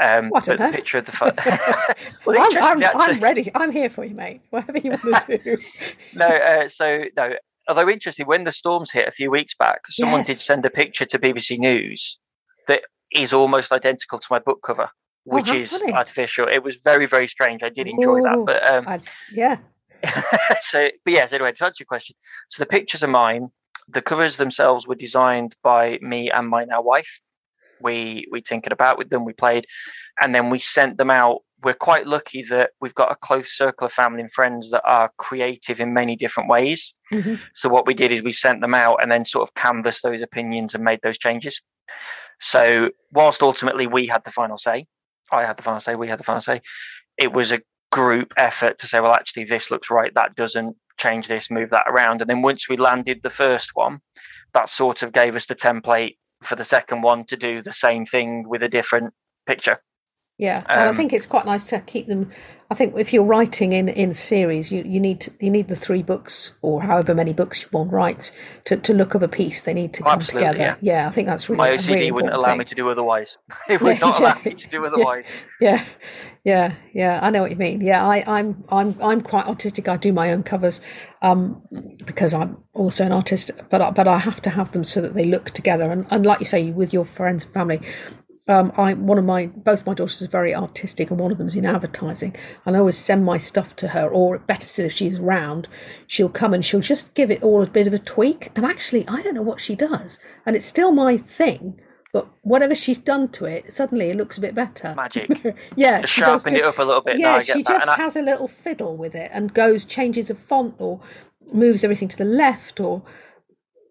Um, 0.01 0.31
Well, 0.31 0.41
I 0.41 0.46
don't 0.46 0.57
but 0.57 0.57
the 0.57 0.63
know. 0.65 0.72
picture 0.72 0.98
of 0.98 1.05
the 1.05 1.12
pho- 1.12 1.31
well, 2.25 2.39
I'm, 2.39 2.81
I'm, 2.81 3.01
I'm 3.01 3.19
ready. 3.19 3.51
I'm 3.53 3.72
here 3.72 3.89
for 3.91 4.03
you, 4.03 4.15
mate. 4.15 4.41
Whatever 4.50 4.79
you 4.79 4.91
want 5.03 5.25
to 5.27 5.38
do. 5.38 5.57
No, 6.15 6.25
uh, 6.25 6.67
so 6.69 7.03
no. 7.15 7.34
Although 7.67 7.89
interesting, 7.89 8.27
when 8.27 8.43
the 8.43 8.51
storms 8.51 8.91
hit 8.91 9.07
a 9.07 9.12
few 9.12 9.29
weeks 9.29 9.53
back, 9.57 9.79
someone 9.89 10.24
did 10.24 10.38
send 10.38 10.65
a 10.65 10.69
picture 10.69 11.05
to 11.05 11.19
BBC 11.19 11.57
News 11.57 12.17
that 12.67 12.81
is 13.12 13.34
almost 13.34 13.71
identical 13.71 14.19
to 14.19 14.27
my 14.30 14.39
book 14.39 14.60
cover, 14.65 14.89
which 15.25 15.49
Oh, 15.49 15.53
is 15.56 15.71
funny. 15.71 15.93
artificial. 15.93 16.47
It 16.47 16.63
was 16.63 16.77
very, 16.77 17.06
very 17.08 17.27
strange. 17.27 17.63
I 17.63 17.69
did 17.69 17.88
enjoy 17.88 18.21
that, 18.23 18.43
but 18.45 18.71
um, 18.71 18.88
I, 18.88 18.99
yeah. 19.32 19.58
so, 20.62 20.88
but 21.03 21.13
yes, 21.13 21.34
anyway, 21.34 21.51
to 21.53 21.65
answer 21.65 21.82
your 21.82 21.88
question, 21.88 22.15
so 22.49 22.62
the 22.62 22.67
pictures 22.67 23.03
are 23.03 23.08
mine. 23.08 23.47
The 23.89 24.01
covers 24.01 24.38
themselves 24.38 24.86
were 24.88 24.95
designed 24.95 25.56
by 25.63 25.97
me 26.01 26.30
and 26.30 26.47
my 26.47 26.65
now 26.65 26.82
wife. 26.82 27.10
We 27.82 28.27
we 28.32 28.41
tinkered 28.41 28.73
about 28.73 28.97
with 28.97 29.10
them, 29.10 29.23
we 29.25 29.34
played, 29.34 29.65
and 30.21 30.34
then 30.36 30.49
we 30.49 30.60
sent 30.60 30.97
them 30.97 31.10
out. 31.10 31.39
We're 31.63 31.74
quite 31.74 32.06
lucky 32.06 32.43
that 32.50 32.72
we've 32.80 32.93
got 32.93 33.12
a 33.12 33.15
close 33.15 33.58
circle 33.58 33.88
of 33.88 33.93
family 33.93 34.22
and 34.22 34.32
friends 34.32 34.70
that 34.72 34.84
are 34.86 35.12
creative 35.17 35.80
in 35.80 35.93
many 35.93 36.15
different 36.15 36.50
ways. 36.50 36.93
Mhm. 37.12 37.39
So 37.56 37.67
what 37.70 37.88
we 37.88 37.93
did 37.93 38.12
is 38.12 38.22
we 38.22 38.32
sent 38.32 38.62
them 38.62 38.76
out 38.76 39.02
and 39.02 39.12
then 39.12 39.26
sort 39.26 39.48
of 39.48 39.56
canvassed 39.56 40.04
those 40.04 40.22
opinions 40.22 40.76
and 40.76 40.84
made 40.84 41.00
those 41.02 41.17
changes. 41.17 41.60
So 42.39 42.89
whilst 43.12 43.41
ultimately 43.41 43.88
we 43.88 44.06
had 44.08 44.24
the 44.24 44.32
final 44.32 44.58
say, 44.58 44.86
I 45.32 45.46
had 45.46 45.58
the 45.58 45.63
final 45.63 45.80
say, 45.80 45.96
we 45.96 46.08
had 46.08 46.20
the 46.20 46.24
final 46.24 46.41
say, 46.41 46.62
it 47.17 47.34
was 47.34 47.52
a 47.52 47.62
group 47.91 48.34
effort 48.38 48.80
to 48.80 48.88
say, 48.88 49.00
well, 49.00 49.13
actually, 49.13 49.46
this 49.46 49.72
looks 49.72 49.89
right, 49.89 50.13
that 50.13 50.36
doesn't 50.36 50.76
change 50.98 51.28
this, 51.28 51.50
move 51.50 51.72
that 51.72 51.88
around. 51.88 52.22
And 52.22 52.30
then 52.30 52.41
once 52.41 52.70
we 52.70 52.78
landed 52.78 53.22
the 53.24 53.30
first 53.30 53.72
one, 53.74 54.00
that 54.54 54.70
sort 54.70 55.04
of 55.04 55.13
gave 55.13 55.36
us 55.36 55.46
the 55.46 55.56
template 55.56 56.17
for 56.43 56.56
the 56.56 56.65
second 56.65 57.02
one 57.02 57.26
to 57.26 57.38
do 57.38 57.62
the 57.62 57.74
same 57.74 58.06
thing 58.06 58.48
with 58.48 58.62
a 58.63 58.70
different 58.70 59.13
picture. 59.46 59.80
Yeah, 60.39 60.63
well, 60.69 60.86
I 60.86 60.88
Um, 60.89 60.95
think 60.95 61.13
it's 61.13 61.26
quite 61.26 61.45
nice 61.47 61.63
to 61.65 61.80
keep 61.80 62.06
them. 62.08 62.30
I 62.69 62.76
think 62.76 62.95
if 62.97 63.12
you're 63.12 63.23
writing 63.23 63.73
in 63.73 63.89
in 63.89 64.13
series, 64.13 64.71
you, 64.71 64.84
you 64.84 65.00
need 65.00 65.21
to, 65.21 65.32
you 65.39 65.50
need 65.50 65.67
the 65.67 65.76
three 65.76 66.04
books 66.04 66.54
or 66.62 66.84
however 66.84 67.15
many 67.15 67.34
books 67.34 67.62
you 67.63 67.67
want 67.71 67.91
write 67.91 68.32
to, 68.65 68.78
to 68.78 68.93
look 68.93 69.15
of 69.15 69.23
a 69.23 69.28
piece. 69.28 69.62
They 69.62 69.73
need 69.73 69.93
to 69.95 70.04
come 70.04 70.19
together. 70.19 70.78
yeah. 70.82 71.08
I 71.08 71.12
think 71.12 71.28
that's 71.28 71.50
really 71.50 71.58
My 71.58 71.69
OCD 71.71 71.89
really 71.93 72.12
wouldn't 72.12 72.34
allow 72.34 72.50
thing. 72.50 72.60
me 72.60 72.65
to 72.65 72.76
do 72.76 72.88
otherwise. 72.89 73.38
it 73.69 73.82
would 73.82 73.97
Yeah, 74.00 74.00
not 74.00 74.19
allow 74.19 74.39
me 74.45 74.52
to 74.52 74.67
do 74.69 74.82
yeah. 74.82 74.88
otherwise. 74.88 75.26
Yeah, 75.60 75.86
yeah, 76.43 76.76
yeah. 76.93 77.19
I 77.23 77.30
know 77.32 77.41
what 77.41 77.50
you 77.52 77.58
mean. 77.58 77.82
Yeah, 77.82 78.06
I, 78.06 78.23
I'm 78.28 78.63
I'm 78.69 78.95
I'm 79.02 79.21
quite 79.21 79.45
autistic. 79.45 79.88
I 79.88 79.97
do 79.97 80.13
my 80.13 80.32
own 80.32 80.43
covers 80.43 80.82
um, 81.23 81.63
because 82.06 82.36
I'm 82.36 82.58
also 82.73 83.06
an 83.06 83.12
artist, 83.12 83.50
but 83.71 83.82
I, 83.82 83.89
but 83.89 84.08
I 84.08 84.19
have 84.19 84.41
to 84.43 84.52
have 84.52 84.71
them 84.71 84.84
so 84.84 85.02
that 85.02 85.15
they 85.15 85.23
look 85.26 85.50
together. 85.52 85.89
And, 85.91 86.06
and 86.12 86.26
like 86.28 86.39
you 86.41 86.45
say, 86.45 86.69
with 86.69 86.93
your 86.93 87.06
friends 87.06 87.45
and 87.45 87.54
family, 87.54 87.82
um, 88.47 88.71
I 88.77 88.93
one 88.93 89.17
of 89.17 89.25
my 89.25 89.47
both 89.47 89.86
my 89.86 89.93
daughters 89.93 90.21
are 90.21 90.27
very 90.27 90.55
artistic, 90.55 91.10
and 91.12 91.19
one 91.19 91.31
of 91.31 91.38
them's 91.38 91.55
in 91.55 91.65
advertising. 91.65 92.36
And 92.65 92.75
I 92.75 92.79
always 92.79 92.97
send 92.97 93.25
my 93.25 93.38
stuff 93.38 93.75
to 93.77 93.89
her, 93.89 94.07
or 94.07 94.39
better 94.39 94.65
still, 94.67 94.86
if 94.86 94.93
she's 94.93 95.19
around, 95.19 95.67
she'll 96.07 96.29
come 96.29 96.53
and 96.53 96.65
she'll 96.65 96.79
just 96.79 97.13
give 97.13 97.29
it 97.31 97.43
all 97.43 97.62
a 97.63 97.67
bit 97.67 97.88
of 97.88 97.93
a 97.93 97.99
tweak. 97.99 98.51
And 98.55 98.65
actually, 98.65 99.07
I 99.07 99.21
don't 99.21 99.33
know 99.36 99.41
what 99.41 99.62
she 99.62 99.75
does, 99.75 100.19
and 100.45 100.55
it's 100.55 100.65
still 100.67 100.91
my 100.91 101.17
thing. 101.17 101.79
But 102.13 102.29
whatever 102.41 102.73
she's 102.73 102.99
done 102.99 103.27
to 103.33 103.45
it, 103.45 103.73
suddenly 103.73 104.10
it 104.10 104.15
looks 104.15 104.38
a 104.38 104.41
bit 104.41 104.55
better. 104.55 104.95
Magic. 104.95 105.29
yeah, 105.75 106.01
Just 106.01 106.13
she 106.13 106.21
does 106.21 106.41
sharpened 106.41 106.55
it 106.55 106.60
just- 106.60 106.67
up 106.69 106.79
a 106.79 106.83
little 106.83 107.01
bit. 107.01 107.19
Yeah, 107.19 107.39
she 107.41 107.62
just 107.63 107.88
I- 107.89 107.95
has 107.97 108.15
a 108.15 108.21
little 108.21 108.47
fiddle 108.47 108.95
with 108.95 109.13
it 109.13 109.29
and 109.33 109.53
goes 109.53 109.86
changes 109.86 110.29
a 110.29 110.36
font 110.36 110.75
or 110.79 111.01
moves 111.53 111.83
everything 111.83 112.07
to 112.07 112.17
the 112.17 112.25
left 112.25 112.79
or 112.79 113.03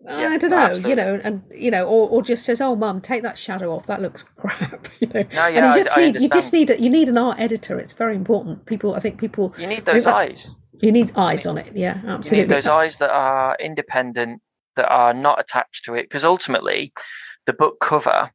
Yeah, 0.06 0.28
I 0.28 0.36
don't 0.38 0.50
know, 0.50 0.56
absolutely. 0.56 0.90
you 0.90 0.96
know, 0.96 1.20
and 1.24 1.42
you 1.54 1.70
know, 1.70 1.84
or, 1.86 2.08
or 2.08 2.22
just 2.22 2.44
says, 2.44 2.60
"Oh, 2.60 2.76
mum, 2.76 3.00
take 3.00 3.22
that 3.22 3.36
shadow 3.38 3.74
off. 3.74 3.86
That 3.86 4.00
looks 4.02 4.22
crap." 4.36 4.88
You 5.00 5.08
know, 5.08 5.22
No, 5.32 5.46
yeah, 5.46 5.48
and 5.48 5.64
I- 5.66 5.76
you 5.76 5.84
just 5.84 5.96
I 5.98 6.00
need 6.10 6.20
you 6.22 6.28
just 6.28 6.52
need 6.52 6.70
a, 6.70 6.80
you 6.80 6.88
need 6.90 7.08
an 7.08 7.18
art 7.18 7.38
editor. 7.38 7.78
It's 7.78 7.92
very 7.92 8.16
important. 8.16 8.64
People, 8.66 8.94
I 8.94 9.00
think 9.00 9.18
people 9.20 9.54
You 9.58 9.66
need 9.66 9.84
those 9.84 10.06
eyes. 10.06 10.48
You 10.80 10.90
need 10.92 11.12
eyes 11.16 11.46
on 11.46 11.58
it. 11.58 11.72
Yeah, 11.74 12.00
You 12.02 12.08
absolutely. 12.10 12.48
need 12.48 12.54
those 12.56 12.66
eyes 12.66 12.96
that 12.98 13.10
are 13.10 13.56
independent, 13.60 14.40
that 14.76 14.88
are 14.88 15.12
not 15.14 15.40
attached 15.40 15.84
to 15.86 15.94
it. 15.94 16.02
Because 16.04 16.24
ultimately, 16.24 16.92
the 17.46 17.52
book 17.52 17.78
cover 17.80 18.30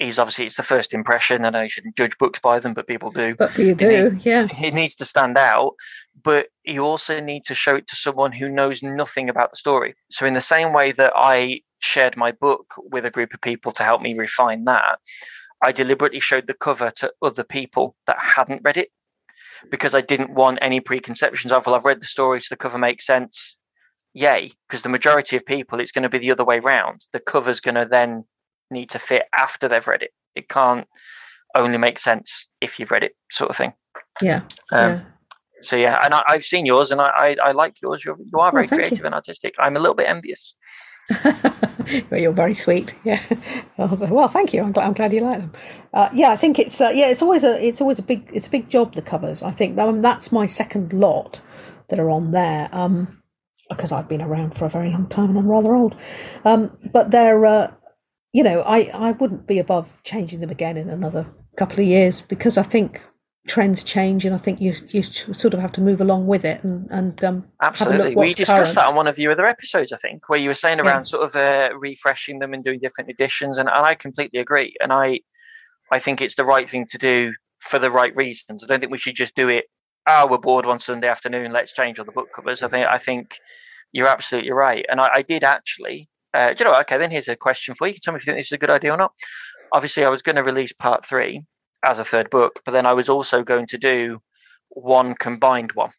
is 0.00 0.18
obviously 0.18 0.46
it's 0.46 0.56
the 0.56 0.62
first 0.64 0.92
impression. 0.92 1.44
I 1.44 1.50
know 1.50 1.62
you 1.62 1.68
shouldn't 1.68 1.96
judge 1.96 2.16
books 2.18 2.40
by 2.40 2.58
them, 2.58 2.74
but 2.74 2.86
people 2.88 3.10
do. 3.12 3.34
But 3.36 3.56
you 3.58 3.74
do, 3.76 4.18
yeah, 4.22 4.48
It 4.60 4.74
needs 4.74 4.96
to 4.96 5.04
stand 5.04 5.38
out, 5.38 5.74
but 6.22 6.46
you 6.64 6.82
also 6.82 7.20
need 7.20 7.44
to 7.46 7.54
show 7.54 7.76
it 7.76 7.86
to 7.88 7.96
someone 7.96 8.32
who 8.32 8.48
knows 8.48 8.82
nothing 8.82 9.28
about 9.28 9.50
the 9.50 9.56
story. 9.56 9.94
So, 10.10 10.26
in 10.26 10.34
the 10.34 10.40
same 10.40 10.72
way 10.72 10.92
that 10.92 11.12
I 11.14 11.60
shared 11.80 12.16
my 12.16 12.32
book 12.32 12.66
with 12.76 13.04
a 13.04 13.10
group 13.10 13.34
of 13.34 13.40
people 13.40 13.72
to 13.72 13.82
help 13.84 14.00
me 14.00 14.14
refine 14.14 14.64
that, 14.64 14.98
I 15.62 15.72
deliberately 15.72 16.20
showed 16.20 16.46
the 16.46 16.54
cover 16.54 16.92
to 16.96 17.12
other 17.22 17.44
people 17.44 17.96
that 18.06 18.18
hadn't 18.18 18.62
read 18.64 18.76
it 18.76 18.90
because 19.70 19.94
I 19.94 20.00
didn't 20.00 20.34
want 20.34 20.58
any 20.60 20.80
preconceptions 20.80 21.52
of, 21.52 21.66
well, 21.66 21.74
I've 21.74 21.84
read 21.84 22.00
the 22.00 22.06
story, 22.06 22.40
so 22.40 22.52
the 22.54 22.58
cover 22.58 22.78
makes 22.78 23.06
sense. 23.06 23.56
Yay, 24.12 24.52
because 24.68 24.82
the 24.82 24.88
majority 24.88 25.36
of 25.36 25.46
people, 25.46 25.80
it's 25.80 25.90
going 25.90 26.02
to 26.02 26.08
be 26.08 26.18
the 26.18 26.30
other 26.30 26.44
way 26.44 26.60
round. 26.60 27.04
The 27.12 27.20
cover's 27.20 27.60
going 27.60 27.74
to 27.74 27.86
then 27.90 28.24
need 28.70 28.90
to 28.90 28.98
fit 28.98 29.24
after 29.36 29.68
they've 29.68 29.86
read 29.86 30.02
it. 30.02 30.10
It 30.34 30.48
can't 30.48 30.86
only 31.56 31.78
make 31.78 31.98
sense 31.98 32.48
if 32.60 32.78
you've 32.78 32.90
read 32.90 33.04
it, 33.04 33.12
sort 33.30 33.50
of 33.50 33.56
thing. 33.56 33.72
yeah, 34.20 34.42
Um, 34.70 34.90
yeah. 34.90 35.00
So 35.64 35.76
yeah, 35.76 35.98
and 36.02 36.14
I, 36.14 36.22
I've 36.28 36.44
seen 36.44 36.66
yours, 36.66 36.90
and 36.90 37.00
I, 37.00 37.08
I, 37.16 37.36
I 37.42 37.52
like 37.52 37.80
yours. 37.82 38.04
You're, 38.04 38.16
you 38.18 38.38
are 38.38 38.52
very 38.52 38.64
Oh, 38.64 38.68
thank 38.68 38.80
you. 38.82 38.86
creative 38.86 39.04
and 39.06 39.14
artistic. 39.14 39.54
I'm 39.58 39.76
a 39.76 39.80
little 39.80 39.94
bit 39.94 40.06
envious. 40.08 40.54
well, 42.10 42.20
you're 42.20 42.32
very 42.32 42.54
sweet. 42.54 42.94
Yeah. 43.04 43.20
Oh, 43.76 43.92
well, 43.96 44.28
thank 44.28 44.54
you. 44.54 44.62
I'm 44.62 44.70
glad, 44.70 44.86
I'm 44.86 44.92
glad 44.92 45.12
you 45.12 45.20
like 45.20 45.40
them. 45.40 45.52
Uh, 45.92 46.08
yeah, 46.14 46.30
I 46.30 46.36
think 46.36 46.60
it's 46.60 46.80
uh, 46.80 46.90
yeah, 46.94 47.08
it's 47.08 47.22
always 47.22 47.42
a 47.42 47.60
it's 47.60 47.80
always 47.80 47.98
a 47.98 48.02
big 48.02 48.30
it's 48.32 48.46
a 48.46 48.50
big 48.50 48.68
job. 48.68 48.94
The 48.94 49.02
covers. 49.02 49.42
I 49.42 49.50
think 49.50 49.76
um, 49.78 50.00
that's 50.00 50.30
my 50.30 50.46
second 50.46 50.92
lot 50.92 51.40
that 51.88 51.98
are 51.98 52.08
on 52.08 52.30
there. 52.30 52.68
Um, 52.70 53.20
because 53.68 53.90
I've 53.90 54.08
been 54.08 54.22
around 54.22 54.54
for 54.54 54.64
a 54.66 54.68
very 54.68 54.90
long 54.90 55.08
time 55.08 55.30
and 55.30 55.38
I'm 55.38 55.50
rather 55.50 55.74
old. 55.74 55.96
Um, 56.44 56.78
but 56.92 57.10
they're 57.10 57.44
uh, 57.44 57.72
you 58.32 58.42
know, 58.44 58.60
I, 58.62 58.90
I 58.94 59.12
wouldn't 59.12 59.46
be 59.46 59.58
above 59.58 60.02
changing 60.04 60.40
them 60.40 60.50
again 60.50 60.76
in 60.76 60.88
another 60.90 61.26
couple 61.56 61.80
of 61.80 61.86
years 61.86 62.20
because 62.20 62.56
I 62.58 62.62
think 62.62 63.04
trends 63.46 63.84
change 63.84 64.24
and 64.24 64.34
I 64.34 64.38
think 64.38 64.60
you 64.60 64.74
you 64.88 65.02
sort 65.02 65.52
of 65.52 65.60
have 65.60 65.72
to 65.72 65.82
move 65.82 66.00
along 66.00 66.26
with 66.26 66.44
it 66.44 66.64
and 66.64 66.88
and 66.90 67.22
um, 67.24 67.44
absolutely. 67.60 68.16
we 68.16 68.28
discussed 68.28 68.48
current. 68.48 68.74
that 68.74 68.88
on 68.88 68.96
one 68.96 69.06
of 69.06 69.18
your 69.18 69.32
other 69.32 69.44
episodes, 69.44 69.92
I 69.92 69.98
think, 69.98 70.28
where 70.28 70.38
you 70.38 70.48
were 70.48 70.54
saying 70.54 70.80
around 70.80 71.00
yeah. 71.00 71.02
sort 71.02 71.24
of 71.24 71.36
uh, 71.36 71.70
refreshing 71.78 72.38
them 72.38 72.54
and 72.54 72.64
doing 72.64 72.80
different 72.80 73.10
editions, 73.10 73.58
and, 73.58 73.68
and 73.68 73.86
I 73.86 73.94
completely 73.94 74.40
agree. 74.40 74.74
And 74.80 74.92
I 74.92 75.20
I 75.92 75.98
think 75.98 76.22
it's 76.22 76.36
the 76.36 76.44
right 76.44 76.68
thing 76.68 76.86
to 76.90 76.98
do 76.98 77.32
for 77.60 77.78
the 77.78 77.90
right 77.90 78.14
reasons. 78.16 78.64
I 78.64 78.66
don't 78.66 78.80
think 78.80 78.92
we 78.92 78.98
should 78.98 79.16
just 79.16 79.34
do 79.34 79.48
it. 79.48 79.66
Oh, 80.06 80.26
we're 80.26 80.38
bored 80.38 80.66
one 80.66 80.80
Sunday 80.80 81.08
afternoon. 81.08 81.52
Let's 81.52 81.72
change 81.72 81.98
all 81.98 82.04
the 82.04 82.12
book 82.12 82.28
covers. 82.34 82.62
I 82.62 82.68
think 82.68 82.86
I 82.86 82.98
think 82.98 83.38
you're 83.92 84.08
absolutely 84.08 84.52
right. 84.52 84.86
And 84.88 85.00
I, 85.00 85.10
I 85.16 85.22
did 85.22 85.44
actually 85.44 86.08
uh, 86.34 86.48
do 86.48 86.56
you 86.58 86.64
know 86.64 86.72
what? 86.72 86.80
Okay, 86.80 86.98
then 86.98 87.10
here's 87.10 87.28
a 87.28 87.36
question 87.36 87.74
for 87.74 87.86
you. 87.86 87.90
you. 87.90 87.94
Can 87.94 88.00
tell 88.02 88.14
me 88.14 88.18
if 88.18 88.26
you 88.26 88.32
think 88.32 88.38
this 88.38 88.48
is 88.48 88.52
a 88.52 88.58
good 88.58 88.70
idea 88.70 88.92
or 88.92 88.96
not. 88.96 89.12
Obviously, 89.72 90.04
I 90.04 90.08
was 90.08 90.22
going 90.22 90.36
to 90.36 90.42
release 90.42 90.72
part 90.72 91.06
three 91.06 91.44
as 91.84 91.98
a 91.98 92.04
third 92.04 92.30
book, 92.30 92.60
but 92.64 92.72
then 92.72 92.86
I 92.86 92.92
was 92.92 93.08
also 93.08 93.42
going 93.42 93.66
to 93.68 93.78
do 93.78 94.20
one 94.70 95.14
combined 95.14 95.72
one 95.72 95.90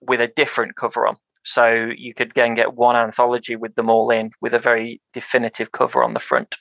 with 0.00 0.20
a 0.20 0.28
different 0.28 0.76
cover 0.76 1.06
on. 1.06 1.16
So 1.44 1.90
you 1.96 2.14
could 2.14 2.30
again 2.30 2.54
get 2.54 2.74
one 2.74 2.96
anthology 2.96 3.56
with 3.56 3.74
them 3.74 3.90
all 3.90 4.10
in 4.10 4.30
with 4.40 4.54
a 4.54 4.58
very 4.58 5.00
definitive 5.12 5.72
cover 5.72 6.02
on 6.02 6.14
the 6.14 6.20
front. 6.20 6.54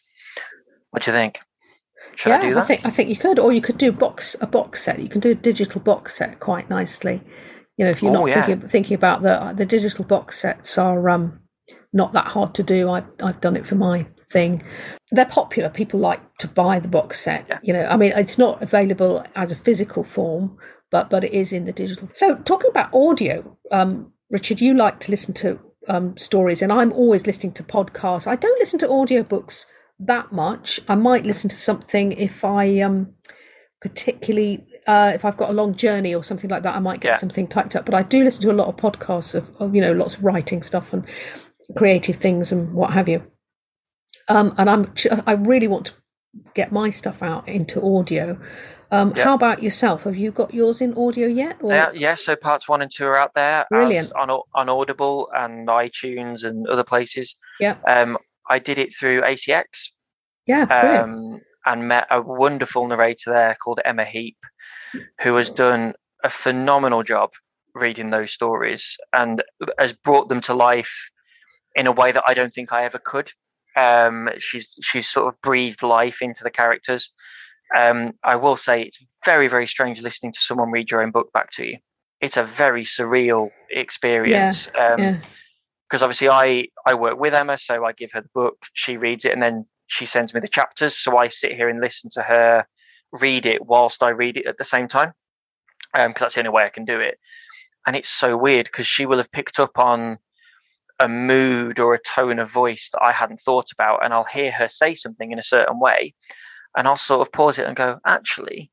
What 0.92 1.04
do 1.04 1.12
you 1.12 1.18
think? 1.18 1.40
Should 2.16 2.30
yeah, 2.30 2.40
I, 2.40 2.42
do 2.42 2.54
that? 2.56 2.64
I 2.64 2.66
think 2.66 2.86
I 2.86 2.90
think 2.90 3.10
you 3.10 3.16
could, 3.16 3.40
or 3.40 3.54
you 3.54 3.62
could 3.62 3.78
do 3.78 3.92
box 3.92 4.36
a 4.42 4.48
box 4.48 4.84
set. 4.84 5.00
You 5.00 5.10
can 5.10 5.22
do 5.22 5.32
a 5.32 5.36
digital 5.36 5.82
box 5.82 6.16
set 6.16 6.40
quite 6.40 6.70
nicely. 6.70 7.22
You 7.78 7.86
know, 7.86 7.92
if 7.92 8.04
you're 8.04 8.12
oh, 8.12 8.26
not 8.26 8.30
yeah. 8.30 8.44
thinking 8.44 8.68
thinking 8.68 8.96
about 8.96 9.24
the 9.24 9.54
the 9.56 9.66
digital 9.66 10.06
box 10.06 10.40
sets 10.40 10.78
are 10.78 11.10
um 11.10 11.40
not 11.94 12.14
that 12.14 12.28
hard 12.28 12.56
to 12.56 12.64
do. 12.64 12.90
I've, 12.90 13.06
I've 13.22 13.40
done 13.40 13.56
it 13.56 13.68
for 13.68 13.76
my 13.76 14.06
thing. 14.32 14.64
They're 15.12 15.26
popular. 15.26 15.70
People 15.70 16.00
like 16.00 16.38
to 16.40 16.48
buy 16.48 16.80
the 16.80 16.88
box 16.88 17.20
set. 17.20 17.46
Yeah. 17.48 17.60
You 17.62 17.74
know, 17.74 17.84
I 17.84 17.96
mean, 17.96 18.14
it's 18.16 18.38
not 18.38 18.62
available 18.62 19.24
as 19.36 19.52
a 19.52 19.56
physical 19.56 20.04
form, 20.04 20.58
but 20.92 21.10
but 21.10 21.24
it 21.24 21.34
is 21.34 21.54
in 21.54 21.66
the 21.66 21.72
digital. 21.72 22.10
So 22.14 22.36
talking 22.38 22.70
about 22.70 22.94
audio, 22.94 23.58
um, 23.72 24.12
Richard, 24.30 24.60
you 24.60 24.74
like 24.74 25.00
to 25.02 25.12
listen 25.12 25.34
to 25.36 25.60
um, 25.88 26.18
stories, 26.18 26.62
and 26.62 26.74
I'm 26.74 26.92
always 26.92 27.28
listening 27.28 27.54
to 27.54 27.64
podcasts. 27.64 28.28
I 28.28 28.36
don't 28.36 28.60
listen 28.60 28.80
to 28.80 28.88
audiobooks 28.88 29.66
that 30.00 30.32
much. 30.32 30.80
I 30.88 30.96
might 30.96 31.26
listen 31.26 31.50
to 31.50 31.56
something 31.56 32.12
if 32.14 32.44
I 32.44 32.80
um, 32.80 33.14
particularly 33.82 34.66
uh, 34.88 35.12
if 35.14 35.26
I've 35.26 35.38
got 35.38 35.50
a 35.50 35.54
long 35.54 35.76
journey 35.76 36.16
or 36.16 36.24
something 36.24 36.50
like 36.50 36.64
that, 36.64 36.76
I 36.76 36.80
might 36.80 37.02
get 37.02 37.10
yeah. 37.10 37.18
something 37.18 37.48
typed 37.48 37.76
up. 37.76 37.86
But 37.86 37.94
I 37.94 38.02
do 38.02 38.24
listen 38.24 38.42
to 38.44 38.52
a 38.52 38.54
lot 38.54 38.68
of 38.68 38.78
podcasts 38.78 39.36
of, 39.36 39.50
of, 39.60 39.76
you 39.76 39.82
know 39.82 39.92
lots 39.92 40.16
of 40.16 40.24
writing 40.24 40.64
stuff 40.64 40.94
and 40.94 41.06
creative 41.76 42.16
things 42.16 42.52
and 42.52 42.74
what 42.74 42.94
have 42.94 43.10
you. 43.10 43.26
Um, 44.30 44.54
and 44.58 44.70
I'm 44.70 44.94
I 45.28 45.34
really 45.34 45.68
want 45.68 45.88
to 45.88 45.94
get 46.54 46.72
my 46.72 46.90
stuff 46.90 47.22
out 47.22 47.48
into 47.48 47.84
audio. 47.84 48.40
Um, 48.92 49.14
yep. 49.16 49.26
How 49.26 49.34
about 49.34 49.64
yourself? 49.64 50.04
Have 50.04 50.16
you 50.16 50.32
got 50.32 50.54
yours 50.54 50.80
in 50.80 50.94
audio 50.96 51.28
yet? 51.28 51.58
Or? 51.62 51.74
Uh, 51.74 51.92
yeah, 51.94 52.14
so 52.14 52.36
parts 52.36 52.70
one 52.70 52.84
and 52.84 52.92
two 52.94 53.06
are 53.06 53.18
out 53.18 53.32
there. 53.34 53.66
Brilliant. 53.72 54.12
on, 54.14 54.30
on 54.30 54.70
Audible 54.70 55.30
and 55.36 55.68
iTunes 55.68 56.44
and 56.44 56.68
other 56.68 56.84
places. 56.84 57.36
Yeah. 57.60 57.78
Um, 57.88 58.20
I 58.48 58.60
did 58.60 58.78
it 58.78 58.96
through 58.96 59.22
ACX. 59.22 59.66
Yeah. 60.46 60.66
Um, 60.66 61.42
and 61.66 61.88
met 61.88 62.06
a 62.12 62.22
wonderful 62.22 62.88
narrator 62.88 63.32
there 63.32 63.56
called 63.56 63.80
Emma 63.84 64.06
Heap, 64.06 64.38
who 65.22 65.36
has 65.38 65.50
done 65.50 65.94
a 66.24 66.30
phenomenal 66.30 67.02
job 67.04 67.32
reading 67.74 68.12
those 68.12 68.32
stories 68.32 68.98
and 69.14 69.44
has 69.80 69.94
brought 69.94 70.30
them 70.30 70.42
to 70.42 70.54
life 70.54 71.10
in 71.76 71.88
a 71.88 71.92
way 71.92 72.12
that 72.12 72.24
I 72.28 72.34
don't 72.34 72.54
think 72.54 72.72
I 72.72 72.86
ever 72.86 73.00
could. 73.00 73.32
Um, 73.76 74.30
she's 74.40 74.76
she's 74.82 75.10
sort 75.10 75.34
of 75.34 75.42
breathed 75.42 75.84
life 75.84 76.22
into 76.22 76.44
the 76.44 76.52
characters. 76.52 77.12
Um, 77.80 78.14
I 78.24 78.36
will 78.36 78.56
say 78.56 78.84
it's 78.84 79.00
very 79.26 79.48
very 79.48 79.68
strange 79.68 80.02
listening 80.02 80.34
to 80.34 80.40
someone 80.40 80.72
read 80.72 80.92
your 80.92 81.02
own 81.02 81.12
book 81.12 81.32
back 81.34 81.52
to 81.54 81.66
you. 81.66 81.78
It's 82.22 82.38
a 82.38 82.44
very 82.44 82.86
surreal 82.86 83.50
experience. 83.72 84.70
Yeah, 84.76 84.94
um, 84.94 85.00
yeah 85.00 85.22
because 85.94 86.02
obviously 86.02 86.28
I 86.28 86.70
I 86.88 86.96
work 86.96 87.20
with 87.20 87.36
Emma, 87.36 87.56
so 87.56 87.86
I 87.86 87.92
give 87.92 88.12
her 88.14 88.22
the 88.22 88.30
book, 88.34 88.58
she 88.74 88.98
reads 88.98 89.26
it, 89.26 89.32
and 89.32 89.44
then 89.44 89.68
she 89.86 90.08
sends 90.08 90.34
me 90.34 90.40
the 90.40 90.48
chapters. 90.48 90.98
So 90.98 91.18
I 91.18 91.28
sit 91.28 91.52
here 91.52 91.70
and 91.70 91.80
listen 91.80 92.10
to 92.14 92.24
her 92.24 92.66
read 93.12 93.46
it 93.46 93.64
whilst 93.64 94.02
I 94.02 94.10
read 94.10 94.38
it 94.38 94.48
at 94.48 94.58
the 94.58 94.64
same 94.64 94.88
time, 94.88 95.14
because 95.94 96.08
um, 96.08 96.16
that's 96.20 96.34
the 96.34 96.42
only 96.42 96.50
way 96.50 96.64
I 96.64 96.70
can 96.70 96.86
do 96.86 97.00
it. 97.00 97.20
And 97.86 97.96
it's 97.96 98.10
so 98.10 98.36
weird 98.36 98.66
because 98.66 98.88
she 98.88 99.06
will 99.06 99.20
have 99.20 99.32
picked 99.32 99.60
up 99.60 99.78
on 99.78 100.18
a 101.04 101.08
mood 101.08 101.80
or 101.80 101.94
a 101.94 102.02
tone 102.02 102.40
of 102.40 102.50
voice 102.50 102.90
that 102.94 103.04
I 103.04 103.12
hadn't 103.12 103.42
thought 103.42 103.72
about, 103.72 104.04
and 104.04 104.14
I'll 104.14 104.24
hear 104.24 104.52
her 104.52 104.70
say 104.70 104.96
something 104.96 105.32
in 105.32 105.38
a 105.38 105.44
certain 105.44 105.80
way, 105.80 106.16
and 106.78 106.88
I'll 106.88 106.96
sort 106.96 107.28
of 107.28 107.34
pause 107.34 107.60
it 107.60 107.66
and 107.66 107.76
go, 107.76 108.00
actually, 108.08 108.72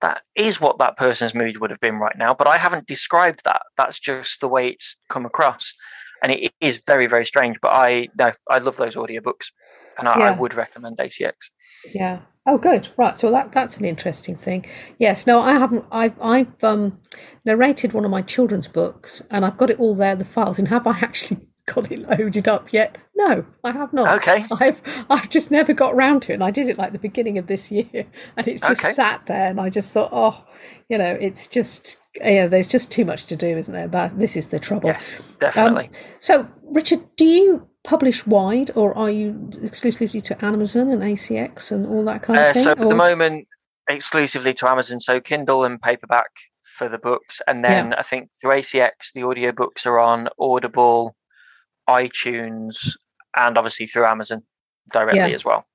that 0.00 0.22
is 0.34 0.58
what 0.60 0.78
that 0.78 0.96
person's 0.96 1.34
mood 1.34 1.60
would 1.60 1.70
have 1.70 1.80
been 1.80 1.96
right 1.96 2.16
now, 2.16 2.34
but 2.34 2.48
I 2.48 2.56
haven't 2.56 2.86
described 2.86 3.42
that. 3.44 3.62
That's 3.76 3.98
just 3.98 4.40
the 4.40 4.48
way 4.48 4.68
it's 4.68 4.96
come 5.10 5.26
across, 5.26 5.74
and 6.22 6.32
it 6.32 6.52
is 6.60 6.82
very, 6.86 7.06
very 7.06 7.26
strange. 7.26 7.58
But 7.60 7.72
I 7.72 8.08
no, 8.18 8.32
I 8.50 8.58
love 8.58 8.76
those 8.76 8.96
audiobooks, 8.96 9.48
and 9.98 10.08
I, 10.08 10.18
yeah. 10.18 10.24
I 10.32 10.38
would 10.38 10.54
recommend 10.54 10.96
ACX. 10.96 11.34
Yeah. 11.92 12.20
Oh, 12.46 12.58
good. 12.58 12.88
Right. 12.96 13.16
So 13.16 13.30
that 13.32 13.52
that's 13.52 13.76
an 13.76 13.84
interesting 13.84 14.36
thing. 14.36 14.66
Yes. 14.98 15.26
No, 15.26 15.40
I 15.40 15.52
haven't. 15.52 15.84
I've 15.90 16.20
I've 16.22 16.62
um, 16.64 17.00
narrated 17.44 17.92
one 17.92 18.04
of 18.04 18.10
my 18.10 18.22
children's 18.22 18.68
books, 18.68 19.22
and 19.30 19.44
I've 19.44 19.58
got 19.58 19.70
it 19.70 19.80
all 19.80 19.94
there, 19.94 20.14
the 20.14 20.24
files. 20.24 20.58
And 20.58 20.68
have 20.68 20.86
I 20.86 20.98
actually 21.02 21.48
got 21.66 21.90
it 21.90 22.08
loaded 22.08 22.48
up 22.48 22.72
yet? 22.72 22.96
No, 23.14 23.44
I 23.64 23.72
have 23.72 23.92
not. 23.92 24.16
Okay. 24.18 24.44
I've 24.60 24.80
I've 25.10 25.28
just 25.28 25.50
never 25.50 25.72
got 25.72 25.94
round 25.94 26.22
to 26.22 26.32
it. 26.32 26.34
And 26.34 26.44
I 26.44 26.50
did 26.50 26.68
it 26.68 26.78
like 26.78 26.92
the 26.92 26.98
beginning 26.98 27.38
of 27.38 27.46
this 27.46 27.70
year, 27.72 28.06
and 28.36 28.48
it's 28.48 28.60
just 28.60 28.84
okay. 28.84 28.92
sat 28.92 29.26
there. 29.26 29.50
And 29.50 29.60
I 29.60 29.70
just 29.70 29.92
thought, 29.92 30.10
oh, 30.12 30.44
you 30.88 30.98
know, 30.98 31.16
it's 31.20 31.46
just 31.48 32.00
yeah, 32.22 32.46
there's 32.46 32.68
just 32.68 32.90
too 32.90 33.04
much 33.04 33.26
to 33.26 33.36
do, 33.36 33.56
isn't 33.56 33.72
there? 33.72 33.88
But 33.88 34.18
this 34.18 34.36
is 34.36 34.48
the 34.48 34.58
trouble. 34.58 34.90
Yes, 34.90 35.14
definitely. 35.40 35.86
Um, 35.86 35.94
so, 36.20 36.48
Richard, 36.64 37.00
do 37.16 37.24
you 37.24 37.68
publish 37.84 38.26
wide, 38.26 38.70
or 38.74 38.96
are 38.96 39.10
you 39.10 39.50
exclusively 39.62 40.20
to 40.22 40.44
Amazon 40.44 40.90
and 40.90 41.02
ACX 41.02 41.70
and 41.70 41.86
all 41.86 42.04
that 42.04 42.22
kind 42.22 42.38
of 42.38 42.46
uh, 42.46 42.52
thing? 42.52 42.64
So, 42.64 42.70
at 42.70 42.80
or? 42.80 42.88
the 42.88 42.94
moment, 42.94 43.48
exclusively 43.88 44.54
to 44.54 44.70
Amazon. 44.70 45.00
So, 45.00 45.20
Kindle 45.20 45.64
and 45.64 45.80
paperback 45.80 46.30
for 46.76 46.88
the 46.88 46.98
books, 46.98 47.40
and 47.46 47.64
then 47.64 47.90
yeah. 47.90 47.98
I 47.98 48.02
think 48.02 48.30
through 48.40 48.52
ACX, 48.52 49.12
the 49.14 49.22
audiobooks 49.22 49.86
are 49.86 49.98
on 49.98 50.28
Audible, 50.38 51.16
iTunes, 51.88 52.96
and 53.36 53.56
obviously 53.56 53.86
through 53.86 54.06
Amazon 54.06 54.42
directly 54.92 55.18
yeah. 55.18 55.28
as 55.28 55.44
well. 55.44 55.66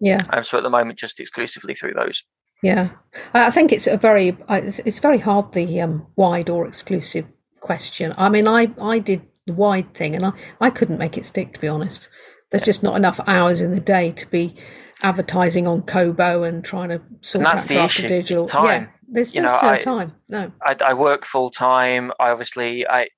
Yeah. 0.00 0.24
Um, 0.30 0.44
so 0.44 0.58
at 0.58 0.62
the 0.62 0.70
moment, 0.70 0.98
just 0.98 1.20
exclusively 1.20 1.74
through 1.74 1.94
those. 1.94 2.22
Yeah, 2.62 2.90
I 3.34 3.50
think 3.52 3.72
it's 3.72 3.86
a 3.86 3.96
very 3.96 4.36
it's, 4.48 4.80
it's 4.80 4.98
very 4.98 5.18
hard 5.18 5.52
the 5.52 5.80
um, 5.80 6.08
wide 6.16 6.50
or 6.50 6.66
exclusive 6.66 7.26
question. 7.60 8.12
I 8.16 8.28
mean, 8.28 8.48
I 8.48 8.72
I 8.80 8.98
did 8.98 9.22
the 9.46 9.52
wide 9.52 9.94
thing, 9.94 10.16
and 10.16 10.26
I 10.26 10.32
I 10.60 10.70
couldn't 10.70 10.98
make 10.98 11.16
it 11.16 11.24
stick. 11.24 11.52
To 11.54 11.60
be 11.60 11.68
honest, 11.68 12.08
there's 12.50 12.64
just 12.64 12.82
not 12.82 12.96
enough 12.96 13.20
hours 13.28 13.62
in 13.62 13.70
the 13.70 13.80
day 13.80 14.10
to 14.10 14.28
be 14.28 14.56
advertising 15.02 15.68
on 15.68 15.82
Kobo 15.82 16.42
and 16.42 16.64
trying 16.64 16.88
to 16.88 17.00
sort 17.20 17.46
out 17.46 17.64
draft 17.64 17.96
digital. 18.08 18.50
Yeah, 18.52 18.86
there's 19.08 19.30
just 19.30 19.36
you 19.36 19.42
know, 19.42 19.60
no 19.62 19.68
I, 19.68 19.78
time. 19.78 20.14
No, 20.28 20.52
I, 20.60 20.76
I 20.84 20.94
work 20.94 21.26
full 21.26 21.50
time. 21.50 22.10
I 22.18 22.30
obviously 22.30 22.84
I 22.88 23.08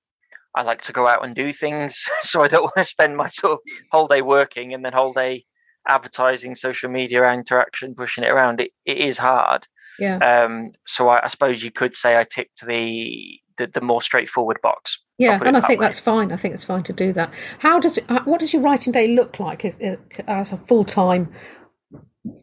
I 0.54 0.62
like 0.62 0.82
to 0.82 0.92
go 0.92 1.06
out 1.06 1.24
and 1.24 1.34
do 1.34 1.52
things, 1.52 2.04
so 2.22 2.42
I 2.42 2.48
don't 2.48 2.62
want 2.62 2.76
to 2.78 2.84
spend 2.84 3.16
my 3.16 3.28
sort 3.28 3.52
of 3.54 3.58
whole 3.90 4.08
day 4.08 4.22
working 4.22 4.74
and 4.74 4.84
then 4.84 4.92
whole 4.92 5.12
day 5.12 5.44
advertising, 5.88 6.54
social 6.54 6.90
media 6.90 7.30
interaction, 7.32 7.94
pushing 7.94 8.24
it 8.24 8.30
around. 8.30 8.60
It 8.60 8.72
it 8.84 8.98
is 8.98 9.18
hard. 9.18 9.66
Yeah. 9.98 10.16
Um. 10.18 10.72
So 10.86 11.08
I, 11.08 11.24
I 11.24 11.28
suppose 11.28 11.62
you 11.62 11.70
could 11.70 11.94
say 11.94 12.18
I 12.18 12.24
ticked 12.24 12.66
the 12.66 13.40
the, 13.60 13.66
the 13.66 13.80
more 13.80 14.02
straightforward 14.02 14.60
box. 14.62 14.98
Yeah, 15.18 15.38
and 15.44 15.56
I 15.56 15.60
think 15.60 15.80
way. 15.80 15.86
that's 15.86 16.00
fine. 16.00 16.32
I 16.32 16.36
think 16.36 16.54
it's 16.54 16.64
fine 16.64 16.82
to 16.84 16.92
do 16.92 17.12
that. 17.12 17.32
How 17.58 17.78
does 17.78 17.98
uh, 18.08 18.20
what 18.24 18.40
does 18.40 18.52
your 18.52 18.62
writing 18.62 18.92
day 18.92 19.08
look 19.14 19.38
like 19.38 19.64
uh, 19.64 19.86
uh, 19.86 19.96
as 20.26 20.52
a 20.52 20.56
full 20.56 20.84
time 20.84 21.32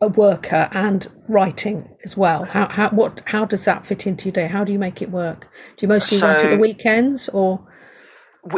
worker 0.01 0.69
and 0.71 1.07
writing 1.27 1.89
as 2.03 2.15
well? 2.15 2.45
How 2.45 2.67
how 2.67 2.89
what 2.89 3.23
how 3.25 3.45
does 3.45 3.65
that 3.65 3.85
fit 3.85 4.05
into 4.05 4.25
your 4.25 4.33
day? 4.33 4.47
How 4.47 4.63
do 4.63 4.71
you 4.71 4.79
make 4.79 5.01
it 5.01 5.09
work? 5.09 5.49
Do 5.75 5.85
you 5.85 5.87
mostly 5.87 6.19
so, 6.19 6.27
write 6.27 6.43
at 6.45 6.51
the 6.51 6.57
weekends 6.57 7.29
or? 7.29 7.66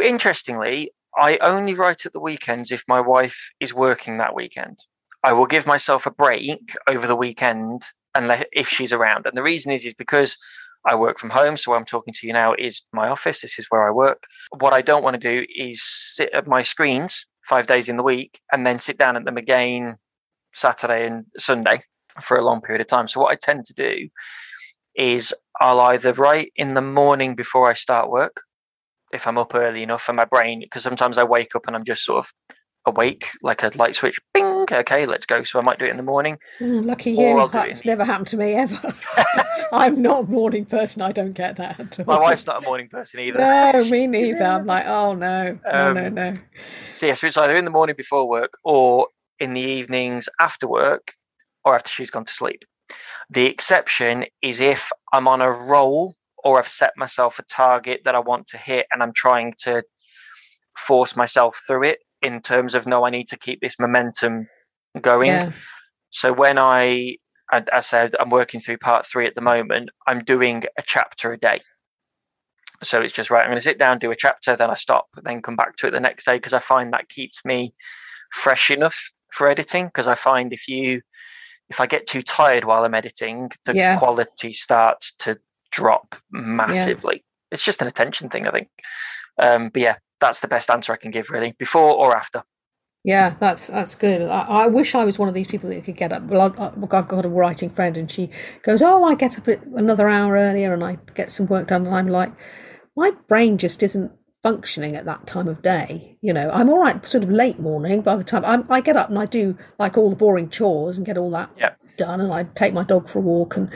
Interestingly, 0.02 0.92
I 1.16 1.38
only 1.38 1.74
write 1.74 2.06
at 2.06 2.12
the 2.12 2.20
weekends 2.20 2.70
if 2.70 2.84
my 2.86 3.00
wife 3.00 3.36
is 3.60 3.74
working 3.74 4.18
that 4.18 4.34
weekend. 4.34 4.78
I 5.22 5.32
will 5.32 5.46
give 5.46 5.66
myself 5.66 6.06
a 6.06 6.10
break 6.10 6.76
over 6.88 7.06
the 7.06 7.16
weekend 7.16 7.82
and 8.14 8.46
if 8.52 8.68
she's 8.68 8.92
around. 8.92 9.26
And 9.26 9.36
the 9.36 9.42
reason 9.42 9.72
is 9.72 9.84
is 9.84 9.94
because 9.94 10.36
I 10.86 10.94
work 10.94 11.18
from 11.18 11.30
home, 11.30 11.56
so 11.56 11.74
I'm 11.74 11.84
talking 11.84 12.14
to 12.14 12.26
you 12.26 12.32
now 12.32 12.54
is 12.54 12.82
my 12.92 13.08
office. 13.08 13.42
This 13.42 13.58
is 13.58 13.66
where 13.68 13.86
I 13.86 13.92
work. 13.92 14.22
What 14.58 14.72
I 14.72 14.80
don't 14.80 15.02
want 15.02 15.20
to 15.20 15.30
do 15.30 15.46
is 15.54 15.82
sit 15.82 16.30
at 16.32 16.46
my 16.46 16.62
screens 16.62 17.26
five 17.46 17.66
days 17.66 17.88
in 17.88 17.96
the 17.96 18.02
week 18.02 18.40
and 18.50 18.66
then 18.66 18.78
sit 18.78 18.96
down 18.96 19.16
at 19.16 19.24
them 19.24 19.36
again 19.36 19.96
Saturday 20.54 21.06
and 21.06 21.26
Sunday 21.36 21.82
for 22.22 22.38
a 22.38 22.44
long 22.44 22.60
period 22.62 22.80
of 22.80 22.86
time. 22.86 23.08
So 23.08 23.20
what 23.20 23.32
I 23.32 23.36
tend 23.36 23.66
to 23.66 23.74
do 23.74 24.08
is 24.94 25.34
I'll 25.60 25.80
either 25.80 26.12
write 26.14 26.52
in 26.56 26.74
the 26.74 26.80
morning 26.80 27.34
before 27.34 27.70
I 27.70 27.74
start 27.74 28.10
work, 28.10 28.40
if 29.12 29.26
I'm 29.26 29.38
up 29.38 29.54
early 29.54 29.82
enough 29.82 30.08
and 30.08 30.16
my 30.16 30.24
brain, 30.24 30.60
because 30.60 30.82
sometimes 30.82 31.18
I 31.18 31.24
wake 31.24 31.54
up 31.54 31.66
and 31.66 31.76
I'm 31.76 31.84
just 31.84 32.04
sort 32.04 32.24
of 32.24 32.32
awake, 32.86 33.28
like 33.42 33.62
a 33.62 33.70
light 33.74 33.94
switch, 33.94 34.18
bing, 34.32 34.66
okay, 34.70 35.06
let's 35.06 35.26
go. 35.26 35.44
So 35.44 35.58
I 35.58 35.62
might 35.62 35.78
do 35.78 35.84
it 35.84 35.90
in 35.90 35.96
the 35.96 36.02
morning. 36.02 36.38
Mm, 36.60 36.84
lucky 36.84 37.12
you. 37.12 37.48
That's 37.52 37.84
never 37.84 38.04
happened 38.04 38.28
to 38.28 38.36
me 38.36 38.54
ever. 38.54 38.94
I'm 39.72 40.02
not 40.02 40.24
a 40.24 40.26
morning 40.26 40.64
person. 40.64 41.02
I 41.02 41.12
don't 41.12 41.32
get 41.32 41.56
that. 41.56 41.98
My 42.06 42.18
wife's 42.18 42.46
not 42.46 42.62
a 42.62 42.66
morning 42.66 42.88
person 42.88 43.20
either. 43.20 43.38
No, 43.38 43.84
me 43.84 44.06
neither. 44.06 44.44
I'm 44.44 44.66
like, 44.66 44.86
oh 44.86 45.14
no, 45.14 45.58
no, 45.64 45.92
no, 45.92 46.06
um, 46.06 46.14
no. 46.14 46.34
So 46.96 47.06
yes, 47.06 47.22
it's 47.22 47.36
either 47.36 47.56
in 47.56 47.64
the 47.64 47.70
morning 47.70 47.96
before 47.96 48.28
work 48.28 48.52
or 48.64 49.08
in 49.38 49.54
the 49.54 49.60
evenings 49.60 50.28
after 50.40 50.68
work 50.68 51.12
or 51.64 51.74
after 51.74 51.90
she's 51.90 52.10
gone 52.10 52.24
to 52.24 52.32
sleep. 52.32 52.62
The 53.30 53.46
exception 53.46 54.24
is 54.42 54.60
if 54.60 54.90
I'm 55.12 55.28
on 55.28 55.40
a 55.40 55.50
roll 55.50 56.14
or 56.44 56.58
I've 56.58 56.68
set 56.68 56.92
myself 56.96 57.38
a 57.38 57.44
target 57.44 58.02
that 58.04 58.14
I 58.14 58.20
want 58.20 58.48
to 58.48 58.58
hit 58.58 58.86
and 58.92 59.02
I'm 59.02 59.12
trying 59.14 59.54
to 59.60 59.82
force 60.76 61.16
myself 61.16 61.60
through 61.66 61.84
it 61.84 61.98
in 62.22 62.40
terms 62.40 62.74
of 62.74 62.86
no, 62.86 63.04
I 63.04 63.10
need 63.10 63.28
to 63.28 63.38
keep 63.38 63.60
this 63.60 63.76
momentum 63.78 64.48
going. 65.00 65.28
Yeah. 65.28 65.52
So 66.10 66.32
when 66.32 66.58
I, 66.58 67.16
I, 67.50 67.64
I 67.72 67.80
said 67.80 68.14
I'm 68.18 68.30
working 68.30 68.60
through 68.60 68.78
part 68.78 69.06
three 69.06 69.26
at 69.26 69.34
the 69.34 69.40
moment, 69.40 69.90
I'm 70.06 70.24
doing 70.24 70.64
a 70.78 70.82
chapter 70.84 71.32
a 71.32 71.38
day. 71.38 71.60
So 72.82 73.00
it's 73.00 73.12
just 73.12 73.30
right. 73.30 73.42
I'm 73.42 73.50
going 73.50 73.58
to 73.58 73.62
sit 73.62 73.78
down, 73.78 73.98
do 73.98 74.10
a 74.10 74.16
chapter, 74.16 74.56
then 74.56 74.70
I 74.70 74.74
stop, 74.74 75.06
then 75.22 75.42
come 75.42 75.56
back 75.56 75.76
to 75.76 75.86
it 75.86 75.90
the 75.90 76.00
next 76.00 76.24
day 76.24 76.36
because 76.36 76.54
I 76.54 76.60
find 76.60 76.92
that 76.92 77.08
keeps 77.08 77.44
me 77.44 77.74
fresh 78.32 78.70
enough 78.70 78.98
for 79.34 79.48
editing. 79.48 79.86
Because 79.86 80.06
I 80.06 80.14
find 80.14 80.52
if 80.52 80.66
you, 80.66 81.02
if 81.68 81.78
I 81.78 81.86
get 81.86 82.06
too 82.06 82.22
tired 82.22 82.64
while 82.64 82.84
I'm 82.84 82.94
editing, 82.94 83.50
the 83.66 83.74
yeah. 83.74 83.98
quality 83.98 84.52
starts 84.52 85.12
to 85.20 85.38
drop 85.70 86.16
massively. 86.30 87.16
Yeah. 87.16 87.52
It's 87.52 87.64
just 87.64 87.82
an 87.82 87.88
attention 87.88 88.28
thing, 88.28 88.46
I 88.46 88.50
think. 88.50 88.68
Um, 89.38 89.70
but 89.70 89.82
yeah, 89.82 89.96
that's 90.20 90.40
the 90.40 90.48
best 90.48 90.70
answer 90.70 90.92
I 90.92 90.96
can 90.96 91.10
give, 91.10 91.30
really, 91.30 91.54
before 91.58 91.94
or 91.94 92.16
after. 92.16 92.42
Yeah, 93.02 93.34
that's 93.40 93.68
that's 93.68 93.94
good. 93.94 94.22
I, 94.22 94.40
I, 94.42 94.66
wish 94.66 94.94
I 94.94 95.04
was 95.04 95.18
one 95.18 95.28
of 95.28 95.34
these 95.34 95.46
people 95.46 95.70
that 95.70 95.84
could 95.84 95.96
get 95.96 96.12
up. 96.12 96.22
Well, 96.24 96.54
I, 96.58 96.96
have 96.96 97.08
got 97.08 97.24
a 97.24 97.30
writing 97.30 97.70
friend, 97.70 97.96
and 97.96 98.10
she 98.10 98.28
goes, 98.62 98.82
"Oh, 98.82 99.04
I 99.04 99.14
get 99.14 99.38
up 99.38 99.46
another 99.48 100.08
hour 100.10 100.34
earlier, 100.34 100.74
and 100.74 100.84
I 100.84 100.98
get 101.14 101.30
some 101.30 101.46
work 101.46 101.68
done." 101.68 101.86
And 101.86 101.94
I'm 101.94 102.08
like, 102.08 102.32
my 102.94 103.12
brain 103.26 103.56
just 103.56 103.82
isn't 103.82 104.12
functioning 104.42 104.96
at 104.96 105.06
that 105.06 105.26
time 105.26 105.48
of 105.48 105.62
day. 105.62 106.18
You 106.20 106.34
know, 106.34 106.50
I'm 106.50 106.68
all 106.68 106.78
right, 106.78 107.04
sort 107.06 107.24
of 107.24 107.30
late 107.30 107.58
morning. 107.58 108.02
By 108.02 108.16
the 108.16 108.24
time 108.24 108.44
I'm, 108.44 108.70
i 108.70 108.82
get 108.82 108.98
up 108.98 109.08
and 109.08 109.18
I 109.18 109.24
do 109.24 109.56
like 109.78 109.96
all 109.96 110.10
the 110.10 110.16
boring 110.16 110.50
chores 110.50 110.98
and 110.98 111.06
get 111.06 111.16
all 111.16 111.30
that 111.30 111.48
yeah. 111.56 111.70
done, 111.96 112.20
and 112.20 112.30
I 112.30 112.44
take 112.44 112.74
my 112.74 112.84
dog 112.84 113.08
for 113.08 113.20
a 113.20 113.22
walk, 113.22 113.56
and 113.56 113.70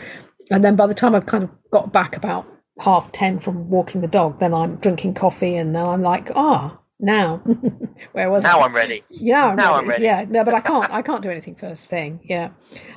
and 0.54 0.62
then 0.62 0.76
by 0.76 0.86
the 0.86 0.94
time 0.94 1.16
I've 1.16 1.26
kind 1.26 1.42
of 1.42 1.50
got 1.72 1.92
back 1.92 2.16
about 2.16 2.46
half 2.78 3.10
10 3.10 3.40
from 3.40 3.68
walking 3.70 4.02
the 4.02 4.06
dog, 4.06 4.38
then 4.38 4.54
I'm 4.54 4.76
drinking 4.76 5.14
coffee 5.14 5.56
and 5.56 5.74
then 5.74 5.84
I'm 5.84 6.00
like, 6.00 6.30
ah, 6.36 6.78
now 7.00 7.38
where 8.12 8.30
was 8.30 8.44
I? 8.44 8.52
now 8.52 8.60
I? 8.60 8.64
I'm 8.66 8.74
ready. 8.74 9.02
Yeah, 9.10 9.48
I'm 9.48 9.56
now 9.56 9.72
ready. 9.72 9.82
I'm 9.82 9.88
ready. 9.88 10.04
Yeah, 10.04 10.24
no, 10.28 10.44
but 10.44 10.54
I 10.54 10.60
can't. 10.70 10.92
I 10.92 11.02
can't 11.02 11.22
do 11.22 11.30
anything 11.30 11.56
first 11.56 11.86
thing. 11.86 12.20
Yeah, 12.22 12.50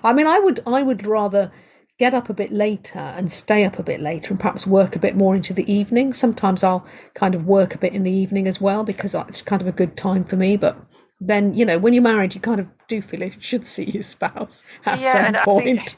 I 0.04 0.14
mean, 0.14 0.28
I 0.28 0.38
would. 0.38 0.60
I 0.68 0.84
would 0.84 1.08
rather 1.08 1.52
get 1.98 2.14
up 2.14 2.30
a 2.30 2.34
bit 2.34 2.52
later 2.52 3.00
and 3.00 3.32
stay 3.32 3.66
up 3.66 3.80
a 3.80 3.84
bit 3.84 4.00
later 4.00 4.30
and 4.30 4.40
perhaps 4.40 4.68
work 4.68 4.96
a 4.96 5.00
bit 5.00 5.16
more 5.16 5.36
into 5.36 5.52
the 5.52 5.72
evening. 5.72 6.14
Sometimes 6.14 6.64
I'll 6.64 6.86
kind 7.16 7.34
of 7.34 7.46
work 7.46 7.74
a 7.74 7.80
bit 7.80 7.94
in 7.94 8.04
the 8.04 8.12
evening 8.12 8.48
as 8.48 8.62
well 8.62 8.84
because 8.84 9.16
it's 9.16 9.42
kind 9.42 9.64
of 9.64 9.68
a 9.68 9.72
good 9.72 9.98
time 9.98 10.24
for 10.24 10.36
me. 10.36 10.58
But 10.58 10.78
then 11.20 11.56
you 11.56 11.66
know, 11.66 11.80
when 11.80 11.94
you're 11.94 12.04
married, 12.04 12.36
you 12.36 12.42
kind 12.42 12.60
of 12.60 12.70
do 12.88 13.02
feel 13.02 13.24
you 13.24 13.32
should 13.40 13.66
see 13.66 13.86
your 13.86 14.04
spouse 14.04 14.64
at 14.86 15.00
yeah, 15.00 15.34
some 15.34 15.44
point. 15.44 15.96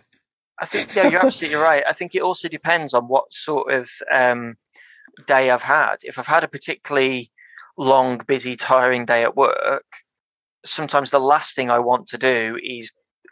I 0.62 0.65
think 0.65 0.95
yeah, 0.95 1.08
you're 1.08 1.26
absolutely 1.26 1.58
right. 1.58 1.84
I 1.88 1.93
think 1.93 2.15
it 2.15 2.22
also 2.22 2.48
depends 2.48 2.93
on 2.93 3.08
what 3.08 3.34
sort 3.34 3.74
of 3.74 3.89
um, 4.13 4.56
day 5.28 5.50
I've 5.50 5.62
had. 5.62 5.98
If 6.02 6.19
I've 6.19 6.28
had 6.28 6.43
a 6.43 6.48
particularly 6.48 7.32
long, 7.78 8.22
busy, 8.28 8.56
tiring 8.56 9.06
day 9.06 9.24
at 9.24 9.36
work, 9.38 9.86
sometimes 10.65 11.12
the 11.12 11.19
last 11.19 11.56
thing 11.56 11.69
I 11.69 11.80
want 11.80 12.08
to 12.08 12.17
do 12.17 12.58
is 12.62 12.91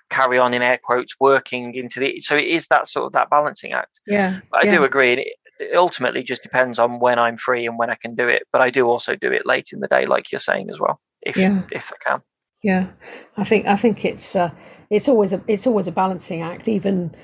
carry 0.10 0.40
on 0.40 0.54
in 0.54 0.62
air 0.62 0.80
quotes 0.82 1.16
working 1.20 1.76
into 1.76 2.00
the. 2.00 2.22
So 2.22 2.38
it 2.38 2.48
is 2.48 2.68
that 2.68 2.88
sort 2.88 3.08
of 3.08 3.13
that 3.13 3.30
balancing 3.30 3.74
act. 3.74 4.00
Yeah, 4.08 4.40
but 4.52 4.63
I 4.63 4.68
yeah. 4.68 4.78
do 4.78 4.84
agree. 4.84 5.13
It, 5.13 5.28
it 5.60 5.76
ultimately 5.76 6.24
just 6.24 6.44
depends 6.44 6.80
on 6.80 7.00
when 7.00 7.20
I'm 7.20 7.38
free 7.38 7.66
and 7.66 7.78
when 7.78 7.90
I 7.90 7.96
can 7.96 8.16
do 8.16 8.28
it. 8.28 8.44
But 8.52 8.62
I 8.62 8.70
do 8.70 8.88
also 8.88 9.16
do 9.16 9.32
it 9.32 9.46
late 9.46 9.70
in 9.74 9.80
the 9.80 9.88
day, 9.88 10.06
like 10.06 10.32
you're 10.32 10.40
saying 10.40 10.70
as 10.70 10.80
well, 10.80 11.02
if 11.22 11.36
yeah. 11.36 11.62
if 11.72 11.92
I 11.92 12.10
can. 12.10 12.22
Yeah, 12.63 12.91
I 13.36 13.43
think 13.43 13.67
I 13.67 13.76
think 13.76 14.04
it's 14.04 14.36
uh, 14.36 14.52
it's 14.89 15.08
always 15.08 15.34
a 15.34 15.43
it's 15.48 15.67
always 15.67 15.88
a 15.88 15.91
balancing 15.91 16.41
act. 16.41 16.67
Even 16.67 17.15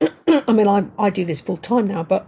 I 0.28 0.52
mean, 0.52 0.68
I 0.68 0.86
I 0.98 1.10
do 1.10 1.24
this 1.24 1.40
full 1.40 1.56
time 1.56 1.88
now, 1.88 2.02
but 2.02 2.26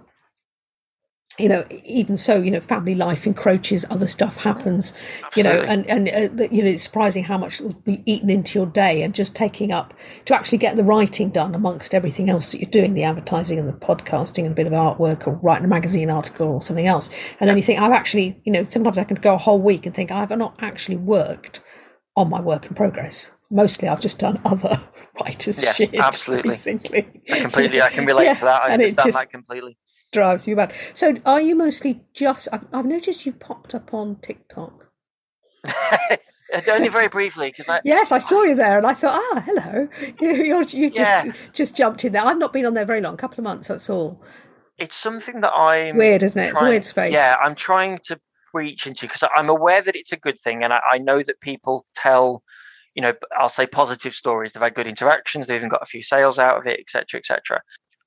you 1.38 1.48
know, 1.48 1.64
even 1.84 2.16
so, 2.16 2.40
you 2.40 2.50
know, 2.50 2.60
family 2.60 2.94
life 2.94 3.26
encroaches, 3.26 3.84
other 3.90 4.06
stuff 4.06 4.36
happens, 4.36 4.92
Absolutely. 4.92 5.32
you 5.36 5.42
know, 5.42 5.62
and 5.62 5.86
and 5.88 6.40
uh, 6.40 6.48
you 6.50 6.62
know, 6.62 6.70
it's 6.70 6.84
surprising 6.84 7.24
how 7.24 7.36
much 7.36 7.60
will 7.60 7.72
be 7.72 8.04
eaten 8.06 8.30
into 8.30 8.56
your 8.56 8.66
day, 8.66 9.02
and 9.02 9.14
just 9.14 9.34
taking 9.34 9.72
up 9.72 9.94
to 10.26 10.34
actually 10.34 10.58
get 10.58 10.76
the 10.76 10.84
writing 10.84 11.30
done 11.30 11.54
amongst 11.54 11.92
everything 11.92 12.30
else 12.30 12.52
that 12.52 12.60
you're 12.60 12.70
doing, 12.70 12.94
the 12.94 13.02
advertising 13.02 13.58
and 13.58 13.68
the 13.68 13.72
podcasting 13.72 14.44
and 14.44 14.52
a 14.52 14.54
bit 14.54 14.68
of 14.68 14.72
artwork, 14.72 15.26
or 15.26 15.32
writing 15.42 15.64
a 15.64 15.68
magazine 15.68 16.08
article 16.08 16.46
or 16.46 16.62
something 16.62 16.86
else, 16.86 17.10
and 17.40 17.50
then 17.50 17.56
you 17.56 17.64
think 17.64 17.80
I've 17.80 17.92
actually, 17.92 18.40
you 18.44 18.52
know, 18.52 18.62
sometimes 18.62 18.96
I 18.96 19.04
can 19.04 19.16
go 19.16 19.34
a 19.34 19.38
whole 19.38 19.60
week 19.60 19.86
and 19.86 19.94
think 19.94 20.12
I've 20.12 20.30
not 20.30 20.54
actually 20.60 20.98
worked 20.98 21.63
on 22.16 22.30
my 22.30 22.40
work 22.40 22.66
in 22.66 22.74
progress. 22.74 23.30
Mostly, 23.50 23.88
I've 23.88 24.00
just 24.00 24.18
done 24.18 24.40
other 24.44 24.80
writers' 25.20 25.62
yeah, 25.62 25.72
shit. 25.72 25.94
Absolutely, 25.94 26.50
basically. 26.50 27.22
I 27.30 27.40
completely, 27.40 27.82
I 27.82 27.90
can 27.90 28.06
relate 28.06 28.24
yeah, 28.24 28.34
to 28.34 28.44
that. 28.44 28.64
I 28.64 28.72
understand 28.72 29.12
that 29.12 29.30
completely. 29.30 29.76
Drives 30.12 30.46
you 30.46 30.56
mad. 30.56 30.72
So, 30.92 31.14
are 31.26 31.40
you 31.40 31.54
mostly 31.56 32.02
just? 32.14 32.48
I've, 32.52 32.66
I've 32.72 32.86
noticed 32.86 33.26
you've 33.26 33.40
popped 33.40 33.74
up 33.74 33.92
on 33.92 34.16
TikTok. 34.16 34.86
Only 36.68 36.88
very 36.88 37.08
briefly, 37.08 37.50
because 37.50 37.68
I 37.68 37.80
yes, 37.84 38.12
I 38.12 38.18
saw 38.18 38.42
you 38.42 38.54
there, 38.54 38.78
and 38.78 38.86
I 38.86 38.94
thought, 38.94 39.20
ah, 39.20 39.42
hello. 39.44 39.88
You, 40.20 40.64
you 40.68 40.90
just 40.90 40.98
yeah. 40.98 41.32
just 41.52 41.76
jumped 41.76 42.04
in 42.04 42.12
there. 42.12 42.24
I've 42.24 42.38
not 42.38 42.52
been 42.52 42.64
on 42.64 42.74
there 42.74 42.84
very 42.84 43.00
long, 43.00 43.14
a 43.14 43.16
couple 43.16 43.38
of 43.38 43.44
months. 43.44 43.68
That's 43.68 43.90
all. 43.90 44.22
It's 44.78 44.96
something 44.96 45.40
that 45.40 45.52
I'm 45.52 45.96
weird, 45.96 46.22
isn't 46.22 46.40
it? 46.40 46.50
Trying, 46.50 46.54
it's 46.54 46.60
a 46.60 46.68
weird 46.68 46.84
space. 46.84 47.12
Yeah, 47.14 47.36
I'm 47.42 47.54
trying 47.54 47.98
to 48.04 48.20
reach 48.54 48.86
into 48.86 49.06
because 49.06 49.24
I'm 49.36 49.48
aware 49.48 49.82
that 49.82 49.96
it's 49.96 50.12
a 50.12 50.16
good 50.16 50.38
thing, 50.40 50.64
and 50.64 50.72
I, 50.72 50.80
I, 50.92 50.98
know 50.98 51.22
that 51.22 51.40
people 51.40 51.86
tell, 51.94 52.42
you 52.94 53.02
know, 53.02 53.12
I'll 53.38 53.48
say 53.48 53.66
positive 53.66 54.14
stories. 54.14 54.52
They've 54.52 54.62
had 54.62 54.74
good 54.74 54.86
interactions. 54.86 55.46
They've 55.46 55.56
even 55.56 55.68
got 55.68 55.82
a 55.82 55.86
few 55.86 56.02
sales 56.02 56.38
out 56.38 56.56
of 56.56 56.66
it, 56.66 56.80
etc., 56.80 57.18
etc. 57.18 57.60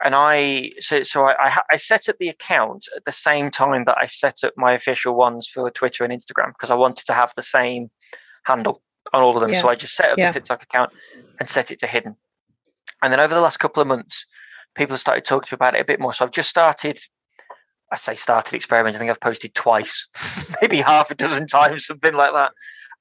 And 0.04 0.14
I 0.14 0.72
so 0.80 1.04
so 1.04 1.26
I, 1.26 1.60
I, 1.72 1.78
set 1.78 2.08
up 2.08 2.18
the 2.20 2.30
account 2.30 2.86
at 2.96 3.04
the 3.06 3.12
same 3.12 3.50
time 3.50 3.86
that 3.86 3.98
I 4.00 4.06
set 4.06 4.44
up 4.44 4.54
my 4.56 4.74
official 4.74 5.16
ones 5.16 5.48
for 5.48 5.72
Twitter 5.72 6.04
and 6.04 6.14
Instagram 6.14 6.50
because 6.50 6.70
I 6.70 6.76
wanted 6.76 7.08
to 7.08 7.14
have 7.14 7.34
the 7.36 7.42
same 7.42 7.90
handle 8.44 8.84
on 9.12 9.24
all 9.24 9.36
of 9.36 9.42
them. 9.42 9.52
Yeah. 9.52 9.62
So 9.62 9.70
I 9.70 9.76
just 9.76 9.96
set 9.96 10.12
up 10.12 10.18
yeah. 10.20 10.30
the 10.30 10.40
TikTok 10.40 10.62
account 10.64 10.92
and 11.40 11.50
set 11.50 11.72
it 11.72 11.80
to 11.80 11.88
hidden. 11.88 12.16
And 13.02 13.12
then 13.12 13.20
over 13.20 13.34
the 13.34 13.42
last 13.42 13.58
couple 13.58 13.82
of 13.82 13.88
months, 13.88 14.26
people 14.76 14.94
have 14.94 15.02
started 15.02 15.26
talking 15.26 15.48
to 15.48 15.54
me 15.54 15.58
about 15.58 15.76
it 15.76 15.82
a 15.82 15.86
bit 15.86 16.00
more. 16.00 16.14
So 16.14 16.26
I've 16.26 16.32
just 16.32 16.50
started 16.50 17.00
I 17.91 17.97
say 17.97 18.15
started 18.15 18.56
experimenting. 18.56 18.97
I 18.97 19.00
think 19.00 19.12
I've 19.12 19.21
posted 19.21 19.54
twice, 19.54 20.08
maybe 20.62 20.78
half 20.78 21.12
a 21.12 21.15
dozen 21.15 21.47
times, 21.47 21.86
something 21.86 22.13
like 22.13 22.34
that. 22.34 22.52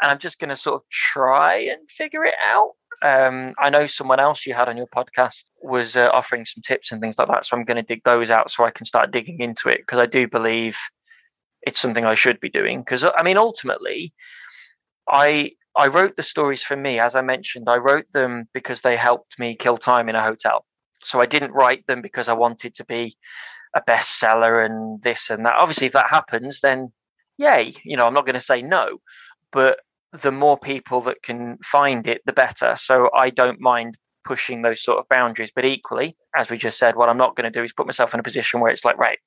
And 0.03 0.11
I'm 0.11 0.19
just 0.19 0.39
going 0.39 0.51
to 0.51 0.57
sort 0.57 0.77
of 0.77 0.83
try 0.91 1.59
and 1.59 1.91
figure 1.91 2.25
it 2.25 2.35
out. 2.45 2.73
Um, 3.03 3.55
I 3.59 3.71
know 3.71 3.87
someone 3.87 4.21
else 4.21 4.47
you 4.47 4.55
had 4.55 4.69
on 4.69 4.77
your 4.77 4.87
podcast 4.87 5.45
was 5.63 5.97
uh, 5.97 6.11
offering 6.13 6.45
some 6.45 6.63
tips 6.63 6.93
and 6.93 7.01
things 7.01 7.19
like 7.19 7.29
that. 7.29 7.45
So 7.45 7.57
I'm 7.57 7.65
going 7.65 7.77
to 7.77 7.83
dig 7.83 8.03
those 8.05 8.31
out 8.31 8.51
so 8.51 8.65
I 8.65 8.71
can 8.71 8.87
start 8.87 9.11
digging 9.11 9.41
into 9.41 9.69
it 9.69 9.79
because 9.79 9.99
I 9.99 10.07
do 10.07 10.29
believe 10.29 10.77
it's 11.63 11.81
something 11.81 12.05
I 12.05 12.15
should 12.15 12.41
be 12.41 12.49
doing. 12.49 12.81
Because 12.81 13.05
I 13.05 13.23
mean, 13.23 13.37
ultimately, 13.37 14.15
I 15.09 15.53
I 15.77 15.89
wrote 15.89 16.17
the 16.17 16.23
stories 16.23 16.63
for 16.63 16.77
me, 16.77 16.99
as 16.99 17.15
I 17.15 17.21
mentioned. 17.21 17.69
I 17.69 17.77
wrote 17.77 18.07
them 18.13 18.49
because 18.55 18.81
they 18.81 18.97
helped 18.97 19.39
me 19.39 19.57
kill 19.57 19.77
time 19.77 20.09
in 20.09 20.15
a 20.15 20.23
hotel. 20.23 20.65
So 21.03 21.21
I 21.21 21.27
didn't 21.27 21.53
write 21.53 21.87
them 21.87 22.01
because 22.01 22.29
I 22.29 22.33
wanted 22.33 22.75
to 22.77 22.85
be 22.85 23.17
a 23.77 23.83
bestseller 23.83 24.65
and 24.65 25.03
this 25.03 25.31
and 25.31 25.45
that. 25.45 25.55
Obviously, 25.59 25.87
if 25.87 25.93
that 25.93 26.09
happens, 26.09 26.61
then 26.61 26.93
yay. 27.39 27.75
You 27.85 27.97
know, 27.97 28.07
I'm 28.07 28.15
not 28.15 28.27
going 28.27 28.35
to 28.35 28.41
say 28.41 28.63
no, 28.63 28.99
but 29.53 29.81
the 30.23 30.33
more 30.33 30.59
people 30.59 31.03
that 31.03 31.23
can 31.23 31.59
find 31.65 32.07
it, 32.09 32.23
the 32.25 32.33
better. 32.33 32.75
So 32.77 33.11
I 33.15 33.31
don't 33.31 33.61
mind 33.61 33.97
pushing 34.25 34.63
those 34.63 34.83
sort 34.83 34.99
of 34.99 35.09
boundaries. 35.09 35.53
But 35.55 35.65
equally, 35.65 36.17
as 36.35 36.51
we 36.51 36.57
just 36.57 36.79
said, 36.79 36.97
what 36.97 37.09
I'm 37.09 37.19
not 37.19 37.37
going 37.37 37.51
to 37.51 37.59
do 37.59 37.63
is 37.65 37.73
put 37.73 37.87
myself 37.87 38.15
in 38.15 38.21
a 38.21 38.25
position 38.25 38.61
where 38.61 38.71
it's 38.71 38.85
like, 38.85 38.99
right, 38.99 39.19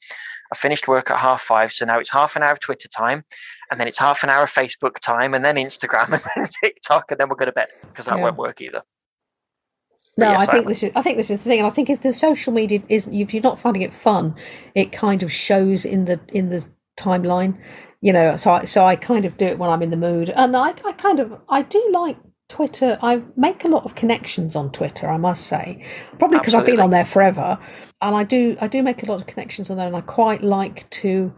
I 0.51 0.57
finished 0.57 0.87
work 0.87 1.11
at 1.11 1.17
half 1.17 1.43
five, 1.43 1.71
so 1.71 1.85
now 1.85 1.99
it's 1.99 2.09
half 2.09 2.35
an 2.35 2.43
hour 2.43 2.53
of 2.53 2.59
Twitter 2.59 2.89
time, 2.89 3.23
and 3.69 3.79
then 3.79 3.87
it's 3.87 3.99
half 3.99 4.23
an 4.23 4.29
hour 4.29 4.43
of 4.43 4.51
Facebook 4.51 4.99
time, 4.99 5.35
and 5.35 5.45
then 5.45 5.55
Instagram, 5.55 6.11
and 6.13 6.23
then 6.35 6.47
TikTok, 6.63 7.05
and 7.11 7.19
then 7.19 7.29
we'll 7.29 7.37
go 7.37 7.45
to 7.45 7.51
bed 7.51 7.67
because 7.81 8.05
that 8.05 8.17
yeah. 8.17 8.23
won't 8.23 8.37
work 8.37 8.59
either. 8.61 8.81
No, 10.19 10.31
yes, 10.31 10.41
I 10.41 10.51
think 10.51 10.67
this 10.67 10.83
is. 10.83 10.91
I 10.95 11.01
think 11.01 11.17
this 11.17 11.31
is 11.31 11.37
the 11.43 11.49
thing, 11.49 11.59
and 11.59 11.67
I 11.67 11.69
think 11.71 11.89
if 11.89 12.01
the 12.01 12.13
social 12.13 12.53
media 12.53 12.81
isn't, 12.89 13.13
if 13.13 13.33
you're 13.33 13.43
not 13.43 13.59
finding 13.59 13.81
it 13.81 13.93
fun, 13.93 14.35
it 14.75 14.91
kind 14.91 15.23
of 15.23 15.31
shows 15.31 15.85
in 15.85 16.05
the 16.05 16.19
in 16.29 16.49
the 16.49 16.67
timeline. 16.97 17.57
You 18.01 18.13
know, 18.13 18.35
so 18.35 18.51
I, 18.51 18.65
so 18.65 18.85
I 18.85 18.95
kind 18.95 19.25
of 19.25 19.37
do 19.37 19.45
it 19.45 19.57
when 19.57 19.69
I'm 19.69 19.81
in 19.81 19.89
the 19.89 19.97
mood, 19.97 20.29
and 20.29 20.55
I, 20.55 20.69
I 20.85 20.93
kind 20.93 21.19
of 21.19 21.39
I 21.49 21.63
do 21.63 21.89
like 21.91 22.17
Twitter. 22.47 22.97
I 23.01 23.21
make 23.35 23.65
a 23.65 23.67
lot 23.67 23.85
of 23.85 23.95
connections 23.95 24.55
on 24.55 24.71
Twitter. 24.71 25.09
I 25.09 25.17
must 25.17 25.47
say, 25.47 25.85
probably 26.17 26.39
because 26.39 26.55
I've 26.55 26.65
been 26.65 26.79
on 26.79 26.89
there 26.89 27.05
forever, 27.05 27.59
and 28.01 28.15
I 28.15 28.23
do 28.23 28.57
I 28.61 28.67
do 28.67 28.83
make 28.83 29.03
a 29.03 29.05
lot 29.05 29.21
of 29.21 29.27
connections 29.27 29.69
on 29.69 29.77
there, 29.77 29.87
and 29.87 29.95
I 29.95 30.01
quite 30.01 30.43
like 30.43 30.89
to. 30.91 31.33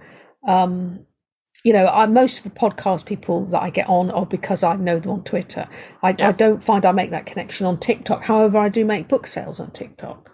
Um, 0.48 1.06
you 1.63 1.74
know, 1.74 1.86
I, 1.88 2.06
most 2.08 2.45
of 2.45 2.54
the 2.54 2.60
podcast 2.60 3.06
people 3.06 3.45
that 3.45 3.62
I 3.62 3.69
get 3.69 3.88
on 3.88 4.10
are 4.12 4.26
because 4.26 4.63
I 4.63 4.76
know 4.76 5.00
them 5.00 5.12
on 5.12 5.24
Twitter. 5.24 5.67
I, 6.02 6.15
Yeah. 6.17 6.30
I 6.30 6.32
don't 6.32 6.63
find 6.63 6.86
I 6.86 6.91
make 6.91 7.12
that 7.12 7.26
connection 7.26 7.65
on 7.67 7.80
TikTok. 7.80 8.24
However, 8.24 8.58
I 8.58 8.69
do 8.69 8.84
make 8.86 9.08
book 9.08 9.28
sales 9.28 9.60
on 9.60 9.71
TikTok. 9.71 10.30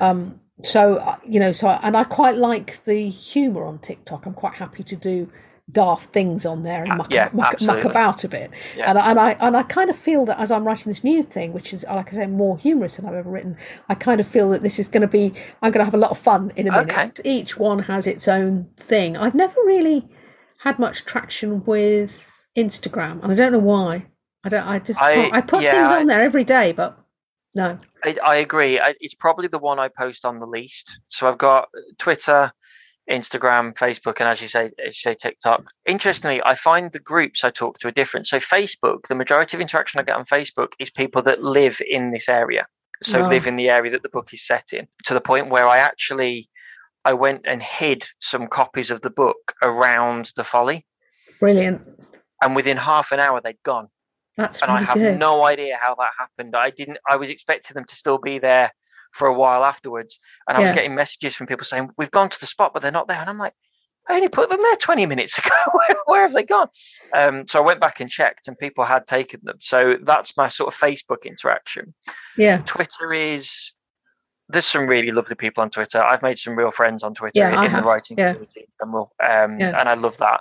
Um, 0.00 0.40
so 0.62 0.96
uh, 0.96 1.16
you 1.24 1.38
know, 1.40 1.52
so 1.52 1.68
and 1.68 1.96
I 1.96 2.04
quite 2.04 2.36
like 2.36 2.84
the 2.84 3.08
humour 3.08 3.64
on 3.64 3.78
TikTok. 3.78 4.26
I'm 4.26 4.34
quite 4.34 4.54
happy 4.54 4.82
to 4.84 4.96
do 4.96 5.30
daft 5.70 6.10
things 6.12 6.44
on 6.44 6.62
there 6.62 6.84
and 6.84 6.98
muck, 6.98 7.10
yeah, 7.10 7.30
muck, 7.32 7.60
muck 7.62 7.84
about 7.84 8.22
a 8.22 8.28
bit. 8.28 8.50
Yeah. 8.76 8.90
And, 8.90 8.98
I, 8.98 9.10
and 9.10 9.18
I 9.18 9.30
and 9.40 9.56
I 9.56 9.62
kind 9.62 9.88
of 9.88 9.96
feel 9.96 10.24
that 10.26 10.38
as 10.38 10.50
I'm 10.50 10.64
writing 10.64 10.90
this 10.90 11.02
new 11.02 11.22
thing, 11.22 11.52
which 11.52 11.72
is 11.72 11.84
like 11.88 12.08
I 12.08 12.16
say, 12.16 12.26
more 12.26 12.58
humorous 12.58 12.96
than 12.96 13.06
I've 13.06 13.14
ever 13.14 13.30
written, 13.30 13.56
I 13.88 13.94
kind 13.94 14.20
of 14.20 14.26
feel 14.26 14.50
that 14.50 14.62
this 14.62 14.78
is 14.78 14.88
going 14.88 15.02
to 15.02 15.08
be. 15.08 15.32
I'm 15.62 15.70
going 15.70 15.80
to 15.80 15.84
have 15.84 15.94
a 15.94 15.98
lot 15.98 16.10
of 16.10 16.18
fun 16.18 16.52
in 16.56 16.68
a 16.68 16.72
minute. 16.72 16.90
Okay. 16.90 17.10
Each 17.24 17.56
one 17.56 17.80
has 17.80 18.06
its 18.06 18.28
own 18.28 18.68
thing. 18.76 19.16
I've 19.16 19.34
never 19.34 19.60
really 19.64 20.08
had 20.64 20.78
much 20.78 21.04
traction 21.04 21.62
with 21.64 22.32
Instagram, 22.56 23.22
and 23.22 23.30
I 23.30 23.34
don't 23.34 23.52
know 23.52 23.58
why. 23.58 24.06
I 24.44 24.48
don't. 24.48 24.66
I 24.66 24.78
just 24.78 25.00
I- 25.00 25.30
I, 25.30 25.40
put 25.40 25.62
yeah, 25.62 25.72
things 25.72 25.92
on 25.92 26.06
there 26.06 26.22
every 26.22 26.44
day, 26.44 26.72
but 26.72 26.98
no. 27.54 27.78
I, 28.02 28.16
I 28.24 28.36
agree. 28.36 28.80
I, 28.80 28.94
it's 28.98 29.14
probably 29.14 29.48
the 29.48 29.58
one 29.58 29.78
I 29.78 29.88
post 29.88 30.24
on 30.24 30.38
the 30.40 30.46
least. 30.46 30.98
So 31.08 31.28
I've 31.28 31.38
got 31.38 31.68
Twitter, 31.98 32.50
Instagram, 33.10 33.74
Facebook, 33.74 34.16
and 34.20 34.28
as 34.28 34.40
you 34.40 34.48
say, 34.48 34.70
as 34.86 35.04
you 35.04 35.10
say 35.10 35.14
TikTok. 35.14 35.64
Interestingly, 35.86 36.40
I 36.44 36.54
find 36.54 36.90
the 36.92 36.98
groups 36.98 37.44
I 37.44 37.50
talk 37.50 37.78
to 37.80 37.88
are 37.88 37.92
different. 37.92 38.26
So 38.26 38.38
Facebook, 38.38 39.06
the 39.08 39.14
majority 39.14 39.56
of 39.56 39.60
interaction 39.60 40.00
I 40.00 40.04
get 40.04 40.16
on 40.16 40.24
Facebook 40.24 40.68
is 40.78 40.90
people 40.90 41.22
that 41.22 41.42
live 41.42 41.78
in 41.88 42.10
this 42.10 42.28
area. 42.28 42.66
So 43.02 43.20
Oh. 43.20 43.28
live 43.28 43.46
in 43.46 43.56
the 43.56 43.68
area 43.68 43.92
that 43.92 44.02
the 44.02 44.08
book 44.08 44.32
is 44.32 44.46
set 44.46 44.72
in. 44.72 44.86
To 45.06 45.14
the 45.14 45.20
point 45.20 45.50
where 45.50 45.68
I 45.68 45.78
actually 45.78 46.48
I 47.04 47.12
went 47.14 47.42
and 47.46 47.62
hid 47.62 48.06
some 48.20 48.46
copies 48.46 48.90
of 48.90 49.00
the 49.02 49.10
book 49.10 49.54
around 49.62 50.32
the 50.36 50.44
folly, 50.44 50.86
Brilliant. 51.40 51.82
and 52.42 52.56
within 52.56 52.76
half 52.76 53.12
an 53.12 53.20
hour 53.20 53.40
they'd 53.42 53.62
gone 53.64 53.88
That's 54.36 54.62
and 54.62 54.70
I 54.70 54.82
have 54.82 54.94
good. 54.94 55.18
no 55.18 55.44
idea 55.44 55.78
how 55.80 55.94
that 55.96 56.10
happened. 56.18 56.54
I 56.56 56.70
didn't. 56.70 56.98
I 57.10 57.16
was 57.16 57.28
expecting 57.30 57.74
them 57.74 57.84
to 57.86 57.96
still 57.96 58.18
be 58.18 58.38
there 58.38 58.72
for 59.12 59.28
a 59.28 59.34
while 59.34 59.64
afterwards, 59.64 60.18
and 60.48 60.56
I 60.58 60.62
was 60.62 60.72
getting 60.72 60.94
messages 60.94 61.34
from 61.34 61.46
people 61.46 61.64
saying 61.64 61.90
we've 61.96 62.10
gone 62.10 62.30
to 62.30 62.40
the 62.40 62.46
spot, 62.46 62.72
but 62.74 62.82
they're 62.82 62.90
not 62.90 63.06
there. 63.06 63.20
And 63.20 63.30
I'm 63.30 63.38
like, 63.38 63.52
I 64.08 64.16
only 64.16 64.28
put 64.28 64.48
them 64.50 64.60
there 64.60 64.76
20 64.76 65.06
minutes 65.06 65.38
ago. 65.38 65.50
where, 65.72 65.96
where 66.06 66.22
have 66.22 66.32
they 66.32 66.42
gone? 66.42 66.68
Um, 67.16 67.46
so 67.46 67.58
I 67.60 67.62
went 67.64 67.80
back 67.80 68.00
and 68.00 68.10
checked, 68.10 68.48
and 68.48 68.58
people 68.58 68.84
had 68.84 69.06
taken 69.06 69.40
them. 69.44 69.58
So 69.60 69.96
that's 70.02 70.36
my 70.36 70.48
sort 70.48 70.74
of 70.74 70.80
Facebook 70.80 71.24
interaction. 71.24 71.94
yeah. 72.36 72.58
Twitter 72.64 73.12
is. 73.12 73.72
There's 74.48 74.66
some 74.66 74.86
really 74.86 75.10
lovely 75.10 75.36
people 75.36 75.62
on 75.62 75.70
Twitter. 75.70 76.02
I've 76.02 76.22
made 76.22 76.38
some 76.38 76.56
real 76.56 76.70
friends 76.70 77.02
on 77.02 77.14
Twitter 77.14 77.32
Yeah, 77.34 77.58
I 77.58 77.66
in 77.66 77.72
the 77.72 77.82
writing 77.82 78.16
Yeah. 78.18 78.32
community 78.32 78.60
in 78.60 78.86
general, 78.86 79.12
um, 79.26 79.58
Yeah. 79.58 79.78
and 79.78 79.88
I 79.88 79.94
love 79.94 80.16
that 80.18 80.40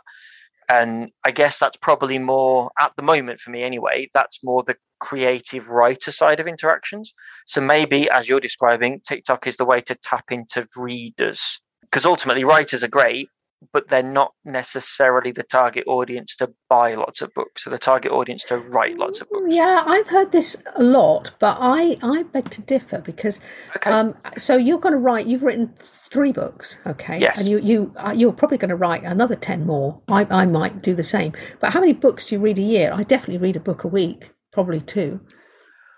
and 0.70 1.12
I 1.26 1.32
guess 1.32 1.60
that's 1.60 1.78
probably 1.78 2.18
more 2.20 2.72
at 2.80 2.94
the 2.96 3.04
moment 3.04 3.40
for 3.40 3.52
me 3.52 3.64
anyway. 3.64 4.10
That's 4.14 4.40
more 4.44 4.64
the 4.64 4.76
creative 5.00 5.68
writer 5.70 6.12
side 6.12 6.40
of 6.40 6.48
interactions. 6.48 7.14
So 7.48 7.62
maybe, 7.62 8.10
as 8.10 8.28
you're 8.28 8.40
describing, 8.40 9.02
TikTok 9.08 9.48
is 9.48 9.58
the 9.58 9.66
way 9.66 9.82
to 9.82 9.96
tap 9.96 10.26
into 10.32 10.68
readers 10.76 11.60
because 11.82 12.06
ultimately 12.06 12.44
writers 12.44 12.84
are 12.84 12.88
great, 12.88 13.30
but 13.72 13.90
they're 13.90 14.04
not 14.04 14.34
necessarily 14.44 15.32
the 15.32 15.44
target 15.44 15.86
audience 15.88 16.36
to 16.38 16.52
buy 16.70 16.96
lots 16.96 17.22
of 17.22 17.34
books. 17.34 17.64
So 17.64 17.70
the 17.70 17.78
target 17.78 18.12
audience 18.12 18.44
to 18.46 18.58
write 18.58 18.98
lots 18.98 19.22
of 19.22 19.30
books. 19.30 19.46
Yeah, 19.50 19.84
I've 19.86 20.08
heard 20.10 20.32
this 20.32 20.62
a 20.76 20.84
lot, 20.84 21.32
but 21.40 21.58
I, 21.60 21.98
I 22.02 22.24
beg 22.24 22.50
to 22.52 22.62
differ 22.62 23.00
because 23.00 23.40
Okay. 23.76 23.90
um, 23.90 24.16
so 24.38 24.58
you're 24.58 24.80
going 24.80 24.94
to 24.94 25.00
write. 25.00 25.26
You've 25.28 25.44
written 25.44 25.74
three 25.80 26.32
books, 26.32 26.80
okay? 26.86 27.18
Yes. 27.20 27.40
And 27.40 27.48
you 27.48 27.60
you 27.60 27.94
uh, 27.98 28.14
you're 28.16 28.34
probably 28.34 28.58
going 28.58 28.70
to 28.70 28.76
write 28.76 29.04
another 29.04 29.36
ten 29.36 29.66
more. 29.66 30.02
I 30.08 30.28
I 30.30 30.46
might 30.46 30.82
do 30.82 30.94
the 30.96 31.04
same. 31.04 31.34
But 31.60 31.74
how 31.74 31.80
many 31.80 31.94
books 31.94 32.28
do 32.28 32.36
you 32.36 32.42
read 32.42 32.58
a 32.60 32.64
year? 32.64 32.92
I 32.94 33.04
definitely 33.04 33.38
read 33.38 33.56
a 33.56 33.60
book 33.62 33.84
a 33.84 33.88
week, 33.88 34.32
probably 34.52 34.82
two. 34.82 35.22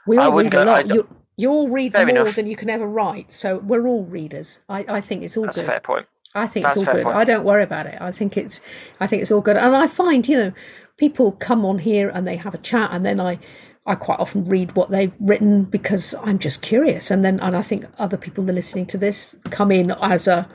We 0.07 0.17
all 0.17 0.31
read 0.33 0.53
a 0.53 0.65
lot. 0.65 0.87
You 0.87 1.07
you 1.37 1.49
all 1.49 1.67
read 1.69 1.91
Fair 1.93 2.05
more 2.05 2.21
enough. 2.21 2.35
than 2.35 2.47
you 2.47 2.55
can 2.55 2.69
ever 2.69 2.87
write, 2.87 3.33
so 3.33 3.57
we're 3.57 3.87
all 3.87 4.05
readers. 4.05 4.59
I, 4.69 4.85
I 4.87 5.01
think 5.01 5.23
it's 5.23 5.35
all 5.35 5.43
that's 5.45 5.57
a 5.57 5.61
good. 5.61 5.71
fair 5.71 5.79
point. 5.81 6.05
I 6.35 6.47
think 6.47 6.65
That's 6.65 6.77
it's 6.77 6.87
all 6.87 6.93
good. 6.93 7.05
point. 7.05 7.15
I 7.17 7.23
don't 7.23 7.45
worry 7.45 7.63
about 7.63 7.87
it. 7.87 7.97
I 8.01 8.11
think 8.11 8.37
it's 8.37 8.61
I 8.99 9.07
think 9.07 9.21
it's 9.23 9.31
all 9.31 9.41
good. 9.41 9.57
And 9.57 9.75
I 9.75 9.87
find, 9.87 10.27
you 10.27 10.37
know, 10.37 10.53
people 10.97 11.33
come 11.33 11.65
on 11.65 11.79
here 11.79 12.09
and 12.09 12.27
they 12.27 12.37
have 12.37 12.53
a 12.53 12.59
chat 12.59 12.91
and 12.91 13.03
then 13.05 13.19
I 13.21 13.39
I 13.87 13.95
quite 13.95 14.19
often 14.19 14.45
read 14.45 14.75
what 14.75 14.91
they've 14.91 15.13
written 15.19 15.63
because 15.65 16.15
I'm 16.23 16.39
just 16.39 16.61
curious. 16.61 17.11
And 17.11 17.23
then 17.25 17.39
and 17.39 17.55
I 17.57 17.61
think 17.63 17.85
other 17.99 18.17
people 18.17 18.43
that 18.45 18.51
are 18.51 18.55
listening 18.55 18.87
to 18.87 18.97
this 18.97 19.35
come 19.51 19.71
in 19.71 19.91
as 19.91 20.27
a 20.27 20.49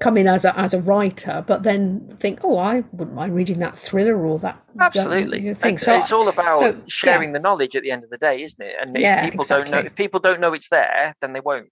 come 0.00 0.18
in 0.18 0.28
as 0.28 0.44
a 0.44 0.58
as 0.58 0.74
a 0.74 0.80
writer, 0.80 1.44
but 1.46 1.62
then 1.62 2.08
think, 2.20 2.40
oh, 2.44 2.58
I 2.58 2.84
wouldn't 2.92 3.16
mind 3.16 3.34
reading 3.34 3.60
that 3.60 3.78
thriller 3.78 4.16
or 4.26 4.38
that 4.40 4.62
that 4.74 4.86
Absolutely. 4.96 5.54
thing. 5.54 5.74
It's, 5.74 5.84
So 5.84 5.94
it's 5.96 6.12
all 6.12 6.28
about 6.28 6.56
so, 6.56 6.66
yeah. 6.68 6.80
sharing 6.88 7.32
the 7.32 7.38
knowledge 7.40 7.76
at 7.76 7.82
the 7.82 7.90
end 7.92 8.04
of 8.04 8.10
the 8.10 8.18
day, 8.18 8.42
isn't 8.42 8.60
it? 8.60 8.76
And 8.80 8.96
if 8.96 9.02
Yeah, 9.02 9.22
people 9.22 9.44
don't 9.44 9.70
know 9.70 9.80
exactly. 9.80 9.86
if 9.86 9.94
people 9.94 10.20
don't 10.20 10.40
know 10.40 10.52
it's 10.54 10.68
there, 10.68 11.14
then 11.20 11.32
they 11.32 11.40
won't. 11.40 11.70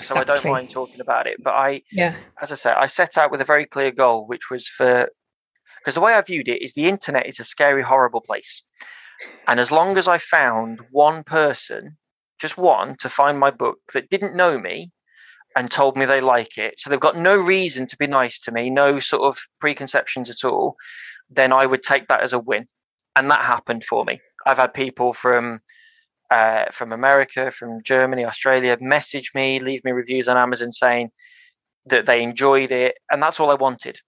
So 0.00 0.20
I 0.20 0.24
don't 0.24 0.44
mind 0.44 0.70
talking 0.70 1.00
about 1.00 1.26
it. 1.26 1.36
But 1.42 1.54
I 1.54 1.82
Yeah. 1.90 2.16
as 2.40 2.52
I 2.52 2.56
said, 2.56 2.74
I 2.76 2.86
set 2.86 3.18
out 3.18 3.30
with 3.30 3.40
a 3.40 3.44
very 3.44 3.66
clear 3.66 3.90
goal, 3.90 4.26
which 4.26 4.50
was 4.50 4.68
for 4.68 5.08
because 5.78 5.94
the 5.94 6.00
way 6.00 6.14
I 6.14 6.20
viewed 6.20 6.48
it 6.48 6.62
is 6.62 6.72
the 6.74 6.88
internet 6.88 7.26
is 7.26 7.40
a 7.40 7.44
scary, 7.44 7.82
horrible 7.82 8.20
place. 8.20 8.62
And 9.48 9.58
as 9.58 9.72
long 9.72 9.98
as 9.98 10.06
I 10.06 10.18
found 10.18 10.80
one 10.90 11.24
person, 11.24 11.96
just 12.38 12.56
one, 12.56 12.96
to 12.98 13.08
find 13.08 13.38
my 13.38 13.50
book 13.50 13.78
that 13.92 14.08
didn't 14.08 14.36
know 14.36 14.58
me 14.58 14.92
and 15.56 15.70
told 15.70 15.96
me 15.96 16.06
they 16.06 16.20
like 16.20 16.56
it, 16.56 16.74
so 16.78 16.88
they've 16.88 17.00
got 17.00 17.16
no 17.16 17.34
reason 17.34 17.86
to 17.88 17.96
be 17.96 18.06
nice 18.06 18.38
to 18.40 18.52
me, 18.52 18.70
no 18.70 19.00
sort 19.00 19.22
of 19.22 19.42
preconceptions 19.60 20.30
at 20.30 20.44
all, 20.44 20.76
then 21.28 21.52
I 21.52 21.66
would 21.66 21.82
take 21.82 22.06
that 22.08 22.22
as 22.22 22.32
a 22.32 22.38
win. 22.38 22.68
And 23.16 23.30
that 23.30 23.40
happened 23.40 23.84
for 23.84 24.04
me. 24.04 24.20
I've 24.46 24.56
had 24.58 24.72
people 24.72 25.12
from 25.12 25.60
uh, 26.32 26.64
from 26.72 26.92
America, 26.92 27.50
from 27.50 27.82
Germany, 27.84 28.24
Australia 28.24 28.78
message 28.80 29.32
me, 29.34 29.60
leave 29.60 29.84
me 29.84 29.92
reviews 29.92 30.28
on 30.28 30.38
Amazon 30.38 30.72
saying 30.72 31.10
that 31.86 32.06
they 32.06 32.22
enjoyed 32.22 32.72
it, 32.72 32.94
and 33.10 33.22
that's 33.22 33.38
all 33.38 33.50
I 33.50 33.54
wanted. 33.54 33.98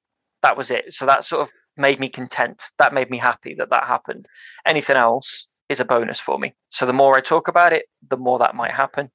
That 0.43 0.57
was 0.57 0.71
it. 0.71 0.95
So 0.95 1.05
that 1.05 1.25
sort 1.25 1.43
of 1.43 1.49
made 1.77 2.01
me 2.01 2.09
content. 2.09 2.63
That 2.79 2.95
made 2.95 3.11
me 3.11 3.19
happy 3.19 3.55
that 3.59 3.69
that 3.71 3.85
happened. 3.85 4.27
Anything 4.67 4.97
else 4.97 5.47
is 5.69 5.81
a 5.81 5.85
bonus 5.85 6.19
for 6.19 6.39
me. 6.39 6.55
So 6.71 6.87
the 6.87 6.95
more 6.95 7.15
I 7.15 7.21
talk 7.21 7.47
about 7.49 7.75
it, 7.75 7.85
the 8.09 8.17
more 8.17 8.39
that 8.39 8.55
might 8.55 8.73
happen, 8.73 9.11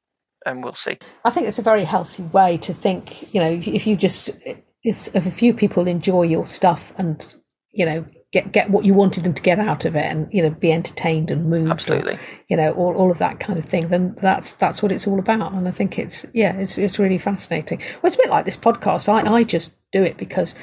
and 0.45 0.63
we'll 0.63 0.75
see. 0.75 0.99
I 1.25 1.31
think 1.31 1.47
it's 1.47 1.59
a 1.59 1.63
very 1.63 1.85
healthy 1.85 2.23
way 2.23 2.57
to 2.57 2.73
think. 2.73 3.33
You 3.33 3.41
know, 3.41 3.59
if 3.65 3.87
you 3.87 3.95
just 3.95 4.29
if, 4.83 5.15
if 5.15 5.25
a 5.25 5.31
few 5.31 5.55
people 5.55 5.87
enjoy 5.87 6.23
your 6.23 6.45
stuff 6.45 6.93
and 6.95 7.35
you 7.71 7.87
know 7.87 8.05
get 8.31 8.51
get 8.51 8.69
what 8.69 8.85
you 8.85 8.93
wanted 8.93 9.23
them 9.23 9.33
to 9.33 9.41
get 9.41 9.59
out 9.59 9.85
of 9.85 9.95
it, 9.95 10.05
and 10.05 10.27
you 10.31 10.41
know 10.43 10.49
be 10.49 10.71
entertained 10.71 11.31
and 11.31 11.49
moved, 11.49 11.67
or, 11.69 11.71
Absolutely. 11.71 12.19
you 12.47 12.57
know 12.57 12.71
all, 12.73 12.95
all 12.95 13.11
of 13.11 13.17
that 13.19 13.39
kind 13.39 13.57
of 13.57 13.65
thing, 13.65 13.87
then 13.89 14.15
that's 14.21 14.53
that's 14.53 14.81
what 14.83 14.91
it's 14.91 15.07
all 15.07 15.19
about. 15.19 15.53
And 15.53 15.67
I 15.67 15.71
think 15.71 15.97
it's 15.99 16.25
yeah, 16.33 16.55
it's 16.57 16.77
it's 16.77 16.99
really 16.99 17.17
fascinating. 17.17 17.79
Well, 17.79 17.99
it's 18.05 18.15
a 18.15 18.19
bit 18.19 18.29
like 18.29 18.45
this 18.45 18.57
podcast. 18.57 19.09
I 19.09 19.31
I 19.31 19.43
just 19.43 19.75
do 19.91 20.03
it 20.03 20.17
because 20.17 20.55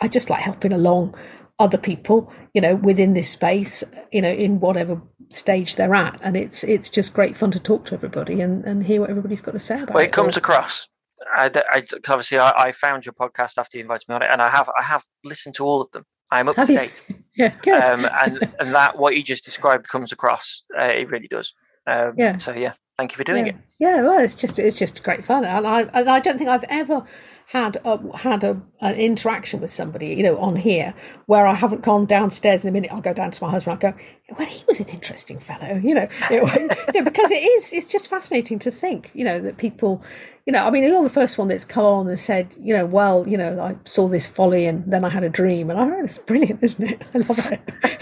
I 0.00 0.08
just 0.08 0.30
like 0.30 0.40
helping 0.40 0.72
along 0.72 1.14
other 1.58 1.78
people, 1.78 2.32
you 2.54 2.60
know, 2.60 2.74
within 2.74 3.12
this 3.12 3.30
space, 3.30 3.84
you 4.10 4.20
know, 4.22 4.30
in 4.32 4.58
whatever 4.58 5.00
stage 5.28 5.76
they're 5.76 5.94
at, 5.94 6.18
and 6.22 6.36
it's 6.36 6.64
it's 6.64 6.90
just 6.90 7.14
great 7.14 7.36
fun 7.36 7.50
to 7.52 7.60
talk 7.60 7.84
to 7.86 7.94
everybody 7.94 8.40
and 8.40 8.64
and 8.64 8.84
hear 8.86 9.00
what 9.00 9.10
everybody's 9.10 9.40
got 9.40 9.52
to 9.52 9.58
say 9.60 9.76
about 9.80 9.94
Well, 9.94 10.02
it. 10.02 10.08
it 10.08 10.12
comes 10.12 10.36
or- 10.36 10.40
across. 10.40 10.88
I, 11.36 11.50
I- 11.70 11.84
obviously, 12.08 12.38
I, 12.38 12.50
I 12.50 12.72
found 12.72 13.06
your 13.06 13.12
podcast 13.12 13.52
after 13.56 13.78
you 13.78 13.82
invited 13.84 14.08
me 14.08 14.16
on 14.16 14.22
it, 14.22 14.28
and 14.32 14.42
I 14.42 14.50
have 14.50 14.68
I 14.78 14.82
have 14.82 15.04
listened 15.22 15.54
to 15.54 15.64
all 15.64 15.80
of 15.80 15.90
them. 15.92 16.04
I 16.32 16.40
am 16.40 16.48
up 16.48 16.56
Have 16.56 16.66
to 16.66 16.72
you? 16.72 16.78
date. 16.80 17.02
Yeah, 17.34 17.54
good. 17.62 17.82
um, 17.82 18.06
and 18.22 18.46
and 18.60 18.74
that 18.74 18.98
what 18.98 19.16
you 19.16 19.22
just 19.22 19.42
described 19.42 19.88
comes 19.88 20.12
across. 20.12 20.64
Uh, 20.78 20.82
it 20.84 21.08
really 21.08 21.28
does. 21.28 21.54
Um, 21.86 22.12
Yeah. 22.18 22.36
So 22.36 22.52
yeah, 22.52 22.74
thank 23.02 23.12
you 23.12 23.16
for 23.16 23.24
doing 23.24 23.46
yeah. 23.46 23.52
it. 23.52 23.58
Yeah, 23.78 24.02
well, 24.02 24.20
it's 24.20 24.36
just 24.36 24.58
it's 24.58 24.78
just 24.78 25.02
great 25.02 25.24
fun, 25.24 25.44
and 25.44 25.66
I 25.66 25.82
and 25.92 26.08
I 26.08 26.20
don't 26.20 26.38
think 26.38 26.48
I've 26.48 26.64
ever 26.68 27.04
had 27.46 27.76
a, 27.84 27.98
had 28.16 28.44
a 28.44 28.62
an 28.80 28.94
interaction 28.94 29.60
with 29.60 29.70
somebody, 29.70 30.14
you 30.14 30.22
know, 30.22 30.38
on 30.38 30.54
here 30.54 30.94
where 31.26 31.46
I 31.46 31.54
haven't 31.54 31.82
gone 31.82 32.06
downstairs 32.06 32.64
in 32.64 32.68
a 32.68 32.72
minute. 32.72 32.92
I'll 32.92 33.00
go 33.00 33.12
down 33.12 33.32
to 33.32 33.44
my 33.44 33.50
husband. 33.50 33.76
I 33.76 33.90
go, 33.90 33.98
well, 34.38 34.46
he 34.46 34.64
was 34.68 34.78
an 34.78 34.88
interesting 34.88 35.40
fellow, 35.40 35.80
you 35.82 35.94
know, 35.94 36.06
it, 36.30 36.78
you 36.94 37.00
know, 37.00 37.04
because 37.04 37.32
it 37.32 37.42
is 37.42 37.72
it's 37.72 37.86
just 37.86 38.08
fascinating 38.08 38.60
to 38.60 38.70
think, 38.70 39.10
you 39.14 39.24
know, 39.24 39.40
that 39.40 39.56
people. 39.56 40.02
You 40.44 40.52
know, 40.52 40.66
I 40.66 40.70
mean, 40.70 40.82
you're 40.82 41.04
the 41.04 41.08
first 41.08 41.38
one 41.38 41.46
that's 41.46 41.64
come 41.64 41.84
on 41.84 42.08
and 42.08 42.18
said, 42.18 42.56
you 42.58 42.76
know, 42.76 42.84
well, 42.84 43.24
you 43.28 43.38
know, 43.38 43.60
I 43.60 43.76
saw 43.88 44.08
this 44.08 44.26
folly 44.26 44.66
and 44.66 44.82
then 44.92 45.04
I 45.04 45.08
had 45.08 45.22
a 45.22 45.28
dream, 45.28 45.70
and 45.70 45.78
I 45.78 45.84
oh, 45.84 46.02
it's 46.02 46.18
brilliant, 46.18 46.60
isn't 46.64 46.84
it? 46.84 47.02
I 47.14 47.18
love 47.18 47.38
it. 47.38 47.60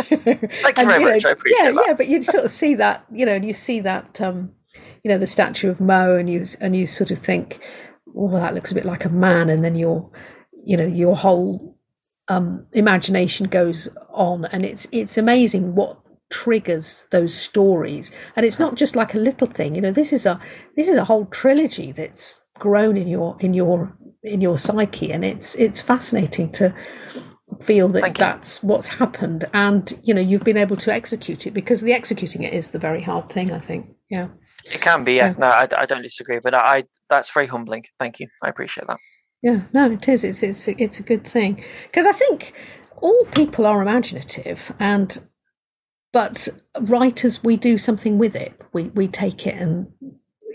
Thank 0.09 0.43
you 0.43 0.49
And, 0.75 0.89
very 0.89 1.05
know, 1.05 1.11
much. 1.11 1.25
I 1.27 1.31
appreciate 1.33 1.59
yeah, 1.59 1.71
that. 1.73 1.85
yeah, 1.89 1.93
but 1.93 2.09
you 2.09 2.23
sort 2.23 2.47
of 2.47 2.51
see 2.51 2.77
that, 2.77 3.05
you 3.13 3.27
know, 3.27 3.35
and 3.35 3.45
you 3.45 3.53
see 3.53 3.81
that, 3.81 4.23
um, 4.23 4.53
you 5.03 5.11
know, 5.11 5.19
the 5.19 5.27
statue 5.27 5.71
of 5.71 5.81
Mow, 5.81 6.17
and 6.17 6.29
you 6.29 6.47
and 6.61 6.77
you 6.77 6.87
sort 6.87 7.11
of 7.11 7.19
think, 7.19 7.61
oh, 8.17 8.31
that 8.33 8.55
looks 8.55 8.73
a 8.73 8.75
bit 8.75 8.85
like 8.85 9.05
a 9.05 9.11
man, 9.11 9.49
and 9.49 9.65
then 9.65 9.75
your, 9.75 10.11
you 10.65 10.77
know, 10.77 10.87
your 10.87 11.17
whole 11.17 11.77
um, 12.29 12.67
imagination 12.73 13.49
goes 13.49 13.89
on, 14.13 14.45
and 14.47 14.65
it's 14.65 14.87
it's 14.93 15.19
amazing 15.19 15.75
what 15.75 16.01
triggers 16.31 17.07
those 17.11 17.35
stories, 17.35 18.13
and 18.37 18.47
it's 18.47 18.59
not 18.59 18.77
just 18.77 18.97
like 18.97 19.15
a 19.15 19.19
little 19.19 19.47
thing. 19.47 19.75
You 19.75 19.81
know, 19.81 19.93
this 19.93 20.13
is 20.13 20.27
a 20.27 20.41
this 20.77 20.89
is 20.89 20.97
a 20.97 21.05
whole 21.05 21.27
trilogy 21.27 21.93
that's 21.93 22.41
grown 22.59 22.97
in 22.97 23.09
your 23.09 23.37
in 23.41 23.55
your 23.55 23.97
in 24.23 24.41
your 24.41 24.57
psyche, 24.57 25.13
and 25.13 25.25
it's 25.25 25.57
it's 25.57 25.83
fascinating 25.83 26.53
to 26.53 26.75
feel 27.61 27.89
that 27.89 28.15
that's 28.15 28.63
what's 28.63 28.89
happened, 28.89 29.45
and 29.53 29.99
you 30.03 30.15
know 30.15 30.21
you've 30.21 30.45
been 30.45 30.57
able 30.57 30.77
to 30.77 30.93
execute 30.93 31.47
it 31.47 31.51
because 31.53 31.81
the 31.81 31.93
executing 31.93 32.43
it 32.43 32.55
is 32.55 32.69
the 32.69 32.79
very 32.79 33.03
hard 33.03 33.29
thing. 33.29 33.53
I 33.53 33.59
think. 33.59 33.91
Yeah. 34.09 34.29
It 34.67 34.81
can 34.81 35.05
be. 35.05 35.15
Yeah. 35.15 35.35
No, 35.39 35.47
I, 35.47 35.69
I, 35.77 35.87
don't 35.87 36.03
disagree, 36.03 36.39
but 36.43 36.55
I 36.55 36.85
that's 37.09 37.31
very 37.31 37.47
humbling. 37.47 37.85
Thank 37.99 38.21
you. 38.21 38.29
I 38.43 38.49
appreciate 38.49 38.87
that. 38.87 38.99
Yeah. 39.43 39.63
No, 39.73 39.91
it 39.91 40.09
is. 40.09 40.25
It's 40.25 40.43
it's 40.43 40.69
it's 40.69 41.01
a 41.01 41.03
good 41.03 41.25
thing 41.25 41.65
because 41.85 42.07
I 42.07 42.13
think 42.13 42.53
all 43.01 43.25
people 43.27 43.67
are 43.67 43.83
imaginative 43.83 44.73
and 44.79 45.25
but 46.13 46.49
writers 46.81 47.43
we 47.43 47.57
do 47.57 47.79
something 47.79 48.19
with 48.19 48.37
it 48.37 48.61
we 48.73 48.85
we 48.89 49.09
take 49.09 49.47
it 49.47 49.55
and 49.55 49.91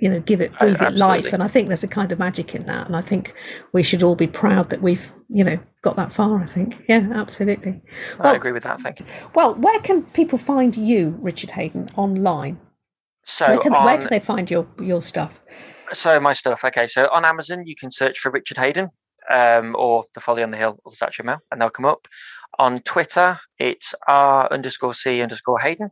you 0.01 0.09
know 0.09 0.19
give 0.19 0.41
it 0.41 0.57
breathe 0.59 0.81
it 0.81 0.93
life 0.93 1.31
and 1.33 1.41
i 1.41 1.47
think 1.47 1.67
there's 1.67 1.83
a 1.83 1.87
kind 1.87 2.11
of 2.11 2.19
magic 2.19 2.53
in 2.53 2.65
that 2.65 2.85
and 2.85 2.95
i 2.95 3.01
think 3.01 3.33
we 3.71 3.81
should 3.81 4.03
all 4.03 4.15
be 4.15 4.27
proud 4.27 4.69
that 4.69 4.81
we've 4.81 5.13
you 5.29 5.43
know 5.43 5.57
got 5.81 5.95
that 5.95 6.11
far 6.11 6.41
i 6.41 6.45
think 6.45 6.83
yeah 6.87 7.07
absolutely 7.13 7.81
well, 8.19 8.33
i 8.33 8.35
agree 8.35 8.51
with 8.51 8.63
that 8.63 8.81
thank 8.81 8.99
you 8.99 9.05
well 9.33 9.55
where 9.55 9.79
can 9.79 10.03
people 10.03 10.37
find 10.37 10.75
you 10.75 11.17
richard 11.21 11.51
hayden 11.51 11.87
online 11.95 12.59
so 13.25 13.47
where 13.47 13.57
can, 13.59 13.73
on, 13.73 13.85
where 13.85 13.97
can 13.97 14.07
they 14.09 14.19
find 14.19 14.49
your 14.49 14.67
your 14.81 15.01
stuff 15.01 15.41
so 15.93 16.19
my 16.19 16.33
stuff 16.33 16.63
okay 16.63 16.87
so 16.87 17.09
on 17.11 17.25
amazon 17.25 17.65
you 17.65 17.75
can 17.75 17.91
search 17.91 18.19
for 18.19 18.31
richard 18.31 18.57
hayden 18.57 18.89
um, 19.33 19.75
or 19.77 20.05
the 20.13 20.21
folly 20.21 20.43
on 20.43 20.51
the 20.51 20.57
hill 20.57 20.77
or 20.85 20.91
the 20.91 20.95
statue 20.95 21.23
mail 21.23 21.39
and 21.51 21.59
they'll 21.59 21.69
come 21.69 21.85
up 21.85 22.07
on 22.59 22.79
twitter 22.81 23.39
it's 23.59 23.93
r 24.07 24.51
underscore 24.51 24.93
c 24.93 25.21
underscore 25.21 25.59
hayden 25.59 25.89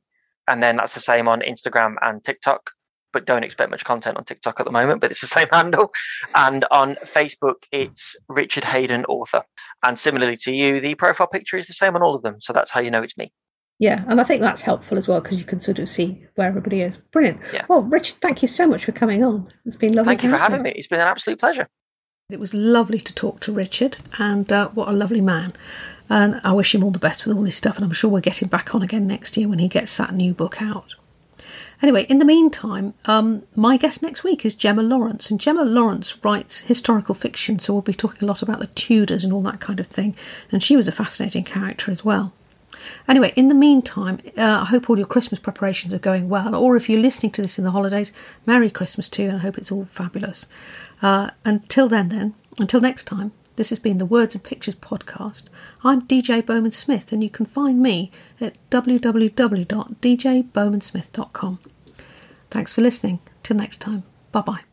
and 0.48 0.62
then 0.62 0.76
that's 0.76 0.94
the 0.94 1.00
same 1.00 1.28
on 1.28 1.42
instagram 1.42 1.96
and 2.02 2.24
tiktok 2.24 2.70
but 3.14 3.26
don't 3.26 3.44
expect 3.44 3.72
much 3.72 3.86
content 3.86 4.18
on 4.18 4.26
TikTok 4.26 4.60
at 4.60 4.66
the 4.66 4.72
moment, 4.72 5.00
but 5.00 5.12
it's 5.12 5.22
the 5.22 5.28
same 5.40 5.48
handle. 5.54 5.92
And 6.36 6.66
on 6.72 6.98
Facebook, 7.06 7.58
it's 7.72 8.16
Richard 8.28 8.66
Hayden 8.66 9.06
Author. 9.06 9.44
And 9.84 9.98
similarly 9.98 10.36
to 10.42 10.52
you, 10.52 10.82
the 10.82 10.96
profile 10.96 11.28
picture 11.28 11.56
is 11.56 11.68
the 11.68 11.74
same 11.74 11.96
on 11.96 12.02
all 12.02 12.16
of 12.16 12.24
them. 12.24 12.38
So 12.40 12.52
that's 12.52 12.72
how 12.72 12.82
you 12.82 12.92
know 12.92 13.04
it's 13.04 13.18
me. 13.18 13.32
Yeah, 13.80 14.04
and 14.08 14.22
I 14.22 14.24
think 14.24 14.42
that's 14.42 14.62
helpful 14.62 14.98
as 14.98 15.08
well 15.08 15.20
because 15.20 15.40
you 15.40 15.46
can 15.46 15.60
sort 15.60 15.80
of 15.80 15.90
see 15.90 16.26
where 16.36 16.48
everybody 16.48 16.82
is. 16.82 16.98
Brilliant. 16.98 17.42
Yeah. 17.54 17.66
Well, 17.68 17.82
Richard, 17.82 18.18
thank 18.22 18.42
you 18.42 18.48
so 18.48 18.68
much 18.68 18.86
for 18.86 18.92
coming 18.92 19.24
on. 19.24 19.48
It's 19.66 19.76
been 19.76 19.94
lovely. 19.94 20.12
Thank 20.12 20.24
you 20.24 20.30
for 20.30 20.38
having 20.38 20.62
me. 20.62 20.72
It's 20.76 20.88
been 20.88 21.02
an 21.02 21.08
absolute 21.08 21.40
pleasure. 21.40 21.68
It 22.30 22.40
was 22.40 22.54
lovely 22.54 23.00
to 23.00 23.14
talk 23.14 23.42
to 23.42 23.52
Richard, 23.52 23.98
and 24.18 24.52
uh, 24.52 24.70
what 24.70 24.88
a 24.88 24.94
lovely 24.94 25.22
man. 25.22 25.52
And 26.10 26.40
I 26.44 26.54
wish 26.54 26.74
him 26.74 26.84
all 26.84 26.92
the 26.92 27.00
best 27.00 27.26
with 27.26 27.36
all 27.36 27.44
this 27.44 27.58
stuff, 27.58 27.76
and 27.76 27.86
I'm 27.86 27.92
sure 27.92 28.10
we'll 28.10 28.22
get 28.22 28.42
him 28.42 28.48
back 28.48 28.74
on 28.74 28.82
again 28.82 29.08
next 29.08 29.36
year 29.38 29.48
when 29.48 29.60
he 29.60 29.68
gets 29.68 29.98
that 29.98 30.14
new 30.14 30.34
book 30.34 30.62
out. 30.62 30.96
Anyway, 31.82 32.06
in 32.08 32.20
the 32.20 32.26
meantime, 32.26 32.94
um, 33.06 33.44
my 33.56 33.76
guest 33.76 34.02
next 34.02 34.24
week 34.24 34.46
is 34.46 34.56
Gemma 34.56 34.82
Lawrence, 34.82 35.30
and 35.30 35.40
Gemma 35.40 35.66
Lawrence 35.66 36.24
writes 36.24 36.62
historical 36.62 37.14
fiction, 37.14 37.60
so 37.60 37.74
we'll 37.74 37.82
be 37.82 37.94
talking 37.94 38.24
a 38.24 38.26
lot 38.26 38.42
about 38.42 38.60
the 38.60 38.68
Tudors 38.68 39.26
and 39.26 39.34
all 39.34 39.42
that 39.42 39.60
kind 39.60 39.82
of 39.82 39.88
thing. 39.88 40.16
And 40.50 40.64
she 40.64 40.78
was 40.78 40.88
a 40.88 40.94
fascinating 40.94 41.44
character 41.44 41.92
as 41.92 42.06
well. 42.06 42.32
Anyway, 43.08 43.34
in 43.36 43.48
the 43.48 43.56
meantime, 43.56 44.20
uh, 44.38 44.60
I 44.62 44.66
hope 44.66 44.90
all 44.90 44.98
your 44.98 45.08
Christmas 45.08 45.40
preparations 45.40 45.94
are 45.94 46.00
going 46.00 46.28
well, 46.30 46.56
or 46.56 46.76
if 46.76 46.90
you're 46.90 47.02
listening 47.02 47.32
to 47.34 47.42
this 47.42 47.58
in 47.58 47.64
the 47.64 47.72
holidays, 47.72 48.12
Merry 48.46 48.70
Christmas 48.70 49.10
too, 49.10 49.24
and 49.24 49.38
I 49.38 49.40
hope 49.40 49.58
it's 49.58 49.72
all 49.72 49.86
fabulous. 49.86 50.46
Uh, 51.02 51.32
until 51.46 51.88
then, 51.88 52.10
then, 52.10 52.34
until 52.60 52.82
next 52.82 53.06
time, 53.06 53.32
this 53.56 53.70
has 53.70 53.80
been 53.80 54.00
the 54.00 54.06
Words 54.06 54.36
and 54.36 54.44
Pictures 54.44 54.76
podcast. 54.76 55.46
I'm 55.84 56.02
DJ 56.02 56.46
Bowman 56.46 56.72
Smith, 56.72 57.12
and 57.12 57.24
you 57.24 57.30
can 57.30 57.46
find 57.46 57.82
me 57.82 58.12
at 58.42 58.58
www.djbowmansmith.com. 58.72 61.60
Thanks 62.50 62.74
for 62.74 62.82
listening. 62.82 63.20
Till 63.44 63.58
next 63.58 63.78
time. 63.78 64.04
Bye 64.32 64.42
bye. 64.42 64.73